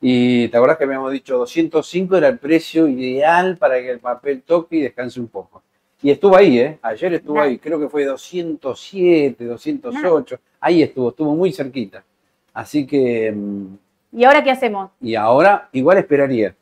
Y 0.00 0.48
te 0.48 0.56
acordás 0.56 0.78
que 0.78 0.84
habíamos 0.84 1.12
dicho 1.12 1.36
205 1.38 2.16
era 2.16 2.28
el 2.28 2.38
precio 2.38 2.88
ideal 2.88 3.56
para 3.58 3.78
que 3.80 3.90
el 3.90 3.98
papel 4.00 4.42
toque 4.42 4.76
y 4.76 4.80
descanse 4.82 5.20
un 5.20 5.28
poco. 5.28 5.62
Y 6.02 6.10
estuvo 6.10 6.34
ahí, 6.36 6.58
¿eh? 6.58 6.78
Ayer 6.80 7.12
estuvo 7.14 7.40
ahí, 7.40 7.58
creo 7.58 7.78
que 7.78 7.88
fue 7.90 8.04
207, 8.06 9.44
208, 9.44 10.38
ahí 10.60 10.82
estuvo, 10.82 11.10
estuvo 11.10 11.34
muy 11.36 11.52
cerquita. 11.52 12.02
Así 12.54 12.86
que, 12.86 13.30
mm, 13.32 13.66
¿Y 14.12 14.24
ahora 14.24 14.42
qué 14.42 14.50
hacemos? 14.50 14.90
y 15.02 15.14
ahora 15.14 15.68
igual 15.72 15.98
esperaría, 15.98 16.54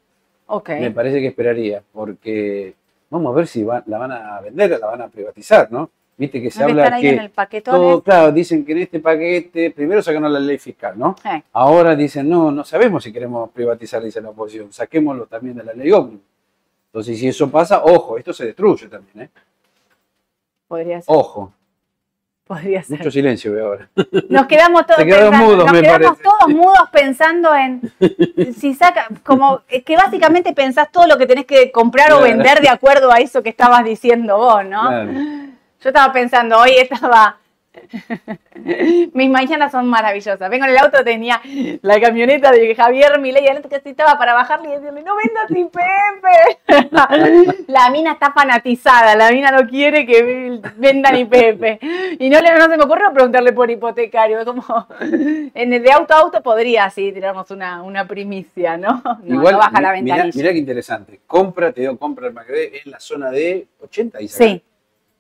Ok. 0.47 0.70
me 0.80 0.91
parece 0.91 1.20
que 1.20 1.28
esperaría, 1.28 1.82
porque 1.93 2.74
vamos 3.11 3.32
a 3.32 3.36
ver 3.36 3.47
si 3.47 3.62
va- 3.62 3.84
la 3.86 3.99
van 3.99 4.11
a 4.12 4.41
vender 4.41 4.72
o 4.72 4.78
la 4.78 4.86
van 4.86 5.03
a 5.03 5.09
privatizar, 5.09 5.70
¿no? 5.70 5.91
Viste 6.19 6.43
que 6.43 6.51
se 6.51 6.64
habla 6.64 6.99
que 7.01 7.11
en 7.11 7.19
el 7.21 7.31
paquetón 7.31 7.75
todo, 7.77 8.03
claro, 8.03 8.33
dicen 8.33 8.64
que 8.64 8.73
en 8.73 8.79
este 8.79 8.99
paquete, 8.99 9.71
primero 9.71 10.03
sacaron 10.03 10.33
la 10.33 10.41
ley 10.41 10.59
fiscal, 10.59 10.95
¿no? 10.99 11.14
Eh, 11.25 11.43
Ahora 11.53 11.95
dicen, 11.95 12.29
no, 12.29 12.51
no 12.51 12.64
sabemos 12.64 13.05
si 13.05 13.12
queremos 13.12 13.49
privatizar, 13.51 14.03
dice 14.03 14.21
la 14.21 14.31
oposición, 14.31 14.73
saquémoslo 14.73 15.27
también 15.27 15.57
de 15.57 15.62
la 15.64 15.73
ley 15.75 15.93
ómnibus. 15.93 16.21
Entonces, 16.87 17.19
si 17.21 17.29
eso 17.29 17.49
pasa, 17.49 17.85
ojo, 17.85 18.19
esto 18.19 18.33
se 18.33 18.47
destruye 18.47 18.89
también, 18.89 19.27
¿eh? 19.27 19.31
podría 20.66 21.01
ser. 21.01 21.14
Ojo, 21.16 21.53
Podría 22.47 22.83
ser. 22.83 22.97
mucho 22.99 23.11
silencio 23.11 23.53
veo 23.53 23.66
ahora. 23.66 23.89
Nos 24.31 24.47
quedamos 24.47 24.87
todos 24.87 25.05
pensando- 25.05 25.37
mudos, 25.37 25.64
nos 25.66 25.73
me 25.73 25.83
quedamos 25.83 26.19
todos 26.19 26.49
mudos 26.49 26.89
pensando 26.91 27.55
en 27.55 27.93
si 28.59 28.75
saca, 28.75 29.07
como 29.23 29.61
es 29.69 29.85
que 29.85 29.97
básicamente 29.97 30.53
pensás 30.55 30.91
todo 30.91 31.07
lo 31.07 31.19
que 31.19 31.27
tenés 31.27 31.45
que 31.45 31.71
comprar 31.71 32.12
o 32.12 32.19
Claro. 32.21 32.33
vender 32.37 32.61
de 32.62 32.71
acuerdo 32.71 33.12
a 33.12 33.19
eso 33.19 33.43
que 33.43 33.51
estabas 33.51 33.85
diciendo 33.85 34.39
vos, 34.39 34.64
¿no? 34.64 34.81
Claro. 34.89 35.11
Yo 35.81 35.91
estaba 35.91 36.12
pensando, 36.12 36.59
hoy 36.59 36.72
estaba. 36.79 37.39
Mis 39.12 39.31
mañanas 39.31 39.70
son 39.70 39.87
maravillosas. 39.87 40.51
Vengo 40.51 40.64
en 40.64 40.72
el 40.72 40.79
auto, 40.79 41.05
tenía 41.05 41.41
la 41.83 42.01
camioneta 42.01 42.51
de 42.51 42.74
Javier 42.74 43.20
Milei 43.20 43.45
adelante 43.47 43.68
que 43.68 43.89
estaba 43.91 44.18
para 44.18 44.35
bajarle 44.35 44.68
y 44.68 44.72
decirle, 44.72 45.03
no 45.03 45.14
vendas 45.14 45.49
IPF. 45.49 46.24
la 47.68 47.91
mina 47.91 48.12
está 48.12 48.33
fanatizada, 48.33 49.14
la 49.14 49.31
mina 49.31 49.53
no 49.53 49.68
quiere 49.68 50.05
que 50.07 50.61
vendan 50.76 51.16
IPF. 51.16 51.81
Y 52.18 52.29
no, 52.29 52.41
no 52.41 52.68
se 52.68 52.76
me 52.76 52.83
ocurrió 52.85 53.12
preguntarle 53.12 53.53
por 53.53 53.70
hipotecario. 53.70 54.45
Como, 54.45 54.64
en 55.01 55.72
el 55.72 55.81
de 55.83 55.93
auto 55.93 56.14
a 56.14 56.18
auto 56.20 56.43
podría 56.43 56.87
así 56.87 57.12
tirarnos 57.12 57.49
una, 57.53 57.83
una 57.83 58.07
primicia, 58.09 58.76
¿no? 58.76 59.03
No, 59.22 59.35
Igual, 59.37 59.53
no 59.53 59.59
baja 59.59 59.81
la 59.81 59.93
mi- 59.93 60.03
mirá, 60.03 60.16
ventanilla. 60.16 60.37
mirá 60.43 60.53
qué 60.53 60.59
interesante. 60.59 61.20
Compra, 61.29 61.70
te 61.72 61.83
dio 61.83 61.97
compra 61.97 62.26
el 62.26 62.33
Macré 62.33 62.81
en 62.85 62.91
la 62.91 62.99
zona 62.99 63.31
de 63.31 63.68
80 63.81 64.20
y 64.20 64.26
Sí, 64.29 64.62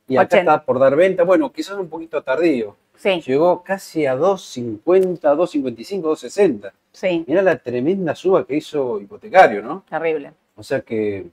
Y 0.08 0.16
acá 0.16 0.36
80. 0.38 0.38
está 0.38 0.64
por 0.64 0.78
dar 0.78 0.96
venta, 0.96 1.22
bueno, 1.24 1.52
quizás 1.52 1.76
un 1.76 1.88
poquito 1.88 2.22
tardío. 2.22 2.74
sí, 2.96 3.20
Llegó 3.26 3.62
casi 3.62 4.06
a 4.06 4.16
2.50, 4.16 5.20
2.55, 5.20 6.00
2.60. 6.02 6.72
sí, 6.92 7.24
Mirá 7.26 7.42
la 7.42 7.56
tremenda 7.58 8.14
suba 8.14 8.44
que 8.46 8.56
hizo 8.56 9.00
hipotecario, 9.00 9.62
¿no? 9.62 9.84
terrible. 9.88 10.32
O 10.56 10.62
sea 10.62 10.80
que 10.80 11.26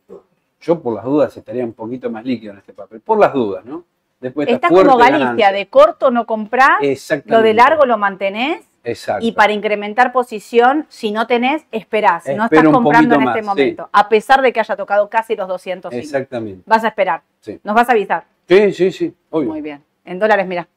yo 0.62 0.80
por 0.82 0.94
las 0.96 1.06
dudas 1.06 1.36
estaría 1.36 1.64
un 1.64 1.74
poquito 1.74 2.10
más 2.10 2.24
líquido 2.26 2.54
en 2.54 2.60
este 2.60 2.74
papel. 2.74 3.00
Por 3.02 3.20
las 3.20 3.34
dudas, 3.34 3.66
¿no? 3.66 3.84
Después 4.20 4.48
Está 4.48 4.70
como 4.70 4.98
Galicia, 4.98 5.20
ganancia. 5.20 5.52
de 5.52 5.68
corto 5.68 6.10
no 6.12 6.26
comprás, 6.26 6.80
lo 7.26 7.42
de 7.42 7.54
largo 7.54 7.86
lo 7.86 7.98
mantenés 7.98 8.64
Exacto. 8.86 9.26
y 9.26 9.32
para 9.34 9.52
incrementar 9.52 10.12
posición, 10.14 10.86
si 10.90 11.12
no 11.12 11.28
tenés, 11.28 11.64
esperás. 11.72 12.26
no 12.28 12.46
Espero 12.46 12.46
estás 12.46 12.66
un 12.68 12.74
comprando 12.74 13.16
en 13.16 13.22
este 13.24 13.42
más, 13.42 13.46
momento, 13.46 13.90
a 13.92 14.08
pesar 14.08 14.42
de 14.42 14.54
que 14.54 14.60
haya 14.62 14.76
tocado 14.76 15.10
casi 15.10 15.36
los 15.36 15.48
205. 15.48 16.02
Exactamente. 16.02 16.62
Vas 16.66 16.84
a 16.84 16.88
esperar, 16.90 17.22
Sí. 17.42 17.60
nos 17.64 17.76
vas 17.76 17.90
a 17.90 17.92
avisar. 17.92 18.24
Sí, 18.48 18.72
sí, 18.72 18.92
sí. 18.92 19.14
Obvio. 19.32 19.50
Muy 19.50 19.62
bien. 19.62 19.84
En 20.06 20.20
dólares, 20.20 20.46
mira. 20.48 20.68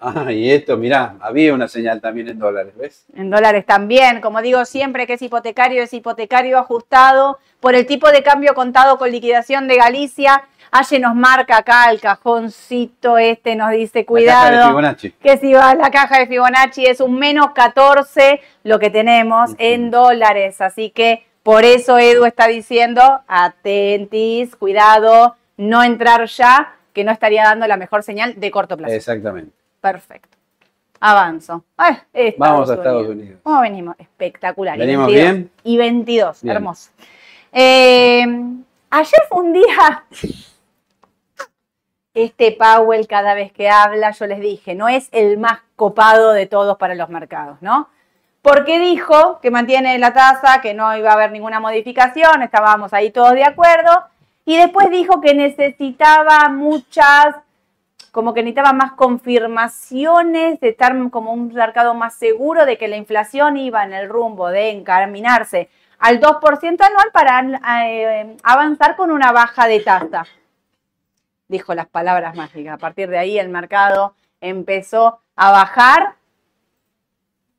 Ah, 0.00 0.32
y 0.32 0.50
esto, 0.50 0.76
mirá, 0.76 1.16
había 1.20 1.54
una 1.54 1.68
señal 1.68 2.00
también 2.00 2.28
en 2.28 2.38
dólares, 2.38 2.74
¿ves? 2.76 3.06
En 3.14 3.30
dólares 3.30 3.64
también, 3.64 4.20
como 4.20 4.42
digo 4.42 4.64
siempre 4.66 5.06
que 5.06 5.14
es 5.14 5.22
hipotecario, 5.22 5.82
es 5.82 5.94
hipotecario 5.94 6.58
ajustado 6.58 7.38
por 7.60 7.74
el 7.74 7.86
tipo 7.86 8.10
de 8.10 8.22
cambio 8.22 8.54
contado 8.54 8.98
con 8.98 9.10
liquidación 9.10 9.66
de 9.68 9.76
Galicia. 9.76 10.44
Aye 10.76 10.98
nos 10.98 11.14
marca 11.14 11.58
acá 11.58 11.88
el 11.92 12.00
cajoncito 12.00 13.16
este, 13.16 13.54
nos 13.54 13.70
dice 13.70 14.00
La 14.00 14.02
caja 14.02 14.02
de 14.02 14.06
cuidado. 14.06 14.68
Fibonacci. 14.70 15.10
que 15.12 15.38
si 15.38 15.52
va 15.52 15.70
a 15.70 15.74
la 15.76 15.88
caja 15.92 16.18
de 16.18 16.26
Fibonacci 16.26 16.84
es 16.84 17.00
un 17.00 17.16
menos 17.16 17.50
14 17.54 18.40
lo 18.64 18.80
que 18.80 18.90
tenemos 18.90 19.52
en 19.58 19.92
dólares. 19.92 20.60
Así 20.60 20.90
que 20.90 21.24
por 21.44 21.62
eso 21.64 21.96
Edu 21.96 22.24
está 22.24 22.48
diciendo, 22.48 23.20
atentis, 23.28 24.56
cuidado, 24.56 25.36
no 25.56 25.84
entrar 25.84 26.26
ya, 26.26 26.74
que 26.92 27.04
no 27.04 27.12
estaría 27.12 27.44
dando 27.44 27.68
la 27.68 27.76
mejor 27.76 28.02
señal 28.02 28.40
de 28.40 28.50
corto 28.50 28.76
plazo. 28.76 28.94
Exactamente. 28.94 29.52
Perfecto. 29.80 30.36
Avanzo. 30.98 31.62
Ay, 31.76 31.98
Estados 32.12 32.38
Vamos 32.38 32.70
a 32.70 32.74
Estados 32.74 33.06
Unidos. 33.08 33.38
¿Cómo 33.44 33.60
venimos? 33.60 33.94
Espectacular. 33.98 34.76
Y 34.76 34.80
¿Venimos 34.80 35.06
22. 35.06 35.32
bien? 35.32 35.50
Y 35.62 35.76
22, 35.76 36.42
Bien. 36.42 36.56
hermoso. 36.56 36.90
Eh, 37.52 38.24
ayer 38.90 39.20
fue 39.28 39.40
un 39.40 39.52
día 39.52 40.04
este 42.14 42.52
Powell 42.52 43.08
cada 43.08 43.34
vez 43.34 43.52
que 43.52 43.68
habla, 43.68 44.12
yo 44.12 44.26
les 44.26 44.40
dije, 44.40 44.74
no 44.74 44.88
es 44.88 45.08
el 45.12 45.36
más 45.36 45.58
copado 45.76 46.32
de 46.32 46.46
todos 46.46 46.78
para 46.78 46.94
los 46.94 47.08
mercados, 47.08 47.60
¿no? 47.60 47.88
Porque 48.40 48.78
dijo 48.78 49.40
que 49.40 49.50
mantiene 49.50 49.98
la 49.98 50.12
tasa, 50.12 50.60
que 50.60 50.74
no 50.74 50.96
iba 50.96 51.10
a 51.10 51.14
haber 51.14 51.32
ninguna 51.32 51.60
modificación, 51.60 52.42
estábamos 52.42 52.92
ahí 52.92 53.10
todos 53.10 53.32
de 53.32 53.44
acuerdo, 53.44 53.90
y 54.44 54.56
después 54.56 54.90
dijo 54.90 55.20
que 55.20 55.34
necesitaba 55.34 56.48
muchas, 56.50 57.36
como 58.12 58.32
que 58.32 58.42
necesitaba 58.42 58.72
más 58.72 58.92
confirmaciones 58.92 60.60
de 60.60 60.68
estar 60.68 60.94
como 61.10 61.32
un 61.32 61.52
mercado 61.52 61.94
más 61.94 62.14
seguro 62.14 62.64
de 62.64 62.78
que 62.78 62.86
la 62.86 62.96
inflación 62.96 63.56
iba 63.56 63.82
en 63.82 63.92
el 63.92 64.08
rumbo 64.08 64.48
de 64.50 64.70
encaminarse 64.70 65.68
al 65.98 66.20
2% 66.20 66.80
anual 66.80 67.10
para 67.12 67.86
eh, 67.86 68.36
avanzar 68.42 68.94
con 68.94 69.10
una 69.10 69.32
baja 69.32 69.66
de 69.66 69.80
tasa 69.80 70.26
dijo 71.48 71.74
las 71.74 71.86
palabras 71.86 72.34
mágicas. 72.34 72.74
A 72.74 72.78
partir 72.78 73.08
de 73.08 73.18
ahí 73.18 73.38
el 73.38 73.48
mercado 73.48 74.14
empezó 74.40 75.20
a 75.36 75.50
bajar 75.50 76.14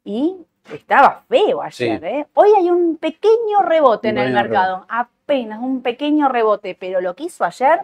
y 0.04 0.38
estaba 0.72 1.24
feo 1.28 1.62
ayer. 1.62 2.00
Sí. 2.00 2.06
¿eh? 2.06 2.28
Hoy 2.34 2.50
hay 2.58 2.70
un 2.70 2.98
pequeño 2.98 3.62
rebote 3.64 4.10
Un 4.10 4.18
en 4.18 4.28
el 4.28 4.34
mercado, 4.34 4.86
apenas 4.90 5.60
un 5.62 5.82
pequeño 5.82 6.30
rebote, 6.30 6.76
pero 6.80 7.02
lo 7.02 7.16
que 7.16 7.24
hizo 7.24 7.44
ayer 7.44 7.82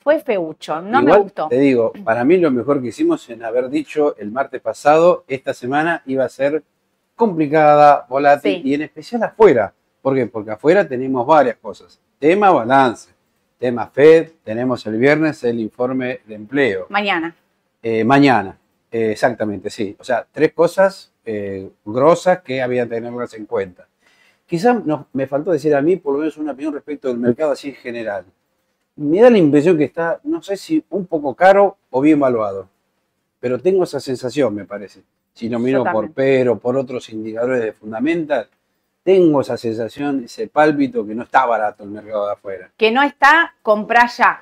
fue 0.00 0.20
feucho, 0.20 0.82
no 0.82 1.00
me 1.02 1.16
gustó. 1.16 1.48
Te 1.48 1.58
digo, 1.58 1.92
para 2.04 2.24
mí 2.24 2.36
lo 2.36 2.50
mejor 2.50 2.82
que 2.82 2.88
hicimos 2.88 3.28
en 3.30 3.42
haber 3.42 3.70
dicho 3.70 4.14
el 4.18 4.30
martes 4.30 4.60
pasado, 4.60 5.24
esta 5.28 5.54
semana 5.54 6.02
iba 6.04 6.24
a 6.24 6.28
ser 6.28 6.62
complicada, 7.16 8.04
volátil 8.08 8.56
Sí. 8.56 8.62
y 8.68 8.74
en 8.74 8.82
especial 8.82 9.22
afuera. 9.22 9.72
¿Por 10.02 10.14
qué? 10.14 10.26
Porque 10.26 10.50
afuera 10.50 10.86
tenemos 10.86 11.26
varias 11.26 11.56
cosas. 11.56 11.98
Tema 12.18 12.50
balance, 12.50 13.13
tema 13.64 13.86
Fed, 13.86 14.32
tenemos 14.44 14.84
el 14.84 14.98
viernes 14.98 15.42
el 15.42 15.58
informe 15.58 16.20
de 16.26 16.34
empleo. 16.34 16.84
Mañana. 16.90 17.34
Eh, 17.82 18.04
mañana, 18.04 18.58
eh, 18.92 19.12
exactamente, 19.12 19.70
sí. 19.70 19.96
O 19.98 20.04
sea, 20.04 20.26
tres 20.30 20.52
cosas 20.52 21.14
eh, 21.24 21.70
grosas 21.82 22.42
que 22.42 22.60
había 22.60 22.84
que 22.84 22.96
tenerlas 22.96 23.32
en 23.32 23.46
cuenta. 23.46 23.88
Quizás 24.44 24.76
me 25.14 25.26
faltó 25.26 25.50
decir 25.50 25.74
a 25.74 25.80
mí, 25.80 25.96
por 25.96 26.12
lo 26.12 26.18
menos, 26.18 26.36
una 26.36 26.52
opinión 26.52 26.74
respecto 26.74 27.08
del 27.08 27.16
mercado 27.16 27.52
así 27.52 27.70
en 27.70 27.76
general. 27.76 28.26
Me 28.96 29.22
da 29.22 29.30
la 29.30 29.38
impresión 29.38 29.78
que 29.78 29.84
está, 29.84 30.20
no 30.24 30.42
sé 30.42 30.58
si 30.58 30.84
un 30.90 31.06
poco 31.06 31.34
caro 31.34 31.78
o 31.88 32.02
bien 32.02 32.20
valuado, 32.20 32.68
pero 33.40 33.58
tengo 33.58 33.84
esa 33.84 33.98
sensación, 33.98 34.54
me 34.54 34.66
parece. 34.66 35.00
Si 35.32 35.48
lo 35.48 35.58
miro 35.58 35.84
por. 35.90 36.12
PER 36.12 36.50
o 36.50 36.58
por 36.58 36.76
otros 36.76 37.08
indicadores 37.08 37.62
de 37.62 37.72
fundamental, 37.72 38.46
tengo 39.04 39.42
esa 39.42 39.56
sensación, 39.58 40.24
ese 40.24 40.48
pálpito 40.48 41.06
que 41.06 41.14
no 41.14 41.22
está 41.24 41.44
barato 41.44 41.84
el 41.84 41.90
mercado 41.90 42.26
de 42.26 42.32
afuera. 42.32 42.70
Que 42.76 42.90
no 42.90 43.02
está 43.02 43.54
comprar 43.62 44.08
ya. 44.08 44.40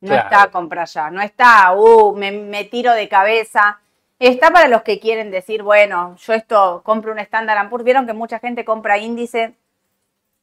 No 0.00 0.08
Claro. 0.08 0.24
está 0.24 0.50
comprar 0.50 0.88
ya. 0.88 1.10
No 1.10 1.20
está, 1.20 1.72
uh, 1.74 2.16
me, 2.16 2.32
me 2.32 2.64
tiro 2.64 2.92
de 2.92 3.08
cabeza. 3.08 3.78
Está 4.18 4.50
para 4.50 4.68
los 4.68 4.82
que 4.82 4.98
quieren 4.98 5.30
decir, 5.30 5.62
bueno, 5.62 6.16
yo 6.16 6.32
esto 6.32 6.80
compro 6.84 7.12
un 7.12 7.18
Standard 7.18 7.68
Poor's. 7.68 7.84
Vieron 7.84 8.06
que 8.06 8.14
mucha 8.14 8.38
gente 8.38 8.64
compra 8.64 8.98
índice 8.98 9.54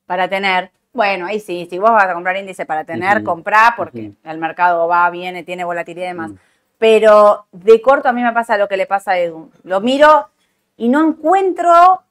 para 0.05 0.27
tener. 0.27 0.71
Bueno, 0.93 1.25
ahí 1.25 1.39
sí, 1.39 1.67
si 1.69 1.79
vos 1.79 1.89
vas 1.89 2.05
a 2.05 2.13
comprar 2.13 2.37
índice 2.37 2.65
para 2.65 2.83
tener, 2.83 3.23
comprá 3.23 3.73
porque 3.77 4.11
el 4.23 4.37
mercado 4.37 4.87
va, 4.87 5.09
viene, 5.09 5.43
tiene 5.43 5.63
volatilidad 5.63 6.05
y 6.05 6.09
demás. 6.09 6.31
Mm. 6.31 6.35
Pero 6.77 7.45
de 7.51 7.81
corto 7.81 8.09
a 8.09 8.13
mí 8.13 8.21
me 8.21 8.33
pasa 8.33 8.57
lo 8.57 8.67
que 8.67 8.77
le 8.77 8.85
pasa 8.87 9.11
a 9.11 9.19
Edu. 9.19 9.49
Lo 9.63 9.79
miro 9.79 10.29
y 10.77 10.89
no 10.89 11.07
encuentro 11.07 12.03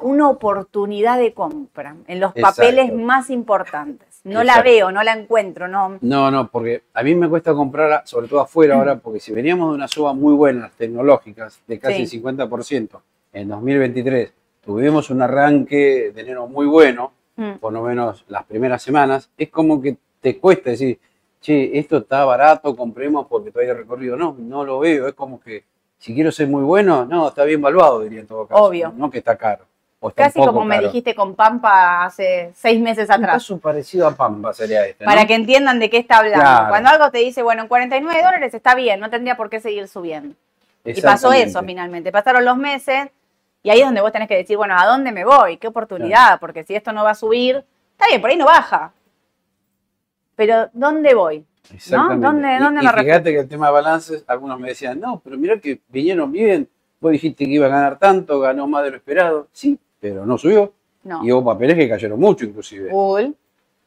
una 0.00 0.28
oportunidad 0.28 1.18
de 1.18 1.32
compra 1.34 1.96
en 2.06 2.20
los 2.20 2.34
Exacto. 2.36 2.62
papeles 2.62 2.92
más 2.94 3.30
importantes. 3.30 4.20
No 4.24 4.42
la 4.44 4.62
veo, 4.62 4.90
no 4.92 5.02
la 5.02 5.12
encuentro, 5.14 5.68
no. 5.68 5.98
No, 6.00 6.30
no, 6.30 6.48
porque 6.50 6.82
a 6.92 7.02
mí 7.02 7.14
me 7.14 7.28
cuesta 7.28 7.54
comprar, 7.54 8.02
sobre 8.04 8.28
todo 8.28 8.40
afuera 8.40 8.76
ahora, 8.76 8.96
porque 8.98 9.20
si 9.20 9.32
veníamos 9.32 9.70
de 9.70 9.76
una 9.76 9.88
suba 9.88 10.12
muy 10.12 10.34
buena, 10.34 10.62
las 10.62 10.72
tecnológicas, 10.72 11.60
de 11.66 11.78
casi 11.78 12.06
Sí. 12.06 12.18
50% 12.20 13.00
en 13.32 13.48
2023, 13.48 14.32
tuvimos 14.60 15.10
un 15.10 15.22
arranque 15.22 16.12
de 16.14 16.20
enero 16.20 16.46
muy 16.46 16.66
bueno, 16.66 17.12
Mm. 17.36 17.52
por 17.60 17.72
lo 17.72 17.82
menos 17.82 18.24
las 18.28 18.44
primeras 18.44 18.82
semanas, 18.82 19.30
es 19.38 19.48
como 19.48 19.80
que 19.80 19.96
te 20.20 20.38
cuesta 20.38 20.70
decir, 20.70 20.98
che, 21.40 21.78
esto 21.78 21.98
está 21.98 22.24
barato, 22.24 22.74
compremos 22.74 23.26
porque 23.28 23.52
todavía 23.52 23.72
hay 23.74 23.78
recorrido. 23.78 24.16
No, 24.16 24.34
no 24.36 24.64
lo 24.64 24.80
veo, 24.80 25.06
es 25.06 25.14
como 25.14 25.40
que 25.40 25.62
si 25.98 26.12
quiero 26.14 26.32
ser 26.32 26.48
muy 26.48 26.64
bueno, 26.64 27.04
no, 27.04 27.28
está 27.28 27.44
bien 27.44 27.62
valuado, 27.62 28.00
diría 28.00 28.20
en 28.20 28.26
todo 28.26 28.46
caso. 28.48 28.64
Obvio. 28.64 28.92
No 28.96 29.08
que 29.08 29.18
está 29.18 29.36
caro. 29.36 29.64
O 30.00 30.06
un 30.08 30.12
Casi 30.12 30.38
poco 30.38 30.52
como 30.52 30.64
me 30.64 30.80
dijiste 30.80 31.14
con 31.14 31.34
Pampa 31.34 32.04
hace 32.04 32.52
seis 32.54 32.80
meses 32.80 33.08
Un 33.08 33.14
atrás. 33.16 33.32
caso 33.34 33.58
parecido 33.58 34.06
a 34.06 34.14
Pampa 34.14 34.52
sería 34.52 34.86
este, 34.86 35.04
¿no? 35.04 35.10
Para 35.10 35.26
que 35.26 35.34
entiendan 35.34 35.78
de 35.80 35.90
qué 35.90 35.96
está 35.98 36.18
hablando. 36.18 36.38
Claro. 36.40 36.68
Cuando 36.68 36.88
algo 36.90 37.10
te 37.10 37.18
dice, 37.18 37.42
bueno, 37.42 37.62
en 37.62 37.68
49 37.68 38.22
dólares 38.22 38.54
está 38.54 38.74
bien, 38.76 39.00
no 39.00 39.10
tendría 39.10 39.36
por 39.36 39.50
qué 39.50 39.58
seguir 39.60 39.88
subiendo. 39.88 40.36
Y 40.84 41.00
pasó 41.02 41.32
eso 41.32 41.62
finalmente. 41.64 42.12
Pasaron 42.12 42.44
los 42.44 42.56
meses 42.56 43.08
y 43.62 43.70
ahí 43.70 43.80
es 43.80 43.84
donde 43.86 44.00
vos 44.00 44.12
tenés 44.12 44.28
que 44.28 44.36
decir, 44.36 44.56
bueno, 44.56 44.74
¿a 44.78 44.86
dónde 44.86 45.10
me 45.10 45.24
voy? 45.24 45.56
¿Qué 45.56 45.66
oportunidad? 45.66 46.38
Porque 46.38 46.62
si 46.62 46.74
esto 46.76 46.92
no 46.92 47.02
va 47.02 47.10
a 47.10 47.14
subir, 47.16 47.64
está 47.92 48.06
bien, 48.08 48.20
por 48.20 48.30
ahí 48.30 48.36
no 48.36 48.46
baja. 48.46 48.92
Pero 50.36 50.70
¿dónde 50.72 51.14
voy? 51.14 51.44
Exactamente. 51.74 52.26
¿Dónde- 52.26 52.54
Y- 52.54 52.58
dónde 52.60 52.82
y, 52.82 52.86
me 52.86 52.92
fíjate 53.02 53.32
que 53.32 53.38
el 53.40 53.48
tema 53.48 53.66
de 53.66 53.72
balances, 53.72 54.24
algunos 54.28 54.58
me 54.60 54.68
decían, 54.68 55.00
no, 55.00 55.20
pero 55.22 55.36
mirá 55.36 55.58
que 55.58 55.80
vinieron 55.88 56.30
bien, 56.30 56.68
vos 57.00 57.12
dijiste 57.12 57.44
que 57.44 57.50
iba 57.50 57.66
a 57.66 57.70
ganar 57.70 57.98
tanto, 57.98 58.38
ganó 58.40 58.66
más 58.68 58.84
de 58.84 58.90
lo 58.92 58.96
esperado. 58.96 59.48
Sí, 59.52 59.78
pero 60.00 60.24
no 60.26 60.38
subió. 60.38 60.72
No. 61.04 61.24
Y 61.24 61.32
hubo 61.32 61.44
papeles 61.52 61.76
que 61.76 61.88
cayeron 61.88 62.18
mucho 62.20 62.44
inclusive. 62.44 62.90
Google. 62.90 63.32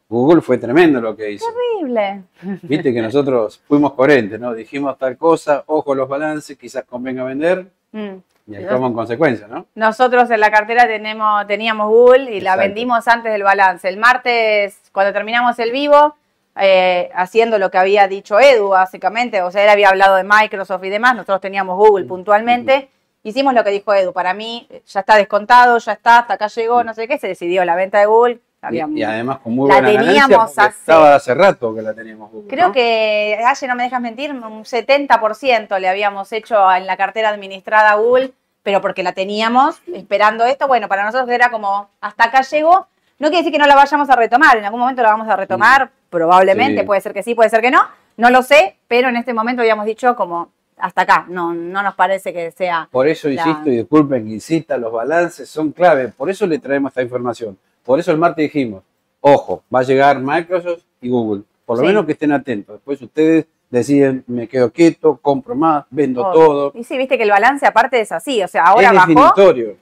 Google 0.09 0.41
fue 0.41 0.57
tremendo 0.57 0.99
lo 0.99 1.15
que 1.15 1.31
hizo. 1.31 1.45
Horrible. 1.45 2.23
Viste 2.63 2.93
que 2.93 3.01
nosotros 3.01 3.61
fuimos 3.67 3.93
coherentes, 3.93 4.39
¿no? 4.39 4.53
Dijimos 4.53 4.97
tal 4.97 5.17
cosa, 5.17 5.63
ojo 5.67 5.95
los 5.95 6.07
balances, 6.09 6.57
quizás 6.57 6.83
convenga 6.85 7.23
vender 7.23 7.67
Mm. 7.93 8.15
y 8.47 8.55
actuamos 8.55 8.89
en 8.91 8.95
consecuencia, 8.95 9.47
¿no? 9.47 9.65
Nosotros 9.75 10.31
en 10.31 10.39
la 10.39 10.49
cartera 10.49 10.87
tenemos, 10.87 11.45
teníamos 11.45 11.89
Google 11.89 12.31
y 12.33 12.39
la 12.39 12.55
vendimos 12.55 13.05
antes 13.09 13.33
del 13.33 13.43
balance. 13.43 13.87
El 13.89 13.97
martes, 13.97 14.79
cuando 14.93 15.11
terminamos 15.11 15.59
el 15.59 15.71
vivo, 15.73 16.15
eh, 16.55 17.09
haciendo 17.13 17.57
lo 17.59 17.69
que 17.69 17.77
había 17.77 18.07
dicho 18.07 18.39
Edu, 18.39 18.69
básicamente, 18.69 19.41
o 19.41 19.51
sea, 19.51 19.63
él 19.63 19.69
había 19.69 19.89
hablado 19.89 20.15
de 20.15 20.23
Microsoft 20.23 20.83
y 20.85 20.89
demás, 20.89 21.15
nosotros 21.15 21.41
teníamos 21.41 21.75
Google 21.77 22.05
puntualmente, 22.05 22.89
hicimos 23.23 23.53
lo 23.53 23.63
que 23.63 23.69
dijo 23.71 23.93
Edu. 23.93 24.13
Para 24.13 24.33
mí, 24.33 24.67
ya 24.87 25.01
está 25.01 25.15
descontado, 25.15 25.77
ya 25.77 25.93
está, 25.93 26.19
hasta 26.19 26.33
acá 26.35 26.47
llegó, 26.47 26.83
no 26.83 26.93
sé 26.93 27.07
qué, 27.07 27.17
se 27.17 27.27
decidió 27.27 27.63
la 27.65 27.75
venta 27.75 27.99
de 27.99 28.05
Google. 28.05 28.33
Y, 28.35 28.65
Habíamos- 28.65 28.97
y 28.99 29.03
además 29.03 29.39
con 29.39 29.55
muy 29.55 29.67
La 29.69 29.75
buena 29.81 29.91
ganancia 29.93 30.21
teníamos 30.27 30.57
hace- 30.59 30.69
estaba 30.69 31.15
hace 31.15 31.33
rato 31.33 31.73
que 31.73 31.81
la 31.81 31.95
teníamos 31.95 32.29
Google, 32.31 32.47
Creo 32.47 32.67
¿no? 32.67 32.73
que, 32.73 33.39
Aye, 33.43 33.67
no 33.67 33.75
me 33.75 33.83
dejas 33.83 34.01
mentir, 34.01 34.31
un 34.31 34.65
70% 34.65 35.79
le 35.79 35.89
habíamos 35.89 36.31
hecho 36.31 36.71
en 36.73 36.85
la 36.85 36.95
cartera 36.95 37.29
administrada 37.29 37.89
a 37.91 37.95
Google, 37.95 38.33
pero 38.61 38.79
porque 38.79 39.01
la 39.01 39.13
teníamos 39.13 39.81
esperando 39.91 40.45
esto. 40.45 40.67
Bueno, 40.67 40.87
para 40.87 41.03
nosotros 41.03 41.27
era 41.31 41.49
como, 41.49 41.89
hasta 42.01 42.25
acá 42.25 42.41
llegó. 42.41 42.85
No 43.17 43.29
quiere 43.29 43.37
decir 43.37 43.51
que 43.51 43.57
no 43.57 43.65
la 43.65 43.75
vayamos 43.75 44.07
a 44.11 44.15
retomar, 44.15 44.57
en 44.57 44.65
algún 44.65 44.79
momento 44.79 45.01
la 45.01 45.09
vamos 45.09 45.27
a 45.27 45.35
retomar, 45.35 45.89
probablemente, 46.11 46.81
Sí. 46.81 46.85
puede 46.85 47.01
ser 47.01 47.13
que 47.13 47.23
sí, 47.23 47.33
puede 47.33 47.49
ser 47.49 47.61
que 47.61 47.71
no, 47.71 47.81
no 48.17 48.29
lo 48.29 48.43
sé, 48.43 48.77
pero 48.87 49.09
en 49.09 49.15
este 49.15 49.33
momento 49.33 49.61
habíamos 49.63 49.87
dicho 49.87 50.15
como, 50.15 50.49
hasta 50.81 51.01
acá, 51.03 51.25
no, 51.29 51.53
no 51.53 51.81
nos 51.83 51.95
parece 51.95 52.33
que 52.33 52.51
sea... 52.51 52.87
Por 52.91 53.07
eso 53.07 53.27
La- 53.27 53.33
insisto 53.35 53.69
y 53.69 53.77
disculpen 53.77 54.25
que 54.25 54.31
insista, 54.33 54.77
los 54.77 54.91
balances 54.91 55.49
son 55.49 55.71
clave, 55.71 56.09
por 56.09 56.29
eso 56.29 56.45
le 56.47 56.59
traemos 56.59 56.91
esta 56.91 57.01
información. 57.01 57.57
Por 57.83 57.99
eso 57.99 58.11
el 58.11 58.17
martes 58.17 58.43
dijimos, 58.43 58.83
ojo, 59.21 59.63
va 59.73 59.79
a 59.79 59.83
llegar 59.83 60.19
Microsoft 60.19 60.81
y 61.01 61.09
Google, 61.09 61.43
por 61.65 61.77
lo 61.77 61.81
Sí. 61.83 61.87
menos 61.87 62.05
que 62.05 62.11
estén 62.13 62.31
atentos. 62.31 62.75
Después 62.75 63.01
ustedes 63.01 63.45
deciden, 63.71 64.23
me 64.27 64.47
quedo 64.47 64.71
quieto, 64.71 65.17
compro 65.21 65.55
más, 65.55 65.85
vendo 65.89 66.23
Oh, 66.27 66.31
todo. 66.31 66.71
Y 66.75 66.83
sí, 66.83 66.97
viste 66.97 67.17
que 67.17 67.23
el 67.23 67.31
balance 67.31 67.65
aparte 67.65 67.99
es 67.99 68.11
así, 68.11 68.43
o 68.43 68.47
sea, 68.47 68.65
ahora 68.65 68.89
es 68.89 68.93
bajó, 68.93 69.33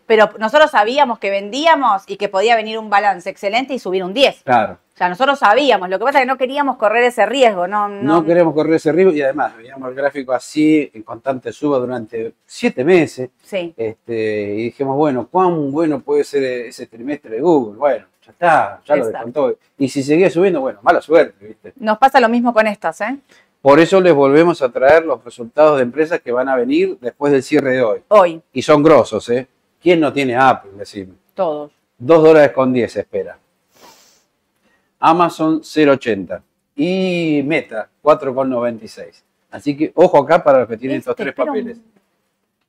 pero 0.06 0.30
nosotros 0.40 0.72
sabíamos 0.72 1.20
que 1.20 1.30
vendíamos 1.30 2.04
y 2.08 2.16
que 2.18 2.30
podía 2.30 2.56
venir 2.56 2.78
un 2.78 2.90
balance 2.90 3.30
excelente 3.30 3.74
y 3.74 3.80
subir 3.80 4.04
un 4.04 4.14
10. 4.14 4.44
claro. 4.44 4.78
O 4.94 4.98
sea, 5.00 5.08
nosotros 5.08 5.40
sabíamos, 5.40 5.88
lo 5.90 5.98
que 5.98 6.04
pasa 6.04 6.20
es 6.20 6.24
que 6.24 6.28
no 6.28 6.38
queríamos 6.38 6.76
correr 6.76 7.06
ese 7.06 7.26
riesgo, 7.26 7.70
no, 7.70 7.88
No, 7.88 8.16
no, 8.20 8.26
queremos 8.26 8.54
correr 8.54 8.74
ese 8.74 8.92
riesgo 8.92 9.14
y 9.14 9.22
además 9.22 9.56
veíamos 9.56 9.88
el 9.88 9.96
gráfico 9.96 10.34
así, 10.34 10.92
en 10.94 11.04
constante 11.04 11.54
suba 11.54 11.78
durante 11.80 12.34
siete 12.46 12.84
meses. 12.84 13.30
Sí, 13.42 13.74
Este, 13.78 14.56
y 14.56 14.64
dijimos, 14.66 14.98
bueno, 14.98 15.26
¿cuán 15.32 15.72
bueno 15.72 16.02
puede 16.02 16.26
ser 16.26 16.44
ese 16.44 16.86
trimestre 16.86 17.32
de 17.32 17.40
Google? 17.40 17.78
Bueno, 17.78 18.06
ya 18.26 18.32
está, 18.34 18.82
ya 18.86 18.96
lo 18.98 19.08
descontó. 19.08 19.56
Y 19.78 19.88
si 19.88 20.04
seguía 20.04 20.30
subiendo, 20.30 20.60
bueno, 20.60 20.80
mala 20.84 21.02
suerte, 21.02 21.46
¿viste? 21.48 21.72
nos 21.78 21.98
pasa 21.98 22.20
lo 22.20 22.28
mismo 22.28 22.54
con 22.54 22.68
estas, 22.68 23.00
¿eh? 23.00 23.18
Por 23.62 23.80
eso 23.80 24.00
les 24.00 24.14
volvemos 24.14 24.62
a 24.62 24.70
traer 24.70 25.06
los 25.06 25.24
resultados 25.24 25.78
de 25.78 25.84
empresas 25.84 26.22
que 26.22 26.32
van 26.32 26.48
a 26.48 26.56
venir 26.56 26.98
después 27.02 27.32
del 27.34 27.44
cierre 27.44 27.72
de 27.74 27.82
hoy. 27.84 28.00
Hoy, 28.08 28.42
Y 28.54 28.62
son 28.62 28.82
grosos, 28.84 29.28
¿eh? 29.30 29.48
¿Quién 29.82 30.00
no 30.00 30.12
tiene 30.14 30.36
Apple? 30.36 30.72
Decime. 30.78 31.14
todos. 31.34 31.72
2 31.98 32.24
dólares 32.24 32.52
con 32.54 32.72
10 32.72 32.92
se 32.94 33.02
espera. 33.02 33.38
Amazon 35.00 35.62
0,80. 35.62 36.42
Y 36.76 37.42
Meta 37.46 37.90
4,96. 38.02 39.24
Así 39.52 39.76
que 39.76 39.92
ojo 39.96 40.18
acá 40.20 40.42
para 40.44 40.60
los 40.60 40.68
que 40.70 40.78
tienen 40.78 41.00
estos 41.00 41.12
Este, 41.14 41.24
tres 41.24 41.34
pero- 41.36 41.48
papeles. 41.48 41.78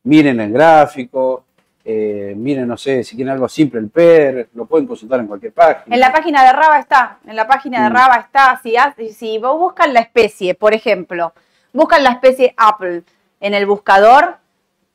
Miren 0.03 0.41
el 0.41 0.53
gráfico, 0.53 1.45
eh, 1.85 2.35
miren, 2.37 2.69
no 2.69 2.77
sé, 2.77 3.03
si 3.05 3.17
quieren 3.17 3.33
algo 3.33 3.49
simple, 3.49 3.81
el 3.81 3.89
PER, 3.89 4.51
lo 4.55 4.67
pueden 4.67 4.87
consultar 4.87 5.21
en 5.21 5.27
cualquier 5.27 5.53
página. 5.53 5.95
En 5.95 6.01
la 6.01 6.13
página 6.13 6.45
de 6.45 6.53
Raba 6.53 6.79
está, 6.79 7.19
en 7.27 7.37
la 7.37 7.47
página 7.47 7.83
de 7.83 7.91
Mm. 7.91 7.93
Raba 7.93 8.17
está, 8.17 8.61
si, 8.63 8.75
si 9.13 9.39
vos 9.39 9.59
buscan 9.59 9.95
la 9.95 10.01
especie, 10.01 10.55
por 10.55 10.75
ejemplo, 10.75 11.33
buscan 11.73 12.05
la 12.05 12.11
especie 12.11 12.55
Apple 12.57 13.03
en 13.41 13.55
el 13.55 13.65
buscador, 13.67 14.37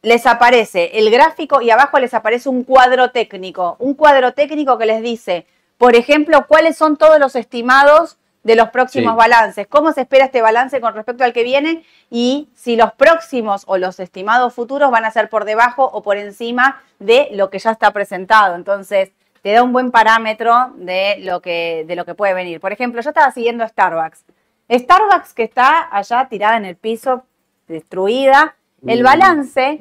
les 0.04 0.28
aparece 0.28 1.00
el 1.00 1.10
gráfico 1.10 1.62
y 1.62 1.72
abajo 1.72 1.98
les 1.98 2.14
aparece 2.14 2.50
un 2.50 2.64
cuadro 2.64 3.10
técnico, 3.10 3.76
un 3.80 3.96
cuadro 3.96 4.34
técnico 4.34 4.78
que 4.78 4.86
les 4.86 5.02
dice, 5.02 5.48
por 5.80 5.96
ejemplo, 5.96 6.46
cuáles 6.48 6.78
son 6.78 6.98
todos 6.98 7.20
los 7.20 7.36
estimados 7.36 8.18
de 8.46 8.56
los 8.56 8.70
próximos 8.70 9.14
Sí. 9.14 9.18
balances, 9.18 9.68
cómo 9.68 9.92
se 9.92 10.02
espera 10.02 10.26
este 10.26 10.42
balance 10.42 10.80
con 10.80 10.94
respecto 10.94 11.24
al 11.24 11.34
que 11.34 11.44
viene 11.44 11.84
y 12.12 12.48
si 12.56 12.76
los 12.78 12.94
próximos 12.94 13.64
o 13.68 13.78
los 13.78 14.00
estimados 14.00 14.54
futuros 14.54 14.92
van 14.92 15.04
a 15.04 15.10
ser 15.12 15.30
por 15.30 15.46
debajo 15.46 15.84
o 15.84 16.02
por 16.04 16.16
encima 16.18 16.82
de 17.00 17.28
lo 17.34 17.50
que 17.50 17.58
ya 17.60 17.72
está 17.72 17.92
presentado. 17.92 18.56
Entonces, 18.56 19.12
te 19.42 19.52
da 19.52 19.64
un 19.64 19.74
buen 19.74 19.90
parámetro 19.92 20.72
de 20.76 21.18
lo 21.22 21.42
que, 21.42 21.86
de 21.88 21.96
lo 21.96 22.06
que 22.06 22.14
puede 22.14 22.34
venir. 22.36 22.60
Por 22.60 22.72
ejemplo, 22.72 23.02
yo 23.02 23.10
estaba 23.10 23.32
siguiendo 23.32 23.64
a 23.64 23.68
Starbucks. 23.68 24.24
Starbucks 24.72 25.34
que 25.34 25.44
está 25.44 25.88
allá 25.92 26.28
tirada 26.30 26.58
en 26.58 26.66
el 26.66 26.76
piso, 26.76 27.24
destruida. 27.68 28.56
El 28.86 29.02
Mm. 29.02 29.06
balance 29.06 29.80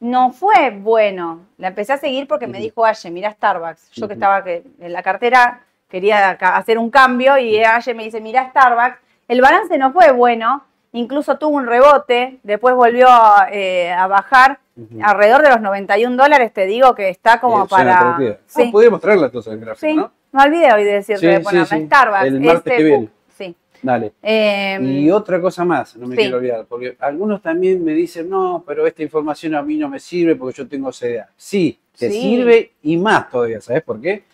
no 0.00 0.32
fue 0.32 0.70
bueno. 0.70 1.40
La 1.58 1.68
empecé 1.68 1.92
a 1.94 1.98
seguir 1.98 2.26
porque 2.28 2.46
me 2.46 2.58
dijo, 2.58 2.84
Aye, 2.84 3.10
mira 3.10 3.32
Starbucks. 3.32 3.90
Yo 3.92 4.06
que 4.06 4.14
estaba 4.14 4.42
en 4.46 4.92
la 4.92 5.02
cartera 5.02 5.60
quería 5.88 6.30
hacer 6.30 6.78
un 6.78 6.90
cambio 6.90 7.38
y 7.38 7.58
Aye 7.58 7.94
me 7.94 8.04
dice, 8.04 8.20
mira 8.20 8.48
Starbucks. 8.50 8.98
El 9.28 9.40
balance 9.40 9.78
no 9.78 9.92
fue 9.92 10.12
bueno, 10.12 10.64
incluso 10.92 11.38
tuvo 11.38 11.56
un 11.56 11.66
rebote, 11.66 12.38
después 12.42 12.74
volvió 12.74 13.06
a, 13.08 13.48
eh, 13.50 13.90
a 13.92 14.06
bajar 14.06 14.58
alrededor 15.02 15.42
de 15.42 15.50
los 15.50 15.60
91 15.60 16.16
dólares, 16.16 16.52
te 16.52 16.66
digo 16.66 16.94
que 16.94 17.08
está 17.08 17.40
como 17.40 17.64
Eh, 17.64 17.68
para... 17.70 18.18
Sí, 18.46 18.64
Ah, 18.66 18.68
podríamos 18.72 19.00
traerla 19.00 19.26
entonces 19.26 19.52
el 19.52 19.60
gráfico, 19.60 19.86
sí. 19.86 19.96
¿no? 19.96 20.12
Me 20.32 20.42
olvidé 20.42 20.72
hoy 20.72 20.82
de 20.84 20.92
decirte 20.94 21.26
de 21.28 21.36
sí, 21.38 21.42
ponerme 21.44 21.66
sí. 21.66 21.86
Starbucks. 21.86 22.24
El 22.24 22.40
martes 22.40 22.56
este, 22.56 22.76
que 22.76 22.82
viene. 22.82 23.08
Sí. 23.38 23.56
Dale. 23.82 24.12
Eh, 24.20 24.78
Y 24.82 25.10
otra 25.12 25.40
cosa 25.40 25.64
más, 25.64 25.94
no 25.96 26.08
me 26.08 26.16
quiero 26.16 26.38
olvidar, 26.38 26.66
porque 26.68 26.96
algunos 26.98 27.40
también 27.40 27.84
me 27.84 27.92
dicen, 27.92 28.28
no, 28.28 28.64
pero 28.66 28.84
esta 28.86 29.02
información 29.04 29.54
a 29.54 29.62
mí 29.62 29.76
no 29.76 29.88
me 29.88 30.00
sirve 30.00 30.34
porque 30.34 30.58
yo 30.58 30.66
tengo 30.68 30.90
CDA. 30.90 31.28
Sí, 31.36 31.78
te 31.96 32.10
sirve 32.10 32.72
y 32.82 32.96
más 32.96 33.30
todavía, 33.30 33.60
¿sabes 33.60 33.82
por 33.84 34.00
qué? 34.00 34.24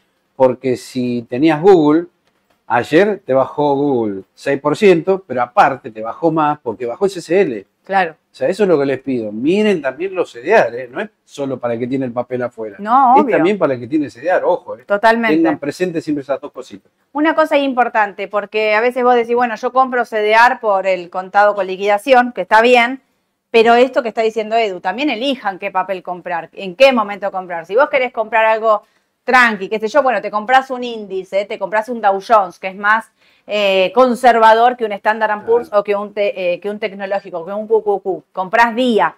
Porque 0.40 0.78
si 0.78 1.26
tenías 1.28 1.60
Google, 1.60 2.06
ayer 2.66 3.20
te 3.26 3.34
bajó 3.34 3.74
Google 3.74 4.22
6%, 4.34 5.24
pero 5.26 5.42
aparte 5.42 5.90
te 5.90 6.00
bajó 6.00 6.32
más 6.32 6.58
porque 6.60 6.86
bajó 6.86 7.04
el 7.04 7.10
CCL. 7.10 7.66
claro. 7.84 8.12
O 8.12 8.34
sea, 8.34 8.48
eso 8.48 8.62
es 8.62 8.68
lo 8.70 8.78
que 8.78 8.86
les 8.86 9.00
pido. 9.00 9.32
Miren 9.32 9.82
también 9.82 10.14
los 10.14 10.32
CDR, 10.32 10.74
¿eh? 10.76 10.88
no 10.90 11.02
es 11.02 11.10
solo 11.26 11.58
para 11.58 11.74
el 11.74 11.80
que 11.80 11.86
tiene 11.86 12.06
el 12.06 12.12
papel 12.12 12.40
afuera. 12.40 12.76
No, 12.78 13.16
es 13.16 13.22
obvio. 13.22 13.36
también 13.36 13.58
para 13.58 13.74
el 13.74 13.80
que 13.80 13.86
tiene 13.86 14.08
CDR, 14.08 14.42
ojo. 14.44 14.78
¿eh? 14.78 14.84
Totalmente. 14.86 15.36
Tengan 15.36 15.58
presente 15.58 16.00
siempre 16.00 16.22
esas 16.22 16.40
dos 16.40 16.52
cositas. 16.52 16.90
Una 17.12 17.34
cosa 17.34 17.58
importante, 17.58 18.26
porque 18.26 18.74
a 18.74 18.80
veces 18.80 19.04
vos 19.04 19.16
decís, 19.16 19.34
bueno, 19.34 19.56
yo 19.56 19.74
compro 19.74 20.06
CDR 20.06 20.58
por 20.58 20.86
el 20.86 21.10
contado 21.10 21.54
con 21.54 21.66
liquidación, 21.66 22.32
que 22.32 22.40
está 22.40 22.62
bien, 22.62 23.02
pero 23.50 23.74
esto 23.74 24.02
que 24.02 24.08
está 24.08 24.22
diciendo 24.22 24.56
Edu, 24.56 24.80
también 24.80 25.10
elijan 25.10 25.58
qué 25.58 25.70
papel 25.70 26.02
comprar, 26.02 26.48
en 26.54 26.76
qué 26.76 26.94
momento 26.94 27.30
comprar. 27.30 27.66
Si 27.66 27.76
vos 27.76 27.90
querés 27.90 28.10
comprar 28.10 28.46
algo 28.46 28.84
tranqui, 29.24 29.68
qué 29.68 29.78
sé 29.78 29.88
yo, 29.88 30.02
bueno, 30.02 30.20
te 30.20 30.30
compras 30.30 30.70
un 30.70 30.82
índice, 30.82 31.44
te 31.44 31.58
compras 31.58 31.88
un 31.88 32.00
Dow 32.00 32.20
Jones, 32.26 32.58
que 32.58 32.68
es 32.68 32.76
más 32.76 33.10
eh, 33.46 33.92
conservador 33.94 34.76
que 34.76 34.84
un 34.84 34.92
Standard 34.92 35.44
Poor's 35.44 35.70
o 35.72 35.82
que 35.84 35.94
un, 35.94 36.12
te- 36.14 36.54
eh, 36.54 36.60
que 36.60 36.70
un 36.70 36.78
tecnológico, 36.78 37.44
que 37.44 37.52
un 37.52 37.66
QQQ. 37.68 38.32
Comprás 38.32 38.74
día. 38.74 39.16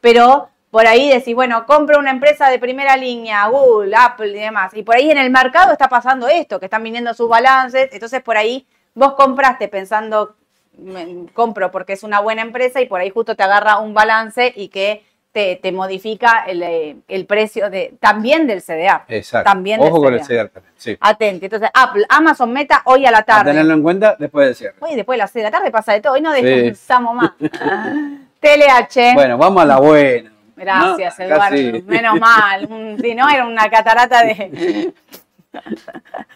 Pero 0.00 0.48
por 0.70 0.86
ahí 0.86 1.10
decís, 1.10 1.34
bueno, 1.34 1.66
compro 1.66 1.98
una 1.98 2.10
empresa 2.10 2.48
de 2.48 2.58
primera 2.58 2.96
línea, 2.96 3.46
Google, 3.48 3.94
Apple 3.96 4.28
y 4.30 4.40
demás. 4.40 4.72
Y 4.74 4.82
por 4.82 4.96
ahí 4.96 5.10
en 5.10 5.18
el 5.18 5.30
mercado 5.30 5.72
está 5.72 5.88
pasando 5.88 6.28
esto, 6.28 6.58
que 6.58 6.66
están 6.66 6.82
viniendo 6.82 7.12
sus 7.14 7.28
balances. 7.28 7.88
Entonces 7.92 8.22
por 8.22 8.36
ahí 8.36 8.66
vos 8.94 9.12
compraste 9.14 9.68
pensando, 9.68 10.34
"Me- 10.78 11.26
compro 11.34 11.70
porque 11.70 11.92
es 11.92 12.02
una 12.02 12.20
buena 12.20 12.42
empresa 12.42 12.80
y 12.80 12.86
por 12.86 13.00
ahí 13.00 13.10
justo 13.10 13.36
te 13.36 13.42
agarra 13.42 13.78
un 13.78 13.92
balance 13.94 14.52
y 14.56 14.68
que 14.68 15.04
te, 15.32 15.56
te 15.56 15.72
modifica 15.72 16.44
el, 16.46 16.62
eh, 16.62 16.96
el 17.08 17.26
precio 17.26 17.70
de 17.70 17.94
también 17.98 18.46
del 18.46 18.60
CDA. 18.62 19.04
Exacto. 19.08 19.50
También 19.50 19.80
Ojo 19.80 19.94
del 20.00 20.02
con 20.02 20.14
el. 20.14 20.20
CDR 20.20 20.48
también. 20.50 20.74
Sí. 20.76 20.96
Atente. 21.00 21.46
Entonces, 21.46 21.70
Apple, 21.72 22.04
Amazon 22.08 22.52
Meta 22.52 22.82
hoy 22.84 23.06
a 23.06 23.10
la 23.10 23.18
A 23.18 23.22
tarde. 23.22 23.50
tenerlo 23.50 23.72
en 23.74 23.82
cuenta 23.82 24.16
después 24.18 24.46
del 24.46 24.54
cierre. 24.54 24.76
Hoy 24.80 24.94
después 24.94 25.16
de 25.16 25.18
las 25.22 25.30
6 25.30 25.44
de 25.44 25.50
la 25.50 25.56
tarde 25.58 25.70
pasa 25.70 25.92
de 25.94 26.00
todo. 26.00 26.12
Hoy 26.12 26.20
no 26.20 26.34
Sí. 26.34 26.42
descansamos 26.42 27.14
más. 27.14 27.30
TLH. 28.40 29.14
Bueno, 29.14 29.38
vamos 29.38 29.62
a 29.62 29.66
la 29.66 29.78
buena. 29.78 30.32
Gracias, 30.56 31.18
¿no? 31.18 31.24
Eduardo. 31.24 31.56
Sí. 31.56 31.84
Menos 31.86 32.20
mal. 32.20 32.96
Si 33.00 33.14
no, 33.14 33.28
era 33.28 33.46
una 33.46 33.68
catarata 33.70 34.22
de. 34.24 34.92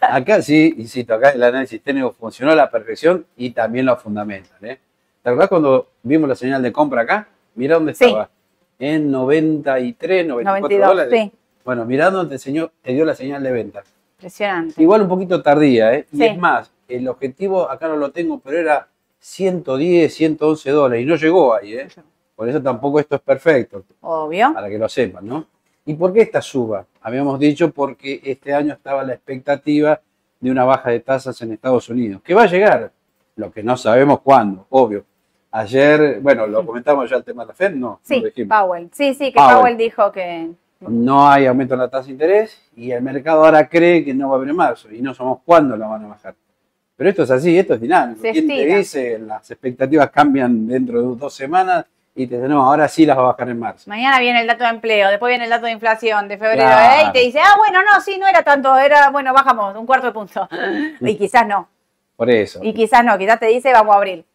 Acá 0.01 0.41
sí, 0.43 0.75
insisto, 0.77 1.13
acá 1.15 1.31
el 1.31 1.41
análisis 1.41 1.81
técnico 1.81 2.11
funcionó 2.11 2.51
a 2.51 2.55
la 2.55 2.69
perfección 2.69 3.25
y 3.35 3.49
también 3.49 3.85
los 3.85 3.99
fundamentos. 4.01 4.51
¿eh? 4.61 4.79
¿Te 5.23 5.29
acordás 5.29 5.49
cuando 5.49 5.89
vimos 6.03 6.29
la 6.29 6.35
señal 6.35 6.61
de 6.61 6.71
compra 6.71 7.01
acá? 7.01 7.27
Mirá 7.55 7.75
dónde 7.75 7.95
Sí. 7.95 8.05
En 8.79 9.09
93, 9.11 10.27
94 10.27 10.61
92. 10.61 10.87
dólares. 10.87 11.31
Sí. 11.31 11.37
Bueno, 11.65 11.85
mirá 11.85 12.09
dónde 12.09 12.29
te, 12.29 12.35
enseñó, 12.35 12.71
te 12.81 12.93
dio 12.93 13.03
la 13.03 13.15
señal 13.15 13.43
de 13.43 13.51
venta. 13.51 13.83
Impresionante. 14.17 14.81
Igual 14.81 15.01
un 15.01 15.09
poquito 15.09 15.41
tardía, 15.41 15.93
¿eh? 15.93 16.07
Y 16.11 16.23
es 16.23 16.37
más, 16.37 16.71
el 16.87 17.07
objetivo 17.07 17.69
acá 17.69 17.87
no 17.87 17.97
lo 17.97 18.11
tengo, 18.11 18.39
pero 18.39 18.57
era 18.57 18.87
110, 19.19 20.13
111 20.13 20.71
dólares 20.71 21.03
y 21.03 21.05
no 21.05 21.15
llegó 21.15 21.53
ahí, 21.53 21.73
¿eh? 21.73 21.87
Por 22.35 22.47
eso 22.47 22.61
tampoco 22.61 22.99
esto 22.99 23.15
es 23.15 23.21
perfecto, 23.21 23.83
Obvio. 24.01 24.53
para 24.53 24.69
que 24.69 24.77
lo 24.77 24.87
sepan, 24.87 25.27
¿no? 25.27 25.47
¿Y 25.85 25.95
por 25.95 26.13
qué 26.13 26.21
esta 26.21 26.41
suba? 26.41 26.85
Habíamos 27.01 27.39
dicho 27.39 27.71
porque 27.71 28.21
este 28.23 28.53
año 28.53 28.73
estaba 28.73 29.03
la 29.03 29.13
expectativa 29.13 29.99
de 30.39 30.51
una 30.51 30.63
baja 30.63 30.91
de 30.91 30.99
tasas 30.99 31.41
en 31.41 31.53
Estados 31.53 31.89
Unidos, 31.89 32.21
que 32.23 32.33
va 32.33 32.43
a 32.43 32.47
llegar, 32.47 32.91
lo 33.35 33.51
que 33.51 33.63
no 33.63 33.75
sabemos 33.75 34.21
cuándo, 34.21 34.67
obvio. 34.69 35.05
Ayer, 35.51 36.19
bueno, 36.21 36.45
lo 36.45 36.65
comentamos 36.65 37.09
ya 37.09 37.17
el 37.17 37.23
tema 37.23 37.43
de 37.43 37.47
la 37.47 37.53
Fed, 37.53 37.71
no, 37.73 37.99
Sí. 38.03 38.21
Powell. 38.47 38.89
Sí, 38.93 39.13
sí, 39.13 39.31
que 39.31 39.39
Powell. 39.39 39.55
Powell 39.57 39.77
dijo 39.77 40.11
que. 40.11 40.49
No 40.81 41.27
hay 41.27 41.47
aumento 41.47 41.73
en 41.73 41.79
la 41.79 41.87
tasa 41.87 42.05
de 42.05 42.11
interés 42.11 42.61
y 42.75 42.91
el 42.91 43.01
mercado 43.01 43.43
ahora 43.43 43.67
cree 43.67 44.05
que 44.05 44.13
no 44.13 44.29
va 44.29 44.35
a 44.35 44.37
haber 44.37 44.49
en 44.49 44.55
marzo 44.55 44.91
y 44.91 45.01
no 45.01 45.11
sabemos 45.15 45.39
cuándo 45.43 45.75
la 45.75 45.87
van 45.87 46.05
a 46.05 46.07
bajar. 46.09 46.35
Pero 46.95 47.09
esto 47.09 47.23
es 47.23 47.31
así, 47.31 47.57
esto 47.57 47.73
es 47.73 47.81
dinámico. 47.81 48.21
Se 48.21 48.31
¿Quién 48.31 48.47
te 48.47 48.65
dice? 48.65 49.17
Las 49.17 49.49
expectativas 49.49 50.11
cambian 50.11 50.67
dentro 50.67 51.01
de 51.01 51.15
dos 51.17 51.33
semanas 51.33 51.85
y 52.13 52.27
te 52.27 52.35
dicen, 52.35 52.49
no, 52.51 52.61
ahora 52.63 52.87
sí 52.87 53.05
las 53.07 53.17
va 53.17 53.21
a 53.21 53.25
bajar 53.27 53.49
en 53.49 53.57
marzo. 53.59 53.89
Mañana 53.89 54.19
viene 54.19 54.41
el 54.41 54.47
dato 54.47 54.63
de 54.65 54.69
empleo, 54.69 55.09
después 55.09 55.29
viene 55.31 55.45
el 55.45 55.49
dato 55.49 55.65
de 55.65 55.71
inflación 55.71 56.27
de 56.27 56.37
febrero, 56.37 56.61
Claro. 56.63 57.05
¿eh? 57.05 57.09
Y 57.09 57.11
te 57.11 57.19
dice, 57.25 57.39
ah, 57.39 57.55
bueno, 57.57 57.79
no, 57.81 57.99
sí, 58.01 58.17
no 58.19 58.27
era 58.27 58.43
tanto, 58.43 58.75
era, 58.77 59.09
bueno, 59.09 59.33
bajamos 59.33 59.75
un 59.75 59.85
cuarto 59.87 60.07
de 60.07 60.13
punto. 60.13 60.47
y 61.01 61.15
quizás 61.15 61.47
no, 61.47 61.67
Por 62.15 62.29
eso. 62.29 62.59
y 62.63 62.73
quizás 62.73 63.03
no, 63.03 63.17
quizás 63.17 63.39
te 63.39 63.47
dice, 63.47 63.71
vamos 63.73 63.95
a 63.95 63.97
abrir. 63.97 64.25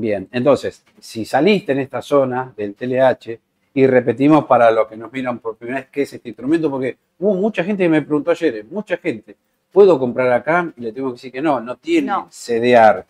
Bien, 0.00 0.28
entonces, 0.30 0.84
si 1.00 1.24
saliste 1.24 1.72
en 1.72 1.80
esta 1.80 2.00
zona 2.00 2.52
del 2.56 2.76
TLH, 2.76 3.36
y 3.74 3.84
repetimos 3.84 4.44
para 4.44 4.70
los 4.70 4.86
que 4.86 4.96
nos 4.96 5.12
miran 5.12 5.40
por 5.40 5.56
primera 5.56 5.80
vez 5.80 5.88
qué 5.90 6.02
es 6.02 6.12
este 6.12 6.28
instrumento, 6.28 6.70
porque 6.70 6.96
hubo 7.18 7.34
mucha 7.34 7.64
gente 7.64 7.82
que 7.82 7.88
me 7.88 8.02
preguntó 8.02 8.30
ayer, 8.30 8.58
eh, 8.58 8.64
mucha 8.70 8.96
gente, 8.98 9.34
¿puedo 9.72 9.98
comprar 9.98 10.30
acá? 10.32 10.72
Y 10.76 10.82
le 10.82 10.92
tengo 10.92 11.08
que 11.08 11.14
decir 11.14 11.32
que 11.32 11.42
no, 11.42 11.60
no 11.60 11.76
tiene 11.78 12.06
No. 12.06 12.28
CDR, 12.30 13.04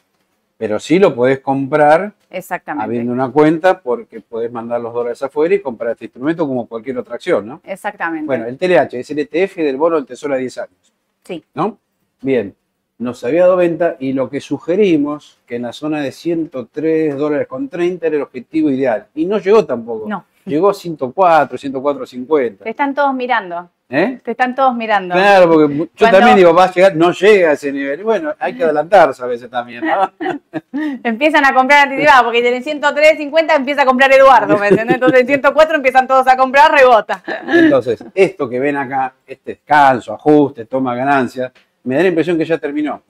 pero 0.57 0.81
sí 0.81 0.99
lo 0.99 1.15
podés 1.15 1.41
comprar 1.41 2.15
Exactamente. 2.31 2.85
habiendo 2.87 3.13
una 3.13 3.31
cuenta 3.31 3.83
porque 3.83 4.23
podés 4.23 4.51
mandar 4.51 4.81
los 4.81 4.95
dólares 4.95 5.23
afuera 5.23 5.55
y 5.55 5.61
comprar 5.61 5.93
este 5.93 6.07
instrumento 6.07 6.49
como 6.49 6.67
cualquier 6.67 6.97
otra 6.97 7.17
acción, 7.17 7.47
¿no? 7.47 7.61
Exactamente. 7.65 8.25
Bueno, 8.25 8.47
el 8.47 8.57
TLH 8.57 8.95
es 8.99 9.11
el 9.11 9.19
ETF 9.19 9.57
del 9.57 9.77
bono 9.77 9.97
del 9.97 10.07
Tesoro 10.07 10.33
a 10.33 10.39
10 10.39 10.57
años, 10.57 10.93
sí, 11.23 11.45
¿no? 11.53 11.79
Bien, 12.23 12.55
nos 12.99 13.23
había 13.25 13.43
dado 13.43 13.57
venta 13.57 13.97
y 14.01 14.13
lo 14.13 14.29
que 14.29 14.41
sugerimos, 14.41 15.39
que 15.47 15.57
en 15.57 15.63
la 15.63 15.73
zona 15.73 16.01
de 16.01 16.11
103 16.13 17.17
dólares 17.17 17.47
con 17.47 17.69
30 17.69 18.07
era 18.07 18.17
el 18.17 18.23
objetivo 18.23 18.71
ideal. 18.71 19.07
Y 19.15 19.25
no 19.25 19.39
llegó 19.39 19.65
tampoco. 19.65 20.09
No. 20.09 20.25
Llegó 20.45 20.71
a 20.71 20.75
104, 20.75 21.59
104.50. 21.59 22.59
te 22.65 22.71
están 22.71 22.95
todos 22.95 23.15
mirando, 23.15 23.69
¿Eh? 23.91 24.19
te 24.25 24.31
están 24.31 24.55
todos 24.55 24.75
mirando. 24.75 25.15
Claro, 25.15 25.51
porque 25.51 25.75
yo 25.77 25.87
Cuando- 25.99 26.19
también 26.19 26.37
digo, 26.39 26.55
va 26.55 26.65
a 26.65 26.73
llegar, 26.73 26.97
no 26.97 27.13
llega 27.13 27.51
a 27.51 27.53
ese 27.53 27.71
nivel. 27.71 28.01
Y 28.01 28.03
Bueno, 28.03 28.35
hay 28.39 28.55
que 28.57 28.65
adelantarse 28.65 29.23
a 29.23 29.27
veces 29.27 29.51
también, 29.51 29.85
¿no? 29.85 30.11
Empiezan 31.05 31.45
a 31.45 31.53
comprar 31.55 31.87
anticipados, 31.89 32.25
porque 32.25 32.49
en 32.57 32.65
103.50 32.65 33.57
empieza 33.57 33.83
a 33.83 33.85
comprar 33.87 34.11
Eduardo, 34.13 34.57
¿me 34.59 34.69
entiendes? 34.69 34.95
Entonces 34.95 35.21
en 35.21 35.27
104 35.27 35.77
empiezan 35.77 36.07
todos 36.09 36.27
a 36.27 36.37
comprar, 36.37 36.73
rebota. 36.73 37.23
Entonces, 37.47 38.03
esto 38.15 38.49
que 38.49 38.59
ven 38.59 38.77
acá, 38.77 39.13
este 39.27 39.53
descanso, 39.53 40.15
ajuste, 40.15 40.65
toma 40.65 40.95
ganancias, 40.95 41.53
me 41.85 41.97
da 41.97 42.03
la 42.03 42.09
impresión 42.09 42.37
que 42.39 42.45
ya 42.45 42.59
terminó. 42.59 43.03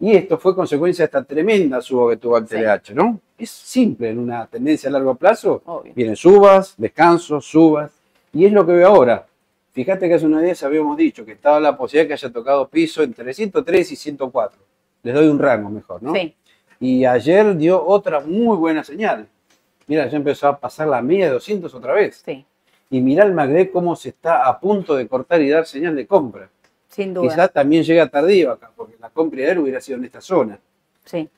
Y 0.00 0.16
esto 0.16 0.36
fue 0.36 0.54
consecuencia 0.54 1.02
de 1.04 1.06
esta 1.06 1.22
tremenda 1.22 1.80
suba 1.80 2.10
que 2.10 2.16
tuvo 2.16 2.36
el 2.38 2.46
Sí. 2.48 2.56
TLH, 2.56 2.94
¿no? 2.94 3.20
Es 3.38 3.50
simple 3.50 4.10
en 4.10 4.18
una 4.18 4.46
tendencia 4.46 4.88
a 4.88 4.92
largo 4.92 5.14
plazo. 5.14 5.62
Obvio. 5.64 5.92
Vienen 5.94 6.16
subas, 6.16 6.74
descansos, 6.76 7.44
subas. 7.46 7.92
Y 8.32 8.44
es 8.46 8.52
lo 8.52 8.66
que 8.66 8.72
veo 8.72 8.88
ahora. 8.88 9.26
Fíjate 9.72 10.08
que 10.08 10.14
hace 10.14 10.26
una 10.26 10.40
vez 10.40 10.62
habíamos 10.64 10.96
dicho 10.96 11.24
que 11.24 11.32
estaba 11.32 11.60
la 11.60 11.76
posibilidad 11.76 12.08
que 12.08 12.14
haya 12.14 12.30
tocado 12.32 12.68
piso 12.68 13.02
entre 13.02 13.32
103 13.32 13.92
y 13.92 13.96
104. 13.96 14.60
Les 15.04 15.14
doy 15.14 15.28
un 15.28 15.38
rango 15.38 15.70
mejor, 15.70 16.02
¿no? 16.02 16.12
Sí, 16.14 16.34
Y 16.80 17.04
ayer 17.04 17.56
dio 17.56 17.84
otra 17.84 18.20
muy 18.20 18.56
buena 18.56 18.82
señal. 18.84 19.28
Mira, 19.86 20.08
ya 20.08 20.16
empezó 20.16 20.48
a 20.48 20.58
pasar 20.58 20.88
la 20.88 21.00
media 21.00 21.26
de 21.26 21.32
200 21.32 21.72
otra 21.74 21.92
vez. 21.94 22.22
sí, 22.24 22.44
Y 22.90 23.00
mirá 23.00 23.24
el 23.24 23.32
MACD 23.34 23.70
cómo 23.72 23.94
se 23.96 24.10
está 24.10 24.46
a 24.48 24.58
punto 24.60 24.94
de 24.96 25.06
cortar 25.08 25.40
y 25.42 25.48
dar 25.48 25.64
señal 25.66 25.94
de 25.96 26.06
compra. 26.06 26.48
Sin 26.92 27.14
duda. 27.14 27.28
Quizás 27.28 27.52
también 27.52 27.82
llega 27.82 28.06
tardío 28.08 28.52
acá, 28.52 28.70
porque 28.76 28.94
la 29.00 29.08
compra 29.10 29.40
ideal 29.40 29.58
hubiera 29.58 29.80
sido 29.80 29.98
en 29.98 30.04
esta 30.04 30.20
zona. 30.20 30.58
Sí, 31.04 31.28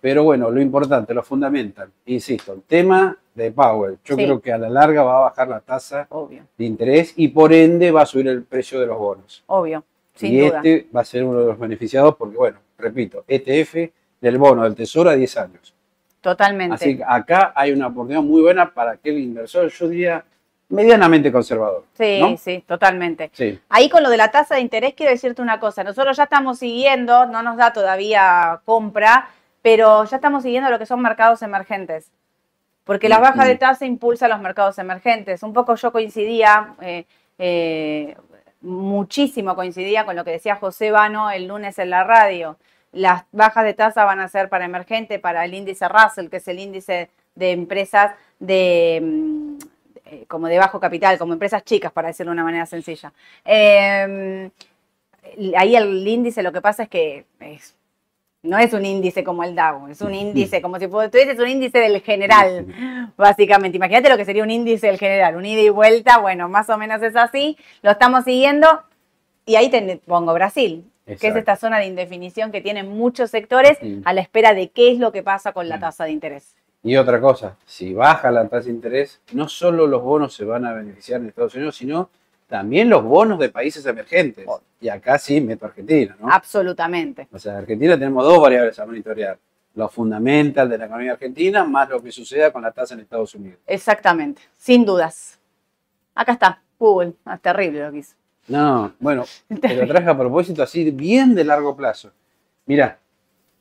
Pero 0.00 0.22
bueno, 0.22 0.50
lo 0.50 0.60
importante, 0.60 1.14
lo 1.14 1.22
fundamental, 1.22 1.88
insisto, 2.04 2.52
el 2.52 2.60
tema 2.62 3.16
de 3.34 3.50
Powell. 3.52 3.96
Yo 4.04 4.16
Sí. 4.16 4.24
creo 4.24 4.38
que 4.38 4.52
a 4.52 4.58
la 4.58 4.68
larga 4.68 5.02
va 5.02 5.16
a 5.16 5.20
bajar 5.20 5.48
la 5.48 5.60
tasa 5.60 6.06
obvio, 6.10 6.42
de 6.58 6.64
interés 6.66 7.14
y 7.16 7.28
por 7.28 7.54
ende 7.54 7.90
va 7.90 8.02
a 8.02 8.06
subir 8.06 8.28
el 8.28 8.42
precio 8.42 8.78
de 8.80 8.86
los 8.86 8.98
bonos. 8.98 9.42
obvio, 9.46 9.82
sin 10.14 10.34
y 10.34 10.40
duda. 10.40 10.58
este 10.58 10.88
va 10.94 11.00
a 11.00 11.04
ser 11.06 11.24
uno 11.24 11.40
de 11.40 11.46
los 11.46 11.58
beneficiados 11.58 12.16
porque, 12.16 12.36
bueno, 12.36 12.58
repito, 12.76 13.24
ETF 13.26 13.90
del 14.20 14.36
bono 14.36 14.64
del 14.64 14.74
Tesoro 14.74 15.08
a 15.08 15.14
10 15.14 15.36
años. 15.38 15.72
Totalmente. 16.20 16.74
Así 16.74 16.96
que 16.98 17.04
acá 17.06 17.52
hay 17.56 17.72
una 17.72 17.86
oportunidad 17.86 18.22
muy 18.22 18.42
buena 18.42 18.72
para 18.74 18.92
aquel 18.92 19.18
inversor, 19.18 19.68
yo 19.70 19.88
diría, 19.88 20.22
medianamente 20.68 21.30
conservador. 21.30 21.84
sí, 21.96 22.18
¿no? 22.20 22.36
sí, 22.36 22.64
totalmente. 22.66 23.30
Sí. 23.32 23.58
Ahí 23.68 23.88
con 23.88 24.02
lo 24.02 24.10
de 24.10 24.16
la 24.16 24.30
tasa 24.30 24.56
de 24.56 24.60
interés 24.60 24.94
quiero 24.94 25.12
decirte 25.12 25.42
una 25.42 25.60
cosa. 25.60 25.84
Nosotros 25.84 26.16
ya 26.16 26.24
estamos 26.24 26.58
siguiendo, 26.58 27.26
no 27.26 27.42
nos 27.42 27.56
da 27.56 27.72
todavía 27.72 28.60
compra, 28.64 29.28
pero 29.62 30.04
ya 30.04 30.16
estamos 30.16 30.42
siguiendo 30.42 30.70
lo 30.70 30.78
que 30.78 30.86
son 30.86 31.00
mercados 31.00 31.42
emergentes. 31.42 32.10
Porque 32.84 33.08
la 33.08 33.18
baja 33.18 33.46
de 33.46 33.56
tasa 33.56 33.86
impulsa 33.86 34.28
los 34.28 34.40
mercados 34.40 34.78
emergentes. 34.78 35.42
Un 35.42 35.54
poco 35.54 35.74
yo 35.74 35.90
coincidía, 35.90 36.74
eh, 36.82 37.06
eh, 37.38 38.14
muchísimo 38.60 39.54
coincidía 39.54 40.04
con 40.04 40.16
lo 40.16 40.24
que 40.24 40.32
decía 40.32 40.56
José 40.56 40.90
Vano 40.90 41.30
el 41.30 41.46
lunes 41.46 41.78
en 41.78 41.90
la 41.90 42.04
radio. 42.04 42.58
Las 42.92 43.24
bajas 43.32 43.64
de 43.64 43.74
tasa 43.74 44.04
van 44.04 44.20
a 44.20 44.28
ser 44.28 44.48
para 44.50 44.66
emergente, 44.66 45.18
para 45.18 45.44
el 45.44 45.54
índice 45.54 45.88
Russell, 45.88 46.28
que 46.28 46.36
es 46.36 46.48
el 46.48 46.58
índice 46.58 47.08
de 47.34 47.52
empresas 47.52 48.12
de, 48.38 49.00
mm, 49.02 49.58
eh, 50.14 50.24
como 50.28 50.48
de 50.48 50.58
bajo 50.58 50.78
capital, 50.80 51.18
como 51.18 51.32
empresas 51.32 51.64
chicas, 51.64 51.92
para 51.92 52.08
decirlo 52.08 52.30
de 52.30 52.34
una 52.34 52.44
manera 52.44 52.66
sencilla. 52.66 53.12
Eh, 53.44 54.50
ahí 55.56 55.76
el 55.76 56.06
índice 56.06 56.42
lo 56.42 56.52
que 56.52 56.60
pasa 56.60 56.84
es 56.84 56.88
que 56.88 57.24
es- 57.40 57.74
no 58.42 58.58
es 58.58 58.74
un 58.74 58.84
índice 58.84 59.24
como 59.24 59.42
el 59.42 59.54
Dow, 59.56 59.88
es 59.88 60.02
un 60.02 60.12
índice 60.14 60.60
como 60.60 60.78
si 60.78 60.86
tuvieses 60.86 61.38
un 61.38 61.48
índice 61.48 61.78
del 61.78 62.02
general, 62.02 62.66
básicamente. 63.16 63.76
Imagínate 63.76 64.10
lo 64.10 64.18
que 64.18 64.26
sería 64.26 64.42
un 64.42 64.50
índice 64.50 64.88
del 64.88 64.98
general, 64.98 65.36
un 65.36 65.46
ida 65.46 65.62
y 65.62 65.70
vuelta, 65.70 66.18
bueno, 66.18 66.48
más 66.50 66.68
o 66.68 66.76
menos 66.76 67.02
es 67.02 67.16
así, 67.16 67.56
lo 67.80 67.90
estamos 67.92 68.24
siguiendo 68.24 68.82
y 69.46 69.56
ahí 69.56 69.70
te 69.70 70.00
pongo 70.06 70.34
Brasil. 70.34 70.84
Que 71.06 71.28
es 71.28 71.36
esta 71.36 71.56
zona 71.56 71.78
de 71.80 71.86
indefinición 71.86 72.50
que 72.50 72.62
tienen 72.62 72.88
muchos 72.88 73.30
sectores 73.30 73.76
Sí. 73.78 74.00
a 74.06 74.14
la 74.14 74.22
espera 74.22 74.54
de 74.54 74.70
qué 74.70 74.90
es 74.90 74.98
lo 74.98 75.12
que 75.12 75.22
pasa 75.22 75.52
con 75.52 75.68
la 75.68 75.76
Mm. 75.76 75.80
tasa 75.80 76.04
de 76.04 76.12
interés. 76.12 76.54
Y 76.84 76.96
otra 76.96 77.18
cosa, 77.20 77.56
si 77.64 77.94
baja 77.94 78.30
la 78.30 78.46
tasa 78.46 78.66
de 78.66 78.72
interés, 78.72 79.20
no 79.32 79.48
solo 79.48 79.86
los 79.86 80.02
bonos 80.02 80.34
se 80.34 80.44
van 80.44 80.66
a 80.66 80.74
beneficiar 80.74 81.20
en 81.20 81.28
Estados 81.28 81.54
Unidos, 81.54 81.76
sino 81.76 82.10
también 82.46 82.90
los 82.90 83.02
bonos 83.02 83.38
de 83.38 83.48
países 83.48 83.84
emergentes. 83.86 84.46
Y 84.82 84.88
acá 84.90 85.18
sí 85.18 85.40
meto 85.40 85.64
Argentina, 85.64 86.14
¿no? 86.20 86.30
Absolutamente. 86.30 87.26
O 87.32 87.38
sea, 87.38 87.52
en 87.52 87.58
Argentina 87.60 87.94
tenemos 87.98 88.22
dos 88.24 88.38
variables 88.38 88.78
a 88.78 88.84
monitorear. 88.84 89.38
Lo 89.76 89.88
fundamental 89.88 90.68
de 90.68 90.76
la 90.78 90.84
economía 90.84 91.12
argentina 91.12 91.64
más 91.64 91.88
lo 91.88 92.02
que 92.02 92.12
suceda 92.12 92.52
con 92.52 92.62
la 92.62 92.70
tasa 92.70 92.92
en 92.94 93.00
Estados 93.00 93.34
Unidos. 93.34 93.58
Exactamente, 93.66 94.42
sin 94.56 94.84
dudas. 94.84 95.40
Acá 96.14 96.32
está, 96.32 96.62
Google. 96.78 97.14
Ah, 97.24 97.38
terrible 97.38 97.82
lo 97.82 97.90
que 97.92 97.98
hizo. 97.98 98.14
No, 98.46 98.92
bueno, 99.00 99.24
te 99.60 99.74
lo 99.74 99.86
traje 99.86 100.08
a 100.10 100.16
propósito 100.16 100.62
así 100.62 100.90
bien 100.90 101.34
de 101.34 101.44
largo 101.44 101.74
plazo. 101.74 102.12
Mira, 102.66 102.98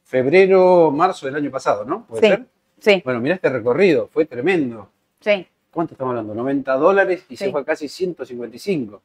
febrero, 0.04 0.92
marzo 0.92 1.26
del 1.26 1.36
año 1.38 1.50
pasado, 1.50 1.86
¿no? 1.86 2.06
¿Puede 2.06 2.22
Sí. 2.22 2.28
ser? 2.28 2.46
Sí, 2.84 3.02
Bueno, 3.06 3.22
mira 3.22 3.36
este 3.36 3.48
recorrido, 3.48 4.10
fue 4.12 4.26
tremendo. 4.26 4.90
sí. 5.22 5.48
¿Cuánto 5.72 5.94
estamos 5.96 6.12
hablando? 6.12 6.36
90 6.36 6.74
dólares 6.76 7.26
y 7.30 7.36
se 7.38 7.50
fue 7.50 7.62
a 7.62 7.64
casi 7.64 7.88
155. 7.90 9.02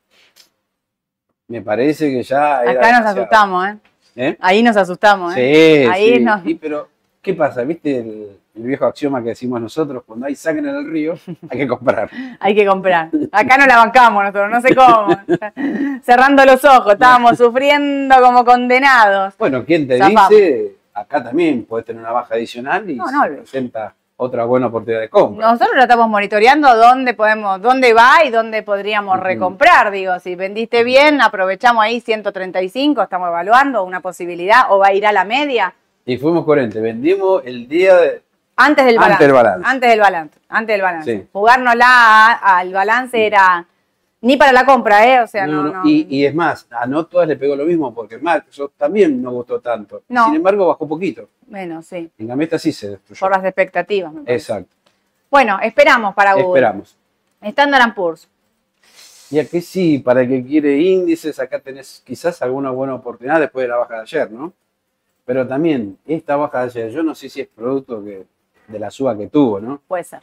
Me 1.47 1.62
parece 1.62 2.11
que 2.11 2.22
ya. 2.22 2.61
era 2.62 2.72
Acá 2.72 2.81
nos 2.81 2.83
demasiado. 2.99 3.20
asustamos, 3.22 3.68
¿eh? 3.68 3.79
¿Eh? 4.16 4.37
Ahí 4.39 4.62
nos 4.62 4.76
asustamos, 4.76 5.35
¿eh? 5.35 5.85
Sí, 5.85 5.91
Ahí 5.91 6.14
sí. 6.16 6.20
nos- 6.20 6.43
Sí, 6.43 6.55
pero, 6.57 6.89
¿qué 7.22 7.33
pasa? 7.33 7.62
¿Viste 7.62 8.01
el, 8.01 8.37
el 8.55 8.62
viejo 8.64 8.85
axioma 8.85 9.22
que 9.22 9.31
decimos 9.31 9.61
nosotros? 9.62 10.03
Cuando 10.05 10.26
hay 10.26 10.35
sangre 10.35 10.68
en 10.68 10.76
el 10.76 10.91
río, 10.91 11.14
hay 11.49 11.57
que 11.59 11.66
comprar. 11.68 12.11
Hay 12.41 12.55
que 12.55 12.66
comprar. 12.66 13.09
Acá 13.33 13.57
no 13.57 13.64
la 13.66 13.76
bancamos 13.79 14.22
nosotros, 14.24 14.51
no 14.51 14.61
sé 14.61 14.74
cómo. 14.74 15.09
Cerrando 16.03 16.45
los 16.45 16.62
ojos, 16.66 16.93
estábamos 16.93 17.39
sufriendo 17.39 18.14
como 18.20 18.45
condenados. 18.45 19.35
Bueno, 19.39 19.64
¿quién 19.64 19.89
te 19.89 19.95
dice? 19.95 20.74
Acá 21.01 21.22
también 21.22 21.64
puedes 21.64 21.86
tener 21.86 22.03
una 22.03 22.12
baja 22.12 22.34
adicional 22.34 22.88
y 22.90 22.96
No, 22.96 23.07
se 23.09 23.28
presenta 23.30 23.94
otra 24.16 24.44
buena 24.44 24.66
oportunidad 24.66 25.01
de 25.01 25.09
compra. 25.09 25.46
Nosotros 25.53 25.76
ya 25.76 25.82
estamos 25.82 26.09
monitoreando 26.09 26.74
dónde 26.76 27.14
podemos, 27.14 27.61
dónde 27.62 27.94
va 27.94 28.24
y 28.24 28.30
dónde 28.30 28.62
podríamos 28.64 29.20
recomprar. 29.20 29.90
Digo, 29.92 30.18
si 30.18 30.34
vendiste 30.34 30.82
bien, 30.82 31.20
aprovechamos 31.20 31.84
ahí 31.84 32.01
135, 32.01 33.01
estamos 33.03 33.28
evaluando 33.28 33.84
una 33.84 34.01
posibilidad, 34.01 34.62
o 34.70 34.78
va 34.78 34.88
a 34.88 34.92
ir 34.92 35.07
a 35.07 35.12
la 35.12 35.24
media. 35.24 35.72
Y 36.05 36.16
fuimos 36.16 36.44
coherentes. 36.44 36.82
Vendimos 36.82 37.42
el 37.44 37.68
día 37.68 37.96
de. 37.96 38.22
Antes 38.57 38.86
del 38.86 38.96
Antes 38.99 39.01
balance. 39.18 39.24
del 39.24 39.32
balance. 39.32 39.68
Antes 39.68 39.90
del 39.90 40.01
balance. 40.01 40.40
Antes 40.49 40.74
del 40.74 40.82
balance. 40.82 41.16
Sí. 41.16 41.28
Jugárnosla 41.32 41.86
a- 41.86 42.59
al 42.59 42.72
balance 42.72 43.24
era 43.24 43.66
Ni 44.21 44.37
para 44.37 44.53
la 44.53 44.66
compra, 44.66 45.07
¿eh? 45.07 45.21
O 45.21 45.27
sea, 45.27 45.47
no. 45.47 45.62
No, 45.62 45.73
no. 45.73 45.89
Y, 45.89 46.07
y 46.11 46.27
es 46.27 46.35
más, 46.35 46.66
a 46.71 46.87
no 46.87 47.07
todas 47.07 47.29
le 47.29 47.37
pegó 47.37 47.55
lo 47.55 47.64
mismo 47.64 47.95
porque 47.95 48.19
Microsoft 48.19 48.73
también 48.77 49.23
no 49.23 49.31
gustó 49.31 49.61
tanto. 49.61 50.03
No. 50.09 50.27
Sin 50.27 50.37
embargo, 50.37 50.66
bajó 50.66 50.89
poquito. 50.89 51.29
Bueno, 51.47 51.83
sí. 51.83 52.11
En 52.19 52.27
cambio, 52.27 52.45
esta 52.45 52.59
sí 52.59 52.73
se 52.73 52.91
destruyó. 52.91 53.21
Por 53.21 53.31
las 53.31 53.45
expectativas. 53.45 54.12
me. 54.12 54.23
Exacto. 54.27 54.75
Bueno, 55.31 55.59
esperamos 55.62 56.14
para 56.14 56.33
Google. 56.35 56.49
Esperamos. 56.49 56.97
Standard 57.43 57.95
Poor's. 57.95 58.29
Y 59.31 59.39
aquí 59.39 59.61
sí, 59.61 59.99
para 59.99 60.23
el 60.23 60.29
que 60.29 60.45
quiere 60.45 60.79
índices, 60.79 61.39
acá 61.39 61.61
tenés 61.61 62.03
quizás 62.05 62.41
alguna 62.41 62.71
buena 62.71 62.95
oportunidad 62.95 63.41
después 63.41 63.64
de 63.64 63.69
la 63.69 63.77
baja 63.77 63.97
de 63.97 64.01
ayer, 64.01 64.31
¿no? 64.33 64.53
Pero 65.27 65.47
también, 65.47 65.99
esta 66.07 66.37
baja 66.37 66.61
de 66.61 66.64
ayer, 66.64 66.91
yo 66.91 67.03
no 67.03 67.14
sé 67.14 67.29
si 67.29 67.43
es 67.43 67.49
producto 67.49 68.03
que, 68.03 68.25
de 68.66 68.79
la 68.79 68.91
suba 68.91 69.16
que 69.16 69.27
tuvo, 69.27 69.61
¿no? 69.61 69.83
Puede 69.87 70.05
ser. 70.05 70.23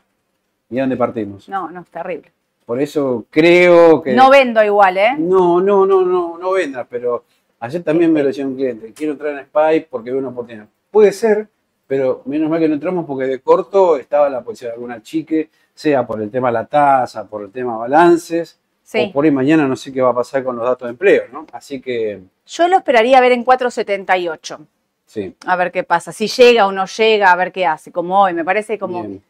¿Y 0.72 0.80
a 0.80 0.82
dónde 0.82 0.98
partimos? 0.98 1.48
No, 1.48 1.70
no, 1.70 1.82
es 1.82 1.90
terrible. 1.90 2.32
Por 2.66 2.82
eso 2.82 3.26
creo 3.30 4.02
que... 4.02 4.14
No 4.14 4.30
vendo 4.30 4.64
igual, 4.64 4.98
¿eh? 4.98 5.16
No, 5.18 5.62
no, 5.62 5.86
no, 5.86 6.02
no, 6.02 6.38
no 6.38 6.52
vendas, 6.52 6.88
pero 6.90 7.26
ayer 7.60 7.84
también 7.84 8.12
me 8.12 8.22
lo 8.22 8.28
decía 8.28 8.46
un 8.46 8.56
cliente, 8.56 8.92
quiero 8.94 9.14
entrar 9.14 9.38
en 9.38 9.46
SPY 9.46 9.88
porque 9.90 10.10
veo 10.12 10.20
una 10.20 10.30
oportunidad. 10.30 10.68
Puede 10.90 11.12
ser, 11.12 11.48
pero 11.86 12.24
menos 12.26 12.50
mal 12.50 12.60
que 12.60 12.68
no 12.68 12.74
entramos 12.74 13.06
porque 13.06 13.26
de 13.26 13.40
corto 13.40 13.98
estaba 13.98 14.30
la 14.30 14.42
posibilidad 14.44 14.72
de 14.72 14.76
alguna 14.76 15.02
chique, 15.04 15.50
sea 15.74 16.08
por 16.08 16.22
el 16.22 16.32
tema 16.32 16.48
de 16.48 16.54
la 16.54 16.66
tasa, 16.66 17.28
por 17.28 17.44
el 17.44 17.52
tema 17.52 17.78
balances, 17.78 18.60
Sí. 18.82 19.08
o 19.10 19.14
por 19.14 19.26
ahí 19.26 19.32
mañana 19.32 19.68
no 19.68 19.76
sé 19.76 19.92
qué 19.92 20.00
va 20.02 20.10
a 20.12 20.16
pasar 20.16 20.44
con 20.44 20.56
los 20.56 20.64
datos 20.66 20.86
de 20.88 20.92
empleo, 20.92 21.24
¿no? 21.34 21.46
Así 21.52 21.82
que, 21.82 22.22
Yo 22.46 22.68
lo 22.68 22.78
esperaría 22.78 23.20
ver 23.20 23.32
en 23.32 23.44
478. 23.44 24.60
sí. 25.06 25.36
A 25.46 25.56
ver 25.56 25.72
qué 25.72 25.84
pasa. 25.84 26.12
Si 26.12 26.28
llega 26.28 26.68
o 26.68 26.72
no 26.72 26.86
llega, 26.86 27.32
a 27.32 27.36
ver 27.36 27.52
qué 27.52 27.66
hace. 27.66 27.92
Como 27.92 28.22
hoy, 28.22 28.34
me 28.34 28.46
parece 28.46 28.78
como. 28.78 29.02
bien, 29.02 29.24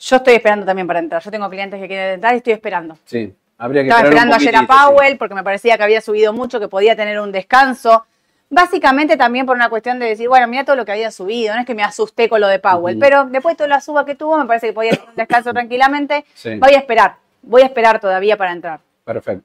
Yo 0.00 0.16
estoy 0.16 0.34
esperando 0.34 0.66
también 0.66 0.86
para 0.86 0.98
entrar. 0.98 1.22
Yo 1.22 1.30
tengo 1.30 1.48
clientes 1.50 1.78
que 1.80 1.86
quieren 1.86 2.14
entrar 2.14 2.34
y 2.34 2.38
estoy 2.38 2.52
esperando. 2.54 2.98
sí. 3.04 3.34
Habría 3.62 3.82
que 3.82 3.88
Estaba 3.90 4.08
esperar 4.08 4.26
un 4.26 4.32
esperando 4.32 4.36
ayer 4.36 4.56
a 4.56 4.60
sí. 4.88 4.88
Powell 4.96 5.18
porque 5.18 5.34
me 5.34 5.42
parecía 5.42 5.76
que 5.76 5.82
había 5.82 6.00
subido 6.00 6.32
mucho, 6.32 6.58
que 6.58 6.68
podía 6.68 6.96
tener 6.96 7.20
un 7.20 7.30
descanso. 7.30 8.06
Básicamente 8.48 9.18
también 9.18 9.44
por 9.44 9.54
una 9.54 9.68
cuestión 9.68 9.98
de 9.98 10.06
decir, 10.06 10.28
bueno, 10.30 10.48
mira 10.48 10.64
todo 10.64 10.76
lo 10.76 10.86
que 10.86 10.92
había 10.92 11.10
subido, 11.10 11.52
no 11.54 11.60
es 11.60 11.66
que 11.66 11.74
me 11.74 11.82
asusté 11.82 12.30
con 12.30 12.40
lo 12.40 12.48
de 12.48 12.58
Powell, 12.58 12.98
pero 12.98 13.26
después 13.26 13.52
de 13.52 13.56
toda 13.58 13.68
la 13.68 13.82
suba 13.82 14.06
que 14.06 14.14
tuvo, 14.14 14.38
me 14.38 14.46
parece 14.46 14.68
que 14.68 14.72
podía 14.72 14.92
tener 14.92 15.08
un 15.10 15.14
descanso 15.14 15.52
tranquilamente. 15.52 16.24
Sí, 16.32 16.54
Voy 16.58 16.72
a 16.72 16.78
esperar, 16.78 17.16
voy 17.42 17.60
a 17.60 17.66
esperar 17.66 18.00
todavía 18.00 18.38
para 18.38 18.52
entrar. 18.52 18.80
perfecto. 19.04 19.44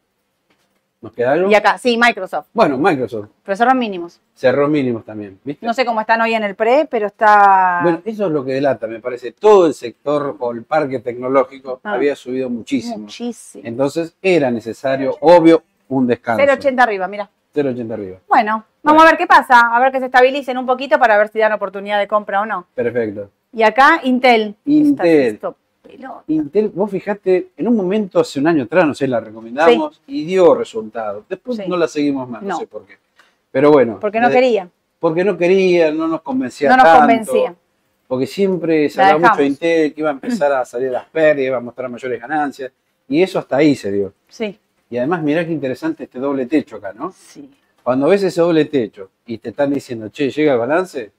¿Nos 1.05 1.13
queda 1.13 1.33
algo? 1.33 1.51
Y 1.51 1.53
acá, 1.53 1.77
sí, 1.77 1.99
Microsoft, 2.01 2.47
Bueno, 2.51 2.79
Microsoft 2.79 3.27
pero 3.43 3.55
cerró 3.55 3.75
mínimos. 3.75 4.19
cerró 4.33 4.67
mínimos 4.67 5.05
también, 5.05 5.39
¿viste? 5.43 5.63
No 5.63 5.71
sé 5.75 5.85
cómo 5.85 6.01
están 6.01 6.19
hoy 6.21 6.33
en 6.33 6.43
el 6.43 6.55
pre, 6.55 6.87
pero 6.89 7.05
está... 7.05 7.81
Bueno, 7.83 8.01
eso 8.05 8.25
es 8.25 8.31
lo 8.31 8.43
que 8.43 8.53
delata, 8.53 8.87
me 8.87 8.99
parece. 8.99 9.31
Todo 9.33 9.67
el 9.67 9.75
sector 9.75 10.35
o 10.39 10.51
el 10.51 10.63
parque 10.63 10.97
tecnológico 10.97 11.79
Ah. 11.83 11.91
había 11.93 12.15
subido 12.15 12.49
muchísimo. 12.49 12.97
muchísimo. 12.97 13.63
Entonces 13.67 14.15
era 14.19 14.49
necesario, 14.49 15.15
obvio, 15.21 15.61
un 15.89 16.07
descanso. 16.07 16.43
0,80 16.43 16.79
arriba, 16.81 17.07
mira. 17.07 17.29
0,80 17.53 17.91
arriba. 17.93 18.17
Bueno, 18.27 18.65
vamos 18.81 19.03
a 19.03 19.05
ver 19.05 19.17
qué 19.17 19.27
pasa, 19.27 19.59
a 19.59 19.79
ver 19.79 19.91
que 19.91 19.99
se 19.99 20.05
estabilicen 20.05 20.57
un 20.57 20.65
poquito 20.65 20.97
para 20.97 21.19
ver 21.19 21.27
si 21.27 21.37
dan 21.37 21.51
oportunidad 21.53 21.99
de 21.99 22.07
compra 22.07 22.41
o 22.41 22.47
no. 22.47 22.65
Perfecto. 22.73 23.29
Y 23.53 23.61
acá, 23.61 23.99
Intel. 24.03 24.55
Intel. 24.65 25.39
Pelota. 25.85 26.23
Intel, 26.27 26.69
vos 26.69 26.89
fijate, 26.91 27.49
en 27.57 27.67
un 27.67 27.75
momento 27.75 28.19
hace 28.19 28.39
un 28.39 28.47
año 28.47 28.63
atrás, 28.63 28.85
no 28.87 28.93
sé, 28.93 29.07
la 29.07 29.19
recomendamos 29.19 30.01
y 30.07 30.25
dio 30.25 30.53
resultados. 30.55 31.25
Después 31.29 31.57
Sí. 31.57 31.63
no 31.67 31.77
la 31.77 31.87
seguimos 31.87 32.27
más, 32.29 32.41
no. 32.41 32.49
No. 32.49 32.57
sé 32.59 32.67
por 32.67 32.85
qué. 32.85 32.95
Pero 33.51 33.71
bueno. 33.71 33.99
Porque 33.99 34.19
no 34.19 34.29
quería. 34.29 34.69
Porque 34.99 35.23
no 35.23 35.37
quería, 35.37 35.91
no 35.91 36.07
nos 36.07 36.21
convencía 36.21 36.69
No 36.69 36.77
nos 36.77 36.83
tanto. 36.85 36.99
convencía. 37.01 37.55
Porque 38.07 38.27
siempre 38.27 38.89
se 38.89 38.99
La 38.99 39.09
hablaba 39.09 39.33
mucho 39.33 39.41
de. 39.41 39.47
Intel, 39.47 39.93
que 39.93 40.01
iba 40.01 40.09
a 40.09 40.13
empezar 40.13 40.51
a 40.53 40.65
salir 40.65 40.91
las 40.91 41.05
pérdidas, 41.05 41.47
iba 41.47 41.57
a 41.57 41.61
mostrar 41.61 41.89
mayores 41.89 42.19
ganancias. 42.21 42.71
Y 43.07 43.21
eso 43.21 43.39
hasta 43.39 43.57
ahí 43.57 43.75
se 43.75 43.91
dio. 43.91 44.13
Sí, 44.27 44.57
Y 44.89 44.97
además, 44.97 45.21
mirá 45.23 45.45
qué 45.45 45.51
interesante 45.51 46.03
este 46.05 46.19
doble 46.19 46.45
techo 46.45 46.77
acá, 46.77 46.93
¿no? 46.93 47.11
sí. 47.11 47.49
Cuando 47.83 48.07
ves 48.07 48.23
ese 48.23 48.41
doble 48.41 48.65
techo 48.65 49.09
y 49.27 49.37
te 49.37 49.49
están 49.49 49.71
diciendo, 49.71 50.09
che, 50.09 50.31
llega 50.31 50.53
el 50.53 50.59
balance, 50.59 51.11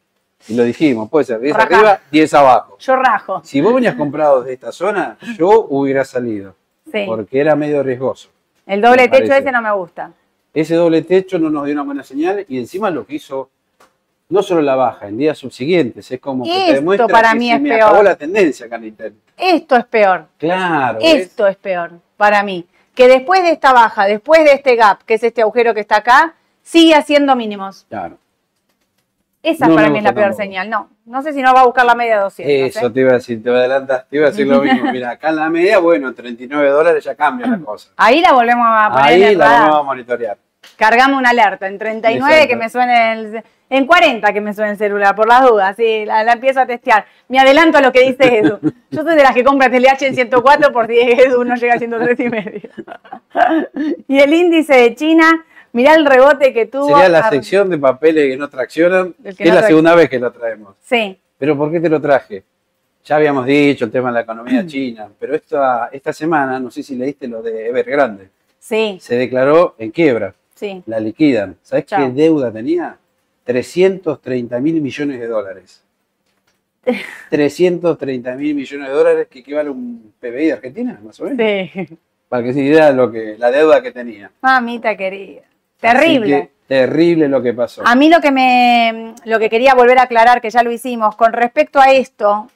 y 0.48 0.54
lo 0.54 0.62
dijimos, 0.64 1.08
puede 1.10 1.24
ser 1.24 1.40
10 1.40 1.56
Rajá. 1.56 1.74
arriba, 1.76 2.00
10 2.10 2.34
abajo. 2.34 2.76
Yo 2.78 2.96
rajo. 2.96 3.40
Si 3.44 3.60
vos 3.60 3.74
venías 3.74 3.94
comprado 3.96 4.40
desde 4.42 4.54
esta 4.54 4.72
zona, 4.72 5.16
yo 5.36 5.66
hubiera 5.70 6.04
salido, 6.04 6.54
Sí. 6.92 7.04
porque 7.06 7.40
era 7.40 7.56
medio 7.56 7.82
riesgoso. 7.82 8.28
El 8.66 8.80
doble 8.80 9.08
techo 9.08 9.28
parece. 9.28 9.38
ese 9.38 9.52
no 9.52 9.62
me 9.62 9.72
gusta. 9.72 10.12
Ese 10.54 10.74
doble 10.74 11.02
techo 11.02 11.38
no 11.38 11.50
nos 11.50 11.64
dio 11.66 11.74
una 11.74 11.82
buena 11.82 12.02
señal 12.02 12.44
y 12.48 12.58
encima 12.58 12.90
lo 12.90 13.06
que 13.06 13.16
hizo, 13.16 13.50
no 14.28 14.42
solo 14.42 14.62
la 14.62 14.74
baja, 14.74 15.06
en 15.08 15.18
días 15.18 15.36
subsiguientes, 15.38 16.10
es 16.10 16.20
como 16.20 16.44
que 16.44 16.50
Esto 16.50 16.66
te 16.66 16.74
demuestra 16.74 17.06
para 17.08 17.30
que 17.32 17.38
mí 17.38 17.48
se 17.48 17.54
es 17.56 17.60
me 17.60 17.68
peor. 17.70 17.82
acabó 17.82 18.02
la 18.02 18.16
tendencia 18.16 18.66
acá 18.66 18.76
en. 18.76 19.16
Esto 19.36 19.76
es 19.76 19.84
peor. 19.84 20.26
Claro, 20.38 20.98
¿ves? 20.98 21.14
Esto 21.26 21.46
es 21.46 21.56
peor 21.56 21.92
para 22.16 22.42
mí. 22.42 22.66
Que 22.94 23.08
después 23.08 23.42
de 23.42 23.50
esta 23.50 23.72
baja, 23.74 24.06
después 24.06 24.42
de 24.44 24.52
este 24.52 24.74
gap, 24.74 25.02
que 25.04 25.14
es 25.14 25.22
este 25.22 25.42
agujero 25.42 25.74
que 25.74 25.80
está 25.80 25.96
acá, 25.98 26.34
sigue 26.62 26.94
haciendo 26.94 27.36
mínimos. 27.36 27.84
Claro. 27.90 28.16
Esa 29.46 29.68
No 29.68 29.76
para 29.76 29.88
mí 29.90 29.98
es 29.98 30.04
la 30.04 30.12
peor 30.12 30.26
tampoco. 30.30 30.42
señal. 30.42 30.68
No, 30.68 30.90
no 31.04 31.22
sé 31.22 31.32
si 31.32 31.40
no 31.40 31.54
va 31.54 31.60
a 31.60 31.64
buscar 31.66 31.86
la 31.86 31.94
media 31.94 32.18
200. 32.20 32.76
Eso 32.76 32.86
¿eh? 32.88 32.90
te 32.90 33.00
iba 33.00 33.10
a 33.10 33.14
decir, 33.14 33.42
te 33.42 33.48
adelantas, 33.50 34.08
te 34.08 34.16
iba 34.16 34.26
a 34.26 34.30
decir 34.30 34.46
lo 34.46 34.60
mismo. 34.60 34.90
Mira, 34.92 35.10
acá 35.10 35.28
en 35.28 35.36
la 35.36 35.48
media, 35.48 35.78
bueno, 35.78 36.12
39 36.12 36.68
dólares 36.68 37.04
ya 37.04 37.14
cambia 37.14 37.46
la 37.46 37.58
cosa. 37.60 37.90
Ahí 37.96 38.20
la 38.20 38.32
volvemos 38.32 38.66
a 38.68 38.88
poner 38.90 39.04
Ahí 39.04 39.34
la 39.36 39.44
radar. 39.44 39.60
vamos 39.62 39.80
a 39.80 39.82
monitorear. 39.84 40.38
Cargamos 40.76 41.18
una 41.20 41.30
alerta 41.30 41.68
en 41.68 41.78
39 41.78 42.34
Exacto. 42.34 42.48
que 42.48 42.56
me 42.56 42.68
suene 42.68 43.12
el, 43.12 43.42
en 43.70 43.86
40 43.86 44.32
que 44.32 44.40
me 44.40 44.52
suene 44.52 44.72
el 44.72 44.76
celular, 44.76 45.14
por 45.14 45.28
las 45.28 45.42
dudas, 45.42 45.76
sí, 45.76 46.04
la, 46.04 46.24
la 46.24 46.32
empiezo 46.32 46.58
a 46.60 46.66
testear. 46.66 47.06
Me 47.28 47.38
adelanto 47.38 47.78
a 47.78 47.80
lo 47.82 47.92
que 47.92 48.00
dice 48.02 48.38
Edu. 48.38 48.58
Yo 48.90 49.02
soy 49.04 49.14
de 49.14 49.22
las 49.22 49.32
que 49.32 49.44
compra 49.44 49.70
TLH 49.70 50.02
en 50.06 50.14
104 50.16 50.72
por 50.72 50.88
si 50.88 50.98
Edu 50.98 51.44
no 51.44 51.54
llega 51.54 51.74
a 51.74 51.78
103 51.78 52.18
y 52.18 52.28
medio. 52.28 52.70
y 54.08 54.18
el 54.18 54.34
índice 54.34 54.74
de 54.74 54.94
China, 54.96 55.44
mirá 55.76 55.94
el 55.94 56.06
rebote 56.06 56.54
que 56.54 56.66
tuvo. 56.66 56.88
Sería 56.88 57.08
la 57.10 57.28
sección 57.28 57.68
de 57.68 57.76
papeles 57.76 58.30
que 58.30 58.36
no 58.36 58.48
traccionan, 58.48 59.12
que, 59.12 59.44
es 59.44 59.54
la 59.54 59.62
segunda 59.62 59.94
vez 59.94 60.08
que 60.08 60.18
lo 60.18 60.32
traemos. 60.32 60.74
Sí, 60.82 61.18
Pero 61.38 61.56
¿por 61.56 61.70
qué 61.70 61.80
te 61.80 61.90
lo 61.90 62.00
traje? 62.00 62.42
Ya 63.04 63.16
habíamos 63.16 63.44
dicho 63.44 63.84
el 63.84 63.90
tema 63.90 64.08
de 64.08 64.14
la 64.14 64.20
economía 64.22 64.66
china, 64.66 65.08
pero 65.20 65.34
esta, 65.34 65.90
esta 65.92 66.14
semana, 66.14 66.58
no 66.58 66.70
sé 66.70 66.82
si 66.82 66.96
leíste 66.96 67.28
lo 67.28 67.42
de 67.42 67.68
Evergrande, 67.68 68.30
sí, 68.58 68.96
se 69.00 69.16
declaró 69.16 69.74
en 69.78 69.90
quiebra, 69.90 70.34
sí. 70.54 70.82
la 70.86 70.98
liquidan. 70.98 71.56
¿Sabes 71.62 71.84
qué 71.84 72.08
deuda 72.08 72.50
tenía? 72.50 72.96
330 73.44 74.58
mil 74.60 74.80
millones 74.80 75.20
de 75.20 75.26
dólares. 75.26 75.82
330 77.30 78.34
mil 78.34 78.54
millones 78.54 78.88
de 78.88 78.94
dólares 78.94 79.28
que 79.28 79.40
equivale 79.40 79.68
a 79.68 79.72
un 79.72 80.14
PBI 80.18 80.46
de 80.46 80.52
Argentina, 80.54 80.98
más 81.04 81.20
o 81.20 81.24
menos. 81.24 81.38
Sí. 81.38 81.98
Para 82.28 82.42
que 82.42 82.54
se 82.54 82.60
diera 82.60 82.90
lo 82.92 83.12
que, 83.12 83.36
la 83.38 83.50
deuda 83.50 83.82
que 83.82 83.92
tenía. 83.92 84.32
Mamita 84.40 84.96
querida. 84.96 85.42
Terrible. 85.92 86.50
terrible 86.66 87.28
lo 87.28 87.42
que 87.42 87.52
pasó. 87.52 87.82
A 87.86 87.94
mí 87.94 88.08
lo 88.08 88.20
que 88.20 88.30
me 88.30 89.14
lo 89.24 89.38
que 89.38 89.48
quería 89.48 89.74
volver 89.74 89.98
a 89.98 90.02
aclarar, 90.02 90.40
que 90.40 90.50
ya 90.50 90.62
lo 90.62 90.70
hicimos, 90.70 91.16
con 91.16 91.32
respecto 91.32 91.80
a 91.80 91.92
esto, 91.92 92.48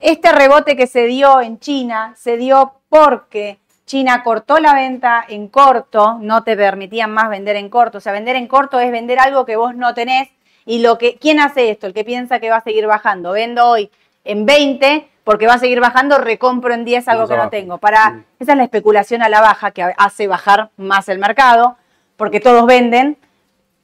este 0.00 0.32
rebote 0.32 0.76
que 0.76 0.86
se 0.86 1.06
dio 1.06 1.40
en 1.40 1.58
China 1.58 2.14
se 2.16 2.36
dio 2.36 2.74
porque 2.88 3.58
China 3.86 4.22
cortó 4.22 4.58
la 4.58 4.74
venta 4.74 5.24
en 5.28 5.48
corto, 5.48 6.18
no 6.20 6.42
te 6.42 6.56
permitían 6.56 7.10
más 7.10 7.28
vender 7.28 7.56
en 7.56 7.68
corto. 7.68 7.98
O 7.98 8.00
sea, 8.00 8.12
vender 8.12 8.36
en 8.36 8.46
corto 8.46 8.80
es 8.80 8.90
vender 8.90 9.18
algo 9.18 9.44
que 9.44 9.56
vos 9.56 9.74
no 9.74 9.94
tenés. 9.94 10.28
Y 10.66 10.80
lo 10.80 10.96
que, 10.96 11.16
¿quién 11.16 11.40
hace 11.40 11.70
esto? 11.70 11.86
El 11.86 11.92
que 11.92 12.04
piensa 12.04 12.40
que 12.40 12.50
va 12.50 12.56
a 12.56 12.62
seguir 12.62 12.86
bajando. 12.86 13.32
Vendo 13.32 13.68
hoy 13.68 13.90
en 14.24 14.46
20 14.46 15.08
porque 15.22 15.46
va 15.46 15.54
a 15.54 15.58
seguir 15.58 15.80
bajando, 15.80 16.18
recompro 16.18 16.74
en 16.74 16.84
10 16.84 17.08
algo 17.08 17.26
que 17.26 17.36
no 17.36 17.48
tengo. 17.48 17.78
Para, 17.78 18.24
esa 18.38 18.52
es 18.52 18.58
la 18.58 18.64
especulación 18.64 19.22
a 19.22 19.28
la 19.28 19.40
baja 19.40 19.70
que 19.70 19.82
hace 19.96 20.26
bajar 20.26 20.70
más 20.76 21.08
el 21.08 21.18
mercado, 21.18 21.76
porque 22.16 22.40
todos 22.40 22.66
venden. 22.66 23.16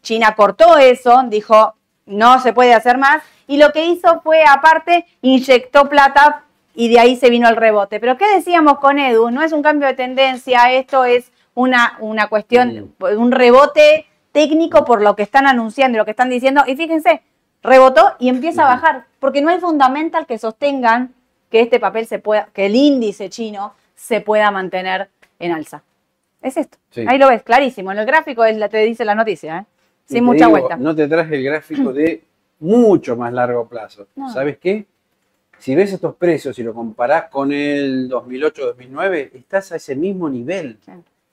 China 0.03 0.35
cortó 0.35 0.78
eso, 0.78 1.22
dijo, 1.28 1.74
no 2.07 2.41
se 2.41 2.53
puede 2.53 2.74
hacer 2.74 2.99
más, 2.99 3.22
y 3.47 3.57
lo 3.57 3.72
que 3.72 3.87
hizo 3.87 4.20
fue, 4.22 4.45
aparte, 4.45 5.07
inyectó 5.22 5.89
plata 5.89 6.45
y 6.74 6.89
de 6.89 7.01
ahí 7.01 7.16
se 7.16 7.31
vino 7.31 7.49
el 7.49 7.57
rebote. 7.57 8.01
Pero 8.01 8.16
¿qué 8.16 8.26
decíamos 8.35 8.78
con 8.78 8.99
Edu? 8.99 9.31
No 9.31 9.43
es 9.43 9.53
un 9.53 9.62
cambio 9.62 9.89
de 9.89 9.95
tendencia, 9.95 10.72
esto 10.72 11.05
es 11.05 11.33
una, 11.55 11.97
una 12.01 12.28
cuestión, 12.28 12.95
un 13.01 13.33
rebote 13.33 14.07
técnico 14.33 14.85
por 14.85 15.03
lo 15.03 15.16
que 15.16 15.24
están 15.24 15.47
anunciando 15.47 15.97
y 15.97 15.99
lo 15.99 16.05
que 16.05 16.12
están 16.12 16.31
diciendo. 16.31 16.62
Y 16.66 16.76
fíjense, 16.76 17.22
rebotó 17.62 18.14
y 18.18 18.28
empieza 18.28 18.62
a 18.62 18.74
bajar, 18.74 19.07
porque 19.18 19.43
no 19.43 19.51
hay 19.51 19.59
fundamental 19.59 20.26
que 20.26 20.39
sostengan 20.39 21.12
que 21.51 21.61
este 21.61 21.81
papel 21.81 22.07
se 22.07 22.18
pueda, 22.18 22.49
que 22.53 22.66
el 22.66 22.76
índice 22.76 23.28
chino 23.28 23.74
se 23.95 24.20
pueda 24.20 24.51
mantener 24.51 25.11
en 25.39 25.53
alza. 25.53 25.83
Es 26.43 26.57
esto. 26.57 26.78
Sí. 26.91 27.05
Ahí 27.07 27.18
lo 27.18 27.28
ves, 27.28 27.43
clarísimo. 27.43 27.93
En 27.93 27.99
el 27.99 28.07
gráfico 28.07 28.45
es 28.45 28.57
la, 28.57 28.68
te 28.68 28.78
dice 28.78 29.05
la 29.05 29.14
noticia, 29.14 29.59
¿eh? 29.59 29.64
Sin 30.07 30.24
mucha 30.24 30.47
digo, 30.47 30.51
vuelta. 30.51 30.76
No 30.76 30.95
te 30.95 31.07
traje 31.07 31.36
el 31.36 31.45
gráfico 31.45 31.93
de 31.93 32.24
mucho 32.61 33.16
más 33.16 33.32
largo 33.32 33.68
plazo. 33.68 34.09
No. 34.16 34.32
¿Sabes 34.32 34.59
qué? 34.59 34.86
Si 35.59 35.74
ves 35.74 35.93
estos 35.93 36.14
precios 36.16 36.59
y 36.59 36.62
lo 36.62 36.74
comparás 36.74 37.28
con 37.28 37.53
el 37.53 38.09
2008-2009, 38.11 39.30
estás 39.34 39.72
a 39.72 39.76
ese 39.76 39.95
mismo 39.95 40.28
nivel. 40.28 40.78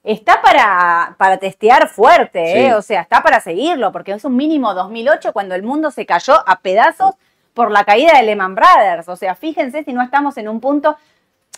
Está 0.03 0.41
para, 0.41 1.15
para 1.17 1.37
testear 1.37 1.87
fuerte, 1.87 2.41
¿eh? 2.41 2.67
Sí. 2.67 2.73
o 2.73 2.81
sea, 2.81 3.01
está 3.01 3.23
para 3.23 3.39
seguirlo, 3.39 3.91
porque 3.91 4.11
es 4.11 4.25
un 4.25 4.35
mínimo 4.35 4.73
2008 4.73 5.31
cuando 5.33 5.55
el 5.55 5.63
mundo 5.63 5.91
se 5.91 6.05
cayó 6.05 6.33
a 6.45 6.59
pedazos 6.59 7.15
por 7.53 7.71
la 7.71 7.83
caída 7.85 8.17
de 8.17 8.23
Lehman 8.23 8.53
Brothers. 8.53 9.07
O 9.09 9.15
sea, 9.15 9.33
fíjense 9.33 9.83
si 9.83 9.93
no 9.93 10.03
estamos 10.03 10.37
en 10.37 10.47
un 10.49 10.59
punto, 10.59 10.97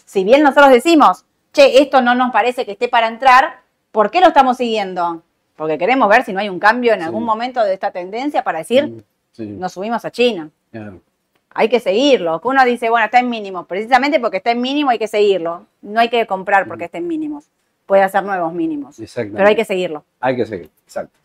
si 0.05 0.23
bien 0.23 0.43
nosotros 0.43 0.69
decimos, 0.69 1.25
che, 1.59 1.81
esto 1.81 2.01
no 2.01 2.15
nos 2.15 2.31
parece 2.31 2.65
que 2.65 2.71
esté 2.73 2.87
para 2.87 3.07
entrar, 3.07 3.59
¿por 3.91 4.09
qué 4.11 4.21
lo 4.21 4.27
estamos 4.27 4.57
siguiendo? 4.57 5.21
Porque 5.55 5.77
queremos 5.77 6.07
ver 6.09 6.23
si 6.23 6.31
no 6.33 6.39
hay 6.39 6.49
un 6.49 6.59
cambio 6.59 6.93
en 6.93 6.99
Sí. 6.99 7.05
algún 7.05 7.23
momento 7.25 7.63
de 7.63 7.73
esta 7.73 7.91
tendencia 7.91 8.43
para 8.43 8.59
decir, 8.59 8.87
Mm, 8.87 9.01
Sí, 9.31 9.45
nos 9.45 9.73
subimos 9.73 10.03
a 10.05 10.11
China. 10.11 10.49
claro. 10.71 11.01
Hay 11.55 11.67
que 11.67 11.79
seguirlo. 11.79 12.39
Uno 12.43 12.63
dice, 12.63 12.89
bueno, 12.91 13.05
está 13.05 13.19
en 13.19 13.27
mínimo. 13.29 13.65
Precisamente 13.65 14.19
porque 14.19 14.37
está 14.37 14.51
en 14.51 14.61
mínimo 14.61 14.91
hay 14.91 14.99
que 14.99 15.07
seguirlo. 15.07 15.65
No 15.81 15.99
hay 15.99 16.07
que 16.09 16.25
comprar 16.27 16.67
porque 16.67 16.85
está 16.85 16.99
en 16.99 17.07
mínimos. 17.07 17.45
Puede 17.87 18.03
hacer 18.03 18.23
nuevos 18.23 18.53
mínimos. 18.53 18.97
Pero 19.15 19.47
hay 19.47 19.55
que 19.55 19.65
seguirlo. 19.65 20.03
Hay 20.19 20.35
que 20.35 20.45
seguir, 20.45 20.69
exacto. 20.85 21.17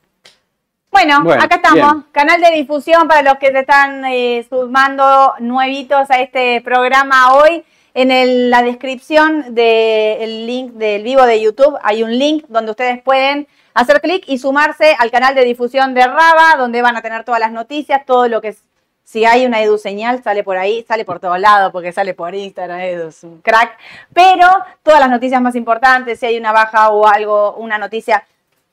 Bueno, 0.91 1.23
Bueno, 1.25 1.43
acá 1.43 1.57
estamos. 1.57 1.93
bien. 1.93 2.05
Canal 2.13 2.41
de 2.41 2.53
difusión 2.53 3.07
para 3.07 3.23
los 3.23 3.39
que 3.39 3.49
se 3.53 3.59
están 3.61 4.05
eh, 4.07 4.47
sumando 4.49 5.35
nuevitos 5.41 6.11
a 6.11 6.21
este 6.21 6.61
programa 6.63 7.35
hoy. 7.35 7.63
En 7.97 8.51
la 8.51 8.65
descripción 8.65 9.55
del 9.55 10.49
link 10.49 10.73
del 10.73 11.05
vivo 11.05 11.23
de 11.23 11.41
YouTube 11.41 11.79
hay 11.81 12.03
un 12.03 12.19
link 12.19 12.45
donde 12.49 12.73
ustedes 12.73 13.01
pueden 13.01 13.47
hacer 13.73 14.01
clic 14.01 14.25
y 14.27 14.39
sumarse 14.39 14.97
al 14.99 15.13
canal 15.13 15.37
de 15.37 15.45
difusión 15.45 15.95
de 15.95 16.05
Raba, 16.05 16.57
donde 16.59 16.83
van 16.83 16.97
a 16.97 17.03
tener 17.03 17.23
todas 17.23 17.39
las 17.39 17.53
noticias, 17.53 18.05
todo 18.05 18.27
lo 18.27 18.41
que 18.41 18.49
es. 18.49 18.65
Si 19.05 19.25
hay 19.25 19.47
una 19.47 19.63
Edu 19.63 19.79
señal, 19.79 20.25
sale 20.25 20.43
por 20.43 20.57
ahí, 20.57 20.85
sale 20.89 21.05
por 21.05 21.21
todos 21.21 21.39
lados, 21.39 21.71
porque 21.71 21.93
sale 21.93 22.15
por 22.15 22.35
Instagram, 22.35 22.81
Edu 22.81 23.09
es 23.09 23.23
un 23.23 23.41
crack. 23.43 23.79
Pero 24.13 24.49
todas 24.83 24.99
las 24.99 25.11
noticias 25.11 25.41
más 25.41 25.55
importantes, 25.55 26.19
si 26.19 26.27
hay 26.27 26.37
una 26.37 26.51
baja 26.51 26.89
o 26.89 27.07
algo, 27.07 27.55
una 27.55 27.79
noticia 27.79 28.27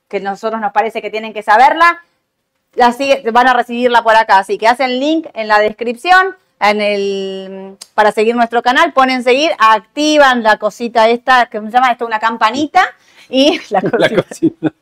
que 0.08 0.16
a 0.16 0.20
nosotros 0.20 0.60
nos 0.60 0.72
parece 0.72 1.00
que 1.00 1.10
tienen 1.10 1.32
que 1.32 1.44
saberla, 1.44 2.02
la 2.74 2.92
van 3.30 3.46
a 3.46 3.52
recibirla 3.52 4.02
por 4.02 4.16
acá. 4.16 4.38
Así 4.38 4.58
que 4.58 4.66
hacen 4.66 4.98
link 4.98 5.28
en 5.34 5.46
la 5.46 5.60
descripción 5.60 6.34
en 6.70 6.80
el, 6.80 7.76
para 7.94 8.12
seguir 8.12 8.34
nuestro 8.36 8.62
canal, 8.62 8.92
ponen 8.92 9.22
seguir, 9.24 9.50
activan 9.58 10.42
la 10.42 10.58
cosita 10.58 11.08
esta, 11.08 11.46
que 11.46 11.60
se 11.60 11.70
llama 11.70 11.90
esto 11.90 12.06
una 12.06 12.18
campanita, 12.20 12.82
y 13.28 13.60
la 13.70 13.80
La 13.98 14.08
cosita, 14.08 14.72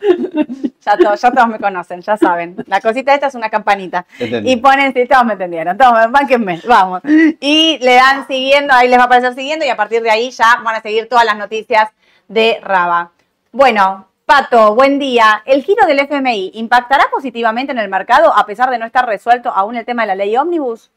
ya, 0.84 0.96
to- 0.96 1.14
ya 1.14 1.30
todos 1.32 1.48
me 1.48 1.58
conocen, 1.58 2.00
ya 2.00 2.16
saben. 2.16 2.56
La 2.66 2.80
cosita 2.80 3.14
esta 3.14 3.26
es 3.28 3.34
una 3.34 3.50
campanita. 3.50 4.04
Entendí. 4.18 4.52
Y 4.52 4.56
ponen, 4.56 4.92
sí, 4.94 5.06
todos 5.06 5.24
me 5.24 5.32
entendieron, 5.34 5.76
todos, 5.76 6.10
bánquenme, 6.10 6.60
vamos. 6.66 7.02
Y 7.40 7.78
le 7.80 7.94
dan 7.94 8.26
siguiendo, 8.26 8.72
ahí 8.74 8.88
les 8.88 8.98
va 8.98 9.02
a 9.02 9.06
aparecer 9.06 9.34
siguiendo 9.34 9.64
y 9.64 9.68
a 9.68 9.76
partir 9.76 10.02
de 10.02 10.10
ahí 10.10 10.30
ya 10.30 10.60
van 10.64 10.74
a 10.76 10.82
seguir 10.82 11.08
todas 11.08 11.24
las 11.24 11.36
noticias 11.36 11.90
de 12.26 12.58
Raba. 12.62 13.12
Bueno, 13.52 14.07
Pato, 14.28 14.74
buen 14.74 14.98
día. 14.98 15.42
¿El 15.46 15.62
giro 15.64 15.86
del 15.86 16.00
FMI 16.00 16.50
impactará 16.56 17.06
positivamente 17.10 17.72
en 17.72 17.78
el 17.78 17.88
mercado 17.88 18.30
a 18.36 18.44
pesar 18.44 18.68
de 18.68 18.76
no 18.76 18.84
estar 18.84 19.06
resuelto 19.06 19.48
aún 19.48 19.74
el 19.74 19.86
tema 19.86 20.02
de 20.02 20.08
la 20.08 20.14
ley 20.16 20.36
ómnibus? 20.36 20.90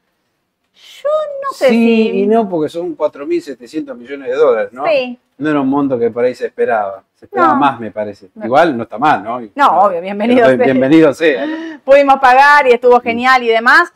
Yo 0.74 1.10
no 1.42 1.56
sé 1.56 1.70
sí 1.70 1.76
si... 1.76 2.24
y 2.24 2.28
no, 2.28 2.50
porque 2.50 2.68
son 2.68 2.98
4.700 2.98 3.96
millones 3.96 4.28
de 4.28 4.36
dólares, 4.36 4.74
¿no? 4.74 4.84
Sí. 4.86 5.18
No 5.38 5.50
era 5.50 5.62
un 5.62 5.70
monto 5.70 5.98
que 5.98 6.12
por 6.12 6.26
ahí 6.26 6.36
se 6.36 6.48
esperaba. 6.48 7.06
Se 7.16 7.24
esperaba 7.24 7.54
No. 7.54 7.60
más, 7.62 7.80
me 7.80 7.90
parece. 7.90 8.30
No. 8.36 8.48
Igual 8.48 8.76
no 8.76 8.84
está 8.84 8.98
mal, 8.98 9.24
¿no? 9.24 9.40
No, 9.56 9.80
obvio, 9.80 10.02
bienvenido 10.02 10.48
sea. 10.48 10.58
Bienvenido 10.58 11.14
sea. 11.14 11.80
pudimos 11.86 12.20
pagar 12.20 12.68
y 12.68 12.72
estuvo 12.74 13.00
genial 13.00 13.44
y 13.44 13.48
demás, 13.48 13.94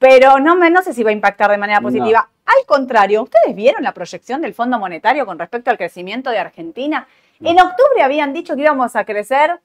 pero 0.00 0.40
no, 0.40 0.56
me, 0.56 0.68
no 0.68 0.82
sé 0.82 0.94
si 0.94 1.04
va 1.04 1.10
a 1.10 1.12
impactar 1.12 1.48
de 1.52 1.58
manera 1.58 1.80
positiva. 1.80 2.28
Al 2.44 2.66
contrario, 2.66 3.22
¿ustedes 3.22 3.54
vieron 3.54 3.84
la 3.84 3.94
proyección 3.94 4.40
del 4.40 4.52
Fondo 4.52 4.80
Monetario 4.80 5.24
con 5.26 5.38
respecto 5.38 5.70
al 5.70 5.78
crecimiento 5.78 6.30
de 6.30 6.40
Argentina? 6.40 7.06
En 7.40 7.60
octubre 7.60 8.02
habían 8.02 8.32
dicho 8.32 8.54
que 8.56 8.62
íbamos 8.62 8.96
a 8.96 9.04
crecer 9.04 9.60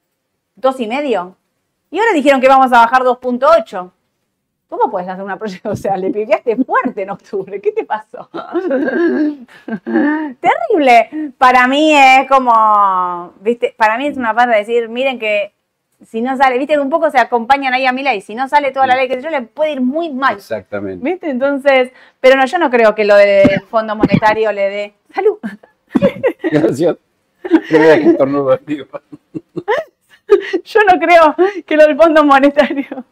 dos 0.55 0.80
y 0.80 0.88
medio 0.88 1.36
y 1.93 1.99
ahora 1.99 2.13
dijeron 2.13 2.39
que 2.41 2.47
íbamos 2.47 2.74
a 2.74 2.80
bajar 2.80 3.03
2.8. 3.03 3.91
¿Cómo 4.67 4.89
puedes 4.89 5.07
hacer 5.07 5.24
una 5.24 5.38
proyección? 5.38 5.74
O 5.74 5.76
sea, 5.76 5.95
le 5.95 6.09
pifiaste 6.09 6.55
fuerte 6.57 7.03
en 7.03 7.11
octubre. 7.11 7.61
¿Qué 7.61 7.71
te 7.71 7.84
pasó? 7.84 8.30
Terrible. 10.41 11.34
Para 11.38 11.67
mí 11.67 11.93
es 11.95 12.28
como, 12.28 13.34
viste, 13.41 13.76
para 13.78 13.99
mí 13.99 14.07
es 14.07 14.17
una 14.17 14.34
parte 14.34 14.53
de 14.53 14.57
decir, 14.57 14.89
miren 14.89 15.19
que 15.19 15.53
si 16.03 16.21
no 16.21 16.36
sale, 16.36 16.57
viste 16.57 16.74
que 16.74 16.80
un 16.80 16.89
poco 16.89 17.11
se 17.11 17.19
acompañan 17.19 17.76
ahí 17.76 17.86
a 17.86 17.91
mi 17.91 18.01
ley, 18.01 18.21
si 18.21 18.34
no 18.34 18.49
sale 18.49 18.71
toda 18.71 18.88
la 18.88 18.95
ley 18.95 19.07
que 19.07 19.21
yo 19.21 19.30
le 19.30 19.43
puede 19.43 19.74
ir 19.74 19.82
muy 19.82 20.09
mal. 20.09 20.38
Exactamente. 20.38 21.07
¿Viste? 21.07 21.30
Entonces, 21.30 21.91
pero 22.19 22.36
no, 22.36 22.45
yo 22.45 22.57
no 22.57 22.71
creo 22.71 22.95
que 22.95 23.05
lo 23.05 23.15
del 23.15 23.61
Fondo 23.69 23.95
Monetario 23.95 24.51
le 24.51 24.69
dé. 24.69 24.93
¡Salud! 25.13 25.38
Gracias. 26.51 26.97
Primera 27.68 27.97
que 27.97 28.10
estornudo, 28.10 28.58
digo. 28.66 28.88
Yo 30.64 30.80
no 30.91 30.99
creo 30.99 31.36
que 31.66 31.78
lo 31.78 31.88
del 31.88 31.95
Fondo 31.95 32.24
Monetario. 32.24 33.06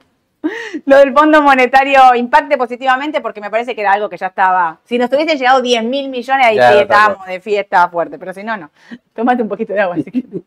Lo 0.86 0.98
del 0.98 1.14
Fondo 1.14 1.42
Monetario 1.42 2.16
impacte 2.16 2.58
positivamente 2.58 3.22
porque 3.22 3.42
me 3.42 3.52
parece 3.52 3.76
que 3.76 3.82
era 3.82 3.94
algo 3.94 4.10
que 4.10 4.18
ya 4.18 4.28
estaba. 4.28 4.80
Si 4.86 4.98
nos 4.98 5.12
hubiesen 5.12 5.38
llegado 5.38 5.62
10 5.62 5.84
mil 5.84 6.10
millones, 6.10 6.46
ahí 6.48 6.58
sí 6.58 6.80
estábamos 6.80 7.28
de 7.28 7.39
fiesta 7.39 7.88
fuerte, 7.89 8.18
pero 8.18 8.34
si 8.34 8.44
no, 8.44 8.58
no. 8.58 8.72
Tómate 9.14 9.44
un 9.44 9.50
poquito 9.50 9.74
de 9.74 9.82
agua. 9.82 9.98
Si 9.98 10.10
quieres. 10.10 10.42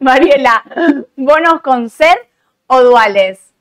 Mariela, 0.00 0.64
¿bonos 1.16 1.60
con 1.62 1.88
ser 1.88 2.28
o 2.66 2.82
duales? 2.82 3.52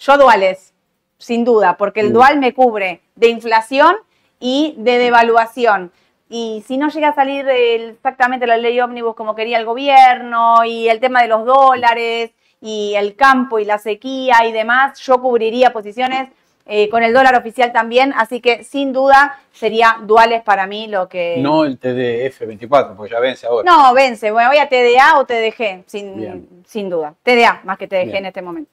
Yo 0.00 0.16
duales, 0.18 0.74
sin 1.18 1.44
duda, 1.44 1.76
porque 1.76 2.00
el 2.00 2.12
dual 2.12 2.38
me 2.38 2.54
cubre 2.54 3.02
de 3.14 3.28
inflación 3.28 3.94
y 4.40 4.74
de 4.78 4.98
devaluación. 4.98 5.92
Y 6.32 6.62
si 6.64 6.78
no 6.78 6.88
llega 6.88 7.08
a 7.08 7.14
salir 7.14 7.44
exactamente 7.48 8.46
la 8.46 8.56
ley 8.56 8.80
ómnibus 8.80 9.16
como 9.16 9.34
quería 9.34 9.58
el 9.58 9.64
gobierno 9.64 10.64
y 10.64 10.88
el 10.88 11.00
tema 11.00 11.22
de 11.22 11.28
los 11.28 11.44
dólares 11.44 12.30
y 12.60 12.94
el 12.94 13.16
campo 13.16 13.58
y 13.58 13.64
la 13.64 13.78
sequía 13.78 14.46
y 14.46 14.52
demás, 14.52 14.96
yo 15.00 15.20
cubriría 15.20 15.72
posiciones 15.72 16.28
eh, 16.66 16.88
con 16.88 17.02
el 17.02 17.12
dólar 17.12 17.34
oficial 17.34 17.72
también, 17.72 18.12
así 18.16 18.40
que 18.40 18.62
sin 18.62 18.92
duda 18.92 19.40
sería 19.52 19.96
duales 20.02 20.42
para 20.44 20.68
mí 20.68 20.86
lo 20.86 21.08
que... 21.08 21.38
No 21.38 21.64
el 21.64 21.80
TDF24, 21.80 22.94
porque 22.94 23.12
ya 23.12 23.18
vence 23.18 23.48
ahora. 23.48 23.68
No, 23.68 23.92
vence, 23.92 24.30
bueno, 24.30 24.50
voy 24.50 24.58
a 24.58 24.68
TDA 24.68 25.18
o 25.18 25.26
TDG, 25.26 25.82
sin, 25.86 26.16
Bien. 26.16 26.48
sin 26.64 26.88
duda. 26.88 27.14
TDA, 27.24 27.62
más 27.64 27.76
que 27.76 27.88
TDG 27.88 28.04
Bien. 28.04 28.16
en 28.18 28.26
este 28.26 28.40
momento. 28.40 28.70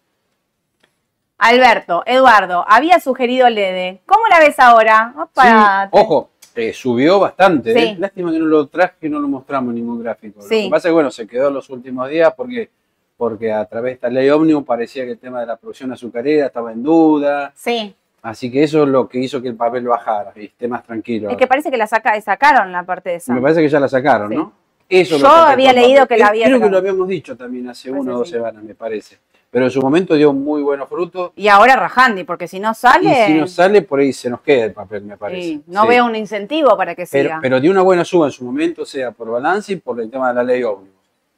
Alberto, 1.39 2.03
Eduardo, 2.05 2.64
había 2.68 2.99
sugerido 2.99 3.49
LEDE. 3.49 4.01
¿Cómo 4.05 4.28
la 4.28 4.39
ves 4.41 4.60
ahora? 4.60 5.14
Opa, 5.18 5.89
Sí, 5.91 5.97
ojo, 5.99 6.30
eh, 6.58 6.74
subió 6.74 7.20
bastante. 7.20 7.74
Sí. 7.74 7.80
¿eh? 7.80 7.95
Lástima 7.99 8.32
que 8.32 8.39
no 8.39 8.45
lo 8.45 8.68
traje 8.68 8.95
y 9.08 9.10
no 9.10 9.20
lo 9.20 9.28
mostramos 9.28 9.70
en 9.70 9.76
ningún 9.76 10.01
gráfico. 10.03 10.41
Lo 10.41 10.47
Sí. 10.47 10.64
que 10.66 10.70
pasa 10.70 10.88
es 10.88 10.91
que, 10.91 10.93
bueno, 10.93 11.12
se 11.12 11.28
quedó 11.28 11.49
en 11.49 11.53
los 11.53 11.70
últimos 11.70 12.10
días 12.10 12.34
porque, 12.36 12.70
porque 13.16 13.51
a 13.53 13.64
través 13.66 13.91
de 13.91 13.93
esta 13.93 14.10
ley 14.10 14.30
ómnibus 14.30 14.64
parecía 14.66 15.05
que 15.05 15.12
el 15.12 15.20
tema 15.20 15.39
de 15.39 15.45
la 15.45 15.55
producción 15.58 15.91
azucarera 15.91 16.47
estaba 16.47 16.72
en 16.72 16.84
duda. 16.84 17.51
Sí, 17.55 17.95
Así 18.24 18.51
que 18.51 18.64
eso 18.64 18.84
es 18.84 18.89
lo 18.89 19.08
que 19.08 19.20
hizo 19.20 19.41
que 19.41 19.47
el 19.47 19.55
papel 19.55 19.86
bajara 19.88 20.34
y 20.36 20.45
esté 20.45 20.68
más 20.68 20.84
tranquilo. 20.84 21.30
es 21.30 21.38
que 21.38 21.47
parece 21.47 21.70
que 21.72 21.78
la 21.78 21.88
saca, 21.88 22.20
sacaron 22.20 22.72
la 22.72 22.84
parte 22.84 23.12
de 23.12 23.16
esa. 23.18 23.34
Me 23.34 23.39
parece 23.39 23.62
que 23.62 23.70
ya 23.70 23.80
la 23.80 23.88
sacaron, 23.88 24.30
Sí. 24.30 24.36
¿no? 24.36 24.51
Eso 24.89 25.16
es 25.16 25.22
Yo 25.22 25.28
lo 25.28 25.34
había 25.34 25.70
papel. 25.70 25.84
leído 25.84 26.08
que 26.08 26.18
la 26.18 26.26
Eh, 26.26 26.30
había 26.30 26.45
Creo 26.47 26.60
que 26.62 26.70
lo 26.70 26.78
habíamos 26.78 27.08
dicho 27.08 27.38
también 27.38 27.70
hace 27.70 27.91
una 27.91 28.16
o 28.16 28.18
dos 28.20 28.30
semanas, 28.30 28.64
me 28.64 28.74
parece. 28.74 29.18
Pero 29.50 29.66
en 29.66 29.72
su 29.72 29.82
momento 29.82 30.16
dio 30.16 30.34
muy 30.34 30.62
buenos 30.62 30.89
frutos. 30.89 31.32
Y 31.36 31.48
ahora 31.48 31.76
Rajandi, 31.78 32.24
porque 32.26 32.48
si 32.48 32.60
no 32.60 32.74
sale, 32.74 33.10
Y 33.10 33.28
si 33.28 33.34
no 33.34 33.48
sale, 33.48 33.82
por 33.82 34.00
ahí 34.00 34.12
se 34.12 34.30
nos 34.30 34.41
queda 34.41 34.66
el 34.66 34.74
papel, 34.74 35.04
me 35.04 35.16
parece. 35.18 35.62
no 35.68 35.84
Sí. 35.84 35.88
veo 35.88 36.06
un 36.06 36.16
incentivo 36.16 36.76
para 36.76 36.93
que 36.95 37.06
Pero, 37.10 37.30
siga. 37.30 37.39
pero 37.41 37.60
dio 37.62 37.72
una 37.72 37.82
buena 37.82 38.04
suba 38.04 38.26
en 38.28 38.32
su 38.34 38.43
momento, 38.43 38.86
sea 38.86 39.12
por 39.12 39.30
balance 39.32 39.74
y 39.74 39.76
por 39.78 40.00
el 40.02 40.12
tema 40.12 40.30
de 40.30 40.36
la 40.36 40.43
ley 40.43 40.64
ómnibus. 40.64 40.93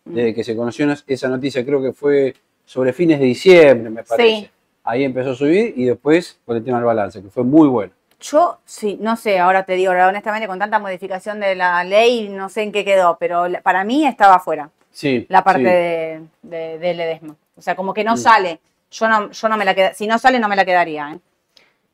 Mm. 0.06 0.14
Desde 0.16 0.34
que 0.34 0.44
se 0.44 0.56
conoció 0.56 0.88
esa 1.08 1.28
noticia, 1.30 1.64
creo 1.64 1.82
que 1.82 1.94
fue 1.94 2.34
sobre 2.66 2.94
fines 2.94 3.20
de 3.20 3.26
diciembre, 3.26 3.90
me 3.92 4.04
parece. 4.04 4.30
Sí. 4.42 4.50
Ahí 4.84 5.04
empezó 5.04 5.32
a 5.32 5.36
subir 5.36 5.74
y 5.78 5.86
después 5.86 6.40
por 6.46 6.56
el 6.56 6.64
tema 6.64 6.78
del 6.78 6.86
balance, 6.86 7.22
que 7.22 7.30
fue 7.30 7.44
muy 7.44 7.68
bueno. 7.68 7.94
Yo, 8.22 8.58
sí, 8.66 8.98
no 9.00 9.16
sé, 9.16 9.40
ahora 9.40 9.64
te 9.64 9.74
digo, 9.74 9.92
honestamente, 9.94 10.48
con 10.48 10.58
tanta 10.60 10.80
modificación 10.80 11.40
de 11.40 11.56
la 11.56 11.84
ley, 11.84 12.28
no 12.28 12.50
sé 12.50 12.64
en 12.64 12.72
qué 12.72 12.84
quedó, 12.84 13.18
pero 13.20 13.46
para 13.64 13.84
mí 13.84 14.06
estaba 14.06 14.36
afuera. 14.36 14.72
Sí. 14.92 15.26
la 15.30 15.44
parte 15.44 15.60
sí. 15.62 15.66
de, 15.66 16.58
de, 16.58 16.80
de 16.80 16.94
Ledesma. 16.96 17.36
O 17.60 17.62
sea, 17.62 17.76
como 17.76 17.94
que 17.94 18.04
no 18.04 18.14
Mm. 18.14 18.18
sale. 18.18 18.60
Yo 18.92 19.08
no, 19.08 19.30
yo 19.32 19.50
no 19.50 19.58
me 19.58 19.66
la 19.66 19.76
queda, 19.76 19.94
si 19.94 20.08
no 20.08 20.18
sale, 20.18 20.40
no 20.40 20.48
me 20.48 20.56
la 20.56 20.66
quedaría. 20.66 21.12
¿eh? 21.14 21.20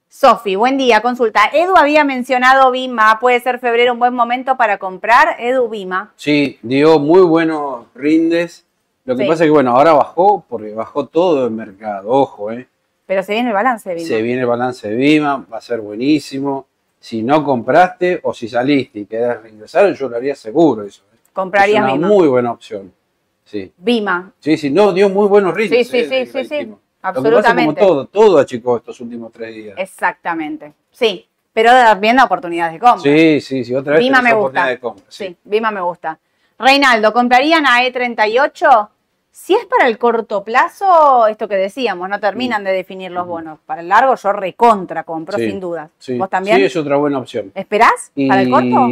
Sofi, 0.07 0.55
buen 0.55 0.77
día, 0.77 1.01
consulta. 1.01 1.49
Edu 1.51 1.75
había 1.75 2.05
mencionado 2.05 2.71
Bima, 2.71 3.19
puede 3.19 3.39
ser 3.41 3.59
febrero 3.59 3.91
un 3.93 3.99
buen 3.99 4.13
momento 4.13 4.55
para 4.55 4.77
comprar 4.77 5.35
Edu 5.39 5.67
Bima. 5.67 6.13
Sí, 6.15 6.57
dio 6.61 6.99
muy 6.99 7.21
buenos 7.21 7.87
rindes. 7.93 8.65
Lo 9.03 9.15
que 9.17 9.23
Sí. 9.23 9.29
pasa 9.29 9.43
es 9.43 9.47
que, 9.47 9.51
bueno, 9.51 9.75
ahora 9.75 9.91
bajó 9.93 10.45
porque 10.47 10.73
bajó 10.73 11.07
todo 11.07 11.45
el 11.45 11.51
mercado. 11.51 12.09
Ojo, 12.09 12.51
¿eh? 12.51 12.67
Pero 13.05 13.21
se 13.23 13.33
viene 13.33 13.49
el 13.49 13.53
balance 13.55 13.89
de 13.89 13.95
Bima. 13.95 14.07
Se 14.07 14.21
viene 14.21 14.41
el 14.41 14.47
balance 14.47 14.89
de 14.89 14.95
Bima, 14.95 15.45
va 15.51 15.57
a 15.57 15.61
ser 15.61 15.81
buenísimo. 15.81 16.65
Si 16.99 17.21
no 17.21 17.43
compraste 17.43 18.19
o 18.23 18.33
si 18.33 18.47
saliste 18.47 18.99
y 18.99 19.05
querés 19.05 19.41
reingresar, 19.43 19.91
yo 19.93 20.07
lo 20.09 20.15
haría 20.15 20.33
seguro 20.35 20.83
eso. 20.83 21.03
¿eh? 21.13 21.17
Comprarías 21.33 21.77
es 21.79 21.83
una 21.83 21.93
Bima. 21.93 22.07
muy 22.07 22.27
buena 22.27 22.51
opción. 22.51 22.91
Sí. 23.45 23.71
Bima. 23.77 24.33
Sí, 24.39 24.57
sí, 24.57 24.69
no, 24.71 24.91
dio 24.91 25.07
muy 25.07 25.27
buenos 25.27 25.53
rindes. 25.53 25.87
Sí, 25.87 25.91
sí, 25.91 25.97
eh, 25.99 26.25
sí, 26.25 26.31
sí, 26.31 26.43
sí, 26.43 26.49
gratísimo. 26.49 26.79
Lo 27.03 27.13
que 27.13 27.13
pasa 27.13 27.19
absolutamente. 27.19 27.81
como 27.81 27.93
todo, 27.93 28.05
todo 28.07 28.37
achicó 28.39 28.77
estos 28.77 28.99
últimos 28.99 29.31
tres 29.31 29.53
días. 29.53 29.75
Exactamente. 29.77 30.73
Sí, 30.91 31.27
pero 31.53 31.71
viendo 31.99 32.23
oportunidades 32.23 32.73
de 32.73 32.79
compra. 32.79 33.01
Sí, 33.01 33.39
sí, 33.39 33.63
sí, 33.63 33.75
otra 33.75 33.93
vez 33.93 34.03
tenés 34.03 34.23
me 34.23 34.33
gusta. 34.33 34.65
de 34.65 34.79
compra. 34.79 35.05
Sí, 35.07 35.37
Bima 35.43 35.69
me 35.69 35.81
gusta. 35.81 36.19
Reinaldo, 36.57 37.13
¿comprarían 37.13 37.65
a 37.67 37.83
E38? 37.83 38.89
Si 39.29 39.53
es 39.53 39.65
para 39.65 39.87
el 39.87 39.97
corto 39.97 40.43
plazo, 40.43 41.27
esto 41.27 41.47
que 41.47 41.55
decíamos, 41.55 42.07
no 42.07 42.19
terminan 42.21 42.63
de 42.63 42.71
definir 42.71 43.11
los 43.11 43.27
bonos. 43.27 43.59
Para 43.65 43.81
el 43.81 43.89
largo, 43.89 44.15
yo 44.15 44.31
recontra 44.31 45.03
compro, 45.03 45.37
Sí, 45.37 45.49
sin 45.49 45.59
dudas. 45.59 45.91
Sí. 45.99 46.17
¿Vos 46.17 46.29
también? 46.29 46.55
Sí, 46.55 46.63
es 46.63 46.75
otra 46.77 46.95
buena 46.95 47.19
opción. 47.19 47.51
¿Esperás 47.53 48.13
para 48.27 48.41
el 48.41 48.49
corto? 48.49 48.87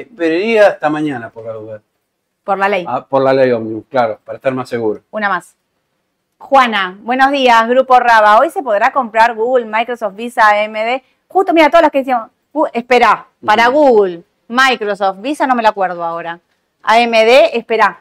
Esperaría 0.00 0.68
hasta 0.68 0.88
mañana 0.88 1.30
por 1.30 1.44
la 1.44 1.52
duda. 1.54 1.82
Por 2.46 2.58
la 2.58 2.68
ley. 2.68 2.84
Ah, 2.86 3.04
por 3.04 3.22
la 3.24 3.32
ley 3.32 3.50
Omnibus, 3.50 3.86
claro, 3.90 4.20
para 4.24 4.36
estar 4.36 4.54
más 4.54 4.68
seguro. 4.68 5.02
Una 5.10 5.28
más. 5.28 5.56
Juana, 6.38 6.96
buenos 7.00 7.32
días, 7.32 7.66
Grupo 7.68 7.98
Raba. 7.98 8.38
Hoy 8.38 8.50
se 8.50 8.62
podrá 8.62 8.92
comprar 8.92 9.34
Google, 9.34 9.64
Microsoft, 9.64 10.14
Visa, 10.14 10.48
AMD. 10.50 11.02
Justo, 11.26 11.52
mira, 11.52 11.68
todas 11.70 11.82
las 11.82 11.90
que 11.90 11.98
decíamos. 11.98 12.30
Uh, 12.52 12.66
espera, 12.72 13.26
para. 13.44 13.66
Google, 13.66 14.22
Microsoft, 14.46 15.20
Visa 15.20 15.44
no 15.48 15.56
me 15.56 15.62
la 15.64 15.70
acuerdo 15.70 16.04
ahora. 16.04 16.38
AMD, 16.84 17.50
espera. 17.52 17.98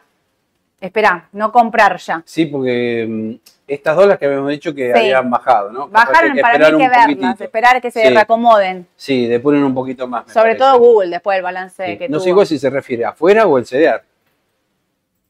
Espera, 0.80 1.28
no 1.32 1.52
comprar 1.52 1.98
ya. 1.98 2.22
Sí, 2.24 2.46
porque 2.46 3.08
mm, 3.10 3.32
estas 3.68 3.96
dos 3.96 4.06
las 4.06 4.20
que 4.20 4.26
habíamos 4.28 4.52
dicho 4.52 4.76
que 4.76 4.94
Sí. 4.94 5.00
habían 5.00 5.28
bajado, 5.32 5.72
¿no? 5.72 5.88
Que 5.88 5.92
Bajaron, 5.94 6.34
que 6.36 6.42
para 6.42 6.60
mí 6.60 6.66
hay 6.66 6.72
que 6.72 6.78
verlas, 6.78 7.06
poquitito. 7.08 7.44
esperar 7.46 7.82
que 7.82 7.90
se 7.90 8.04
Sí. 8.04 8.10
reacomoden. 8.14 8.86
Sí, 8.96 9.26
depuren 9.26 9.64
un 9.64 9.74
poquito 9.74 10.08
más. 10.08 10.26
Sobre 10.32 10.56
parece. 10.56 10.60
todo 10.60 10.78
Google, 10.78 11.10
después 11.10 11.36
del 11.36 11.44
balance 11.44 11.84
Sí. 11.84 11.98
que 11.98 12.08
No 12.10 12.18
tuvo. 12.18 12.24
sé 12.26 12.30
igual 12.30 12.46
si 12.46 12.60
se 12.60 12.70
refiere 12.70 13.06
afuera 13.06 13.48
o 13.48 13.58
el 13.58 13.66
CDR. 13.66 14.04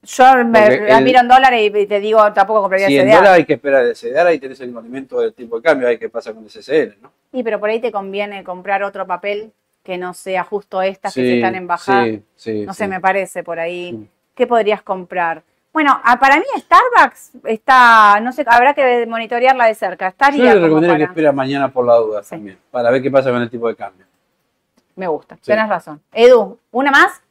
Yo 0.06 0.46
me 0.46 0.68
el- 0.68 1.04
miro 1.04 1.20
en 1.20 1.28
dólares 1.28 1.62
y 1.62 1.78
y 1.78 1.86
te 1.88 2.00
digo, 2.00 2.32
tampoco 2.34 2.62
compraría 2.62 2.88
Si 2.88 2.98
el 2.98 3.08
en 3.08 3.16
dólar 3.16 3.34
hay 3.34 3.46
que 3.46 3.54
esperar 3.54 3.84
el 3.86 3.96
CDR, 3.96 4.28
ahí 4.28 4.40
tenés 4.40 4.60
el 4.62 4.72
condimento 4.74 5.20
del 5.20 5.34
tipo 5.34 5.58
de 5.58 5.62
cambio, 5.64 5.88
ahí 5.88 5.98
que 5.98 6.10
pasa 6.10 6.34
con 6.34 6.44
el 6.44 6.50
CCL, 6.50 6.98
¿no? 7.02 7.12
Sí, 7.32 7.44
pero 7.44 7.60
por 7.60 7.70
ahí 7.70 7.80
te 7.80 7.92
conviene 7.92 8.44
comprar 8.44 8.84
otro 8.84 9.06
papel 9.06 9.52
que 9.84 9.98
no 9.98 10.14
sea 10.14 10.44
justo 10.44 10.82
estas 10.82 11.14
que 11.14 11.22
sí 11.22 11.36
están 11.36 11.56
en 11.56 11.68
bajada. 11.68 12.06
Sí, 12.06 12.24
sí. 12.36 12.66
no 12.66 12.74
sé, 12.74 12.88
me 12.88 13.00
parece 13.00 13.44
por 13.44 13.60
ahí. 13.60 14.08
¿Qué 14.34 14.48
podrías 14.48 14.82
comprar? 14.82 15.44
Bueno, 15.72 16.00
para 16.22 16.38
mí 16.38 16.46
Starbucks 16.58 17.32
está, 17.44 18.20
no 18.22 18.32
sé, 18.32 18.46
habrá 18.48 18.74
que 18.74 19.06
monitorearla 19.06 19.66
de 19.68 19.76
cerca. 19.76 20.06
Yo 20.06 20.10
Estaría 20.10 20.46
le 20.46 20.52
como 20.54 20.66
recomendaría 20.68 21.06
que 21.08 21.12
espera 21.12 21.32
mañana 21.34 21.72
por 21.72 21.86
la 21.86 21.96
duda 21.96 22.22
también, 22.22 22.58
para 22.72 22.90
ver 22.92 23.02
qué 23.02 23.12
pasa 23.12 23.30
con 23.30 23.42
el 23.42 23.50
tipo 23.50 23.68
de 23.68 23.76
cambio. 23.76 24.06
Me 24.96 25.08
gusta, 25.08 25.38
tenés 25.44 25.68
razón. 25.68 26.02
Edu, 26.14 26.58
¿una 26.72 26.92
más? 26.92 27.22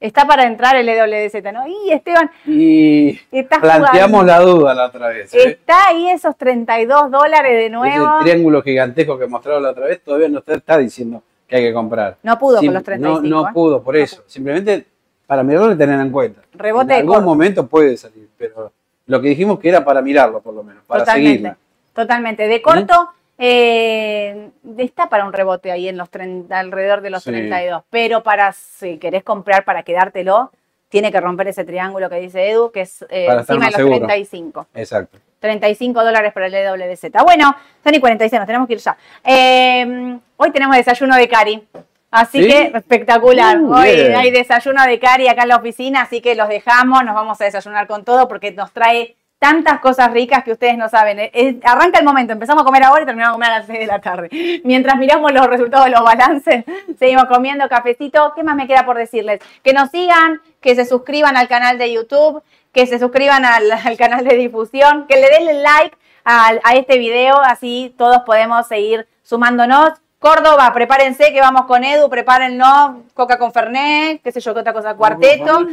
Está 0.00 0.26
para 0.26 0.44
entrar 0.46 0.76
el 0.76 0.88
EWZ, 0.88 1.52
¿no? 1.52 1.66
Y 1.68 1.92
Esteban, 1.92 2.30
Y 2.46 3.12
planteamos 3.32 4.22
jugando. 4.22 4.24
la 4.24 4.40
duda 4.40 4.74
la 4.74 4.86
otra 4.86 5.08
vez. 5.08 5.32
¿eh? 5.34 5.50
Está 5.50 5.88
ahí 5.88 6.08
esos 6.08 6.34
32 6.38 7.10
dólares 7.10 7.52
de 7.52 7.66
Ese 7.66 7.70
nuevo. 7.70 8.08
triángulo 8.22 8.62
gigantesco 8.62 9.18
que 9.18 9.26
mostraba 9.26 9.60
la 9.60 9.70
otra 9.70 9.86
vez 9.86 10.02
todavía 10.02 10.28
no 10.30 10.38
está, 10.38 10.54
está 10.54 10.78
diciendo 10.78 11.22
que 11.46 11.56
hay 11.56 11.62
que 11.64 11.74
comprar. 11.74 12.16
No 12.22 12.38
pudo 12.38 12.60
Sim- 12.60 12.68
con 12.68 12.74
los 12.74 12.82
35. 12.84 13.22
No, 13.28 13.42
no 13.42 13.48
¿eh? 13.48 13.52
pudo, 13.52 13.82
por 13.82 13.94
No 13.94 14.00
eso. 14.00 14.22
Simplemente 14.26 14.86
para 15.26 15.42
mirarlo 15.42 15.72
y 15.72 15.76
tener 15.76 16.00
en 16.00 16.10
cuenta. 16.10 16.40
Rebote 16.54 16.94
en 16.94 17.00
algún 17.00 17.14
corto. 17.16 17.26
momento 17.28 17.66
puede 17.66 17.96
salir, 17.98 18.26
pero 18.38 18.72
lo 19.06 19.20
que 19.20 19.28
dijimos 19.28 19.58
que 19.60 19.68
era 19.68 19.84
para 19.84 20.00
mirarlo, 20.00 20.40
por 20.40 20.54
lo 20.54 20.62
menos, 20.62 20.82
para 20.86 21.00
Totalmente. 21.00 21.28
seguirla. 21.30 21.56
Totalmente. 21.92 22.48
De 22.48 22.62
corto, 22.62 23.10
eh, 23.42 24.50
está 24.76 25.08
para 25.08 25.24
un 25.24 25.32
rebote 25.32 25.72
ahí 25.72 25.88
en 25.88 25.96
los 25.96 26.10
30, 26.10 26.58
alrededor 26.58 27.00
de 27.00 27.08
los 27.10 27.22
Sí. 27.22 27.30
32. 27.30 27.82
Pero 27.88 28.22
para 28.22 28.52
si 28.52 28.98
querés 28.98 29.24
comprar 29.24 29.64
para 29.64 29.82
quedártelo, 29.82 30.52
tiene 30.90 31.10
que 31.10 31.20
romper 31.20 31.48
ese 31.48 31.64
triángulo 31.64 32.10
que 32.10 32.16
dice 32.16 32.50
Edu, 32.50 32.70
que 32.70 32.82
es 32.82 33.02
eh, 33.08 33.26
encima 33.30 33.66
de 33.66 33.70
los 33.70 33.76
seguro. 33.76 33.96
35. 34.06 34.66
Exacto. 34.74 35.18
35 35.38 36.04
dólares 36.04 36.32
para 36.34 36.46
el 36.48 36.54
EWZ. 36.54 37.06
Bueno, 37.24 37.56
son 37.82 37.94
y 37.94 37.98
46, 38.00 38.38
nos 38.40 38.46
tenemos 38.46 38.68
que 38.68 38.74
ir 38.74 38.80
ya. 38.80 38.96
Eh, 39.24 40.18
hoy 40.36 40.50
tenemos 40.50 40.76
desayuno 40.76 41.16
de 41.16 41.28
Cari. 41.28 41.66
Así 42.10 42.42
¿Sí? 42.42 42.48
que 42.48 42.72
espectacular. 42.76 43.58
Uh, 43.58 43.72
hoy 43.72 43.88
hay 43.88 44.30
desayuno 44.32 44.84
de 44.84 44.98
Cari 44.98 45.28
acá 45.28 45.42
en 45.42 45.48
la 45.48 45.56
oficina, 45.56 46.02
así 46.02 46.20
que 46.20 46.34
los 46.34 46.48
dejamos, 46.48 47.04
nos 47.04 47.14
vamos 47.14 47.40
a 47.40 47.44
desayunar 47.44 47.86
con 47.86 48.04
todo 48.04 48.28
porque 48.28 48.50
nos 48.50 48.72
trae 48.72 49.16
tantas 49.40 49.80
cosas 49.80 50.12
ricas 50.12 50.44
que 50.44 50.52
ustedes 50.52 50.76
no 50.76 50.88
saben. 50.88 51.18
Eh, 51.18 51.30
eh, 51.32 51.60
arranca 51.64 51.98
el 51.98 52.04
momento, 52.04 52.34
empezamos 52.34 52.62
a 52.62 52.66
comer 52.66 52.84
ahora 52.84 53.02
y 53.02 53.06
terminamos 53.06 53.32
a 53.32 53.36
comer 53.36 53.50
a 53.50 53.58
las 53.58 53.66
6 53.66 53.80
de 53.80 53.86
la 53.86 53.98
tarde. 53.98 54.60
Mientras 54.64 54.96
miramos 54.98 55.32
los 55.32 55.46
resultados 55.46 55.86
de 55.86 55.92
los 55.92 56.04
balances, 56.04 56.64
seguimos 56.98 57.24
comiendo 57.24 57.68
cafecito. 57.68 58.34
¿Qué 58.36 58.44
más 58.44 58.54
me 58.54 58.68
queda 58.68 58.84
por 58.84 58.98
decirles? 58.98 59.40
Que 59.64 59.72
nos 59.72 59.90
sigan, 59.90 60.42
que 60.60 60.76
se 60.76 60.84
suscriban 60.84 61.38
al 61.38 61.48
canal 61.48 61.78
de 61.78 61.90
YouTube, 61.90 62.42
que 62.72 62.86
se 62.86 62.98
suscriban 62.98 63.46
al, 63.46 63.72
al 63.84 63.96
canal 63.96 64.24
de 64.24 64.36
difusión, 64.36 65.06
que 65.08 65.16
le 65.16 65.28
den 65.30 65.62
like 65.62 65.96
a, 66.24 66.74
este 66.74 66.98
video, 66.98 67.40
así 67.40 67.94
todos 67.96 68.20
podemos 68.26 68.68
seguir 68.68 69.08
sumándonos. 69.22 69.94
Córdoba, 70.18 70.70
prepárense 70.74 71.32
que 71.32 71.40
vamos 71.40 71.64
con 71.64 71.82
Edu, 71.82 72.10
prepárennos, 72.10 73.04
coca 73.14 73.38
con 73.38 73.54
Fernet, 73.54 74.20
qué 74.22 74.30
sé 74.30 74.40
yo, 74.40 74.52
qué 74.52 74.60
otra 74.60 74.74
cosa, 74.74 74.94
cuarteto, 74.94 75.66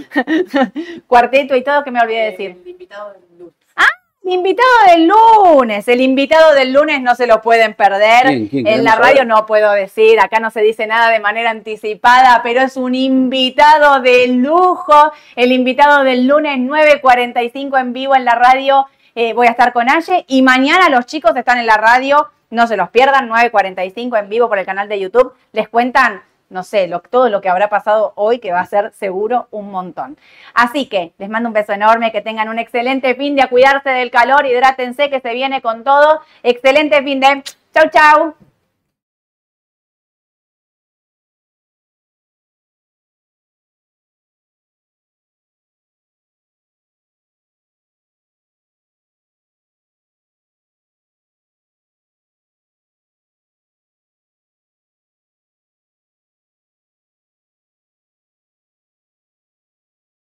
cuarteto 1.07 1.53
y 1.53 1.65
todo 1.65 1.83
que 1.83 1.91
me 1.91 1.99
olvidé 1.99 2.19
de 2.19 2.31
decir. 2.31 2.51
El 2.63 2.69
invitado 2.69 3.13
del 4.87 5.07
lunes, 5.07 5.87
el 5.87 6.01
invitado 6.01 6.53
del 6.53 6.73
lunes 6.73 7.01
no 7.01 7.15
se 7.15 7.27
lo 7.27 7.41
pueden 7.41 7.73
perder. 7.73 8.23
¿Quién? 8.27 8.47
¿Quién? 8.47 8.67
en 8.67 8.83
la 8.83 8.95
radio 8.95 9.17
saber. 9.17 9.27
no 9.27 9.45
puedo 9.45 9.71
decir, 9.71 10.19
acá 10.19 10.39
no 10.39 10.51
se 10.51 10.61
dice 10.61 10.85
nada 10.85 11.09
de 11.09 11.19
manera 11.19 11.49
anticipada, 11.49 12.41
pero 12.43 12.61
es 12.61 12.77
un 12.77 12.93
invitado 12.93 14.01
de 14.01 14.27
lujo. 14.27 15.11
El 15.35 15.51
invitado 15.51 16.03
del 16.03 16.27
lunes 16.27 16.57
9.45 16.59 17.79
en 17.79 17.93
vivo 17.93 18.15
en 18.15 18.25
la 18.25 18.35
radio. 18.35 18.85
eh, 19.15 19.33
voy 19.33 19.47
a 19.47 19.51
estar 19.51 19.73
con 19.73 19.89
Aye 19.89 20.25
y 20.27 20.41
mañana 20.41 20.89
los 20.89 21.05
chicos 21.05 21.35
están 21.35 21.57
en 21.57 21.65
la 21.65 21.77
radio, 21.77 22.27
no 22.49 22.67
se 22.67 22.77
los 22.77 22.89
pierdan, 22.89 23.29
9.45 23.29 24.19
en 24.19 24.29
vivo 24.29 24.47
por 24.47 24.59
el 24.59 24.65
canal 24.65 24.87
de 24.89 24.99
YouTube. 24.99 25.33
Les 25.53 25.69
cuentan 25.69 26.21
no 26.49 26.63
sé, 26.63 26.87
lo- 26.87 27.01
todo 27.01 27.29
lo 27.29 27.41
que 27.41 27.49
habrá 27.49 27.69
pasado 27.69 28.13
hoy, 28.15 28.39
que 28.39 28.51
va 28.51 28.61
a 28.61 28.65
ser 28.65 28.93
seguro 28.93 29.47
un 29.51 29.71
montón. 29.71 30.17
Así 30.53 30.87
que 30.87 31.13
les 31.17 31.29
mando 31.29 31.49
un 31.49 31.53
beso 31.53 31.73
enorme, 31.73 32.11
que 32.11 32.21
tengan 32.21 32.49
un 32.49 32.59
excelente 32.59 33.15
fin 33.15 33.35
de 33.35 33.43
a 33.43 33.49
cuidarse 33.49 33.89
del 33.89 34.11
calor, 34.11 34.45
hidrátense, 34.45 35.09
que 35.09 35.19
se 35.19 35.33
viene 35.33 35.61
con 35.61 35.83
todo. 35.83 36.21
Excelente 36.43 37.01
fin 37.03 37.19
de... 37.19 37.43
Chau, 37.73 37.89
chau. 37.91 38.46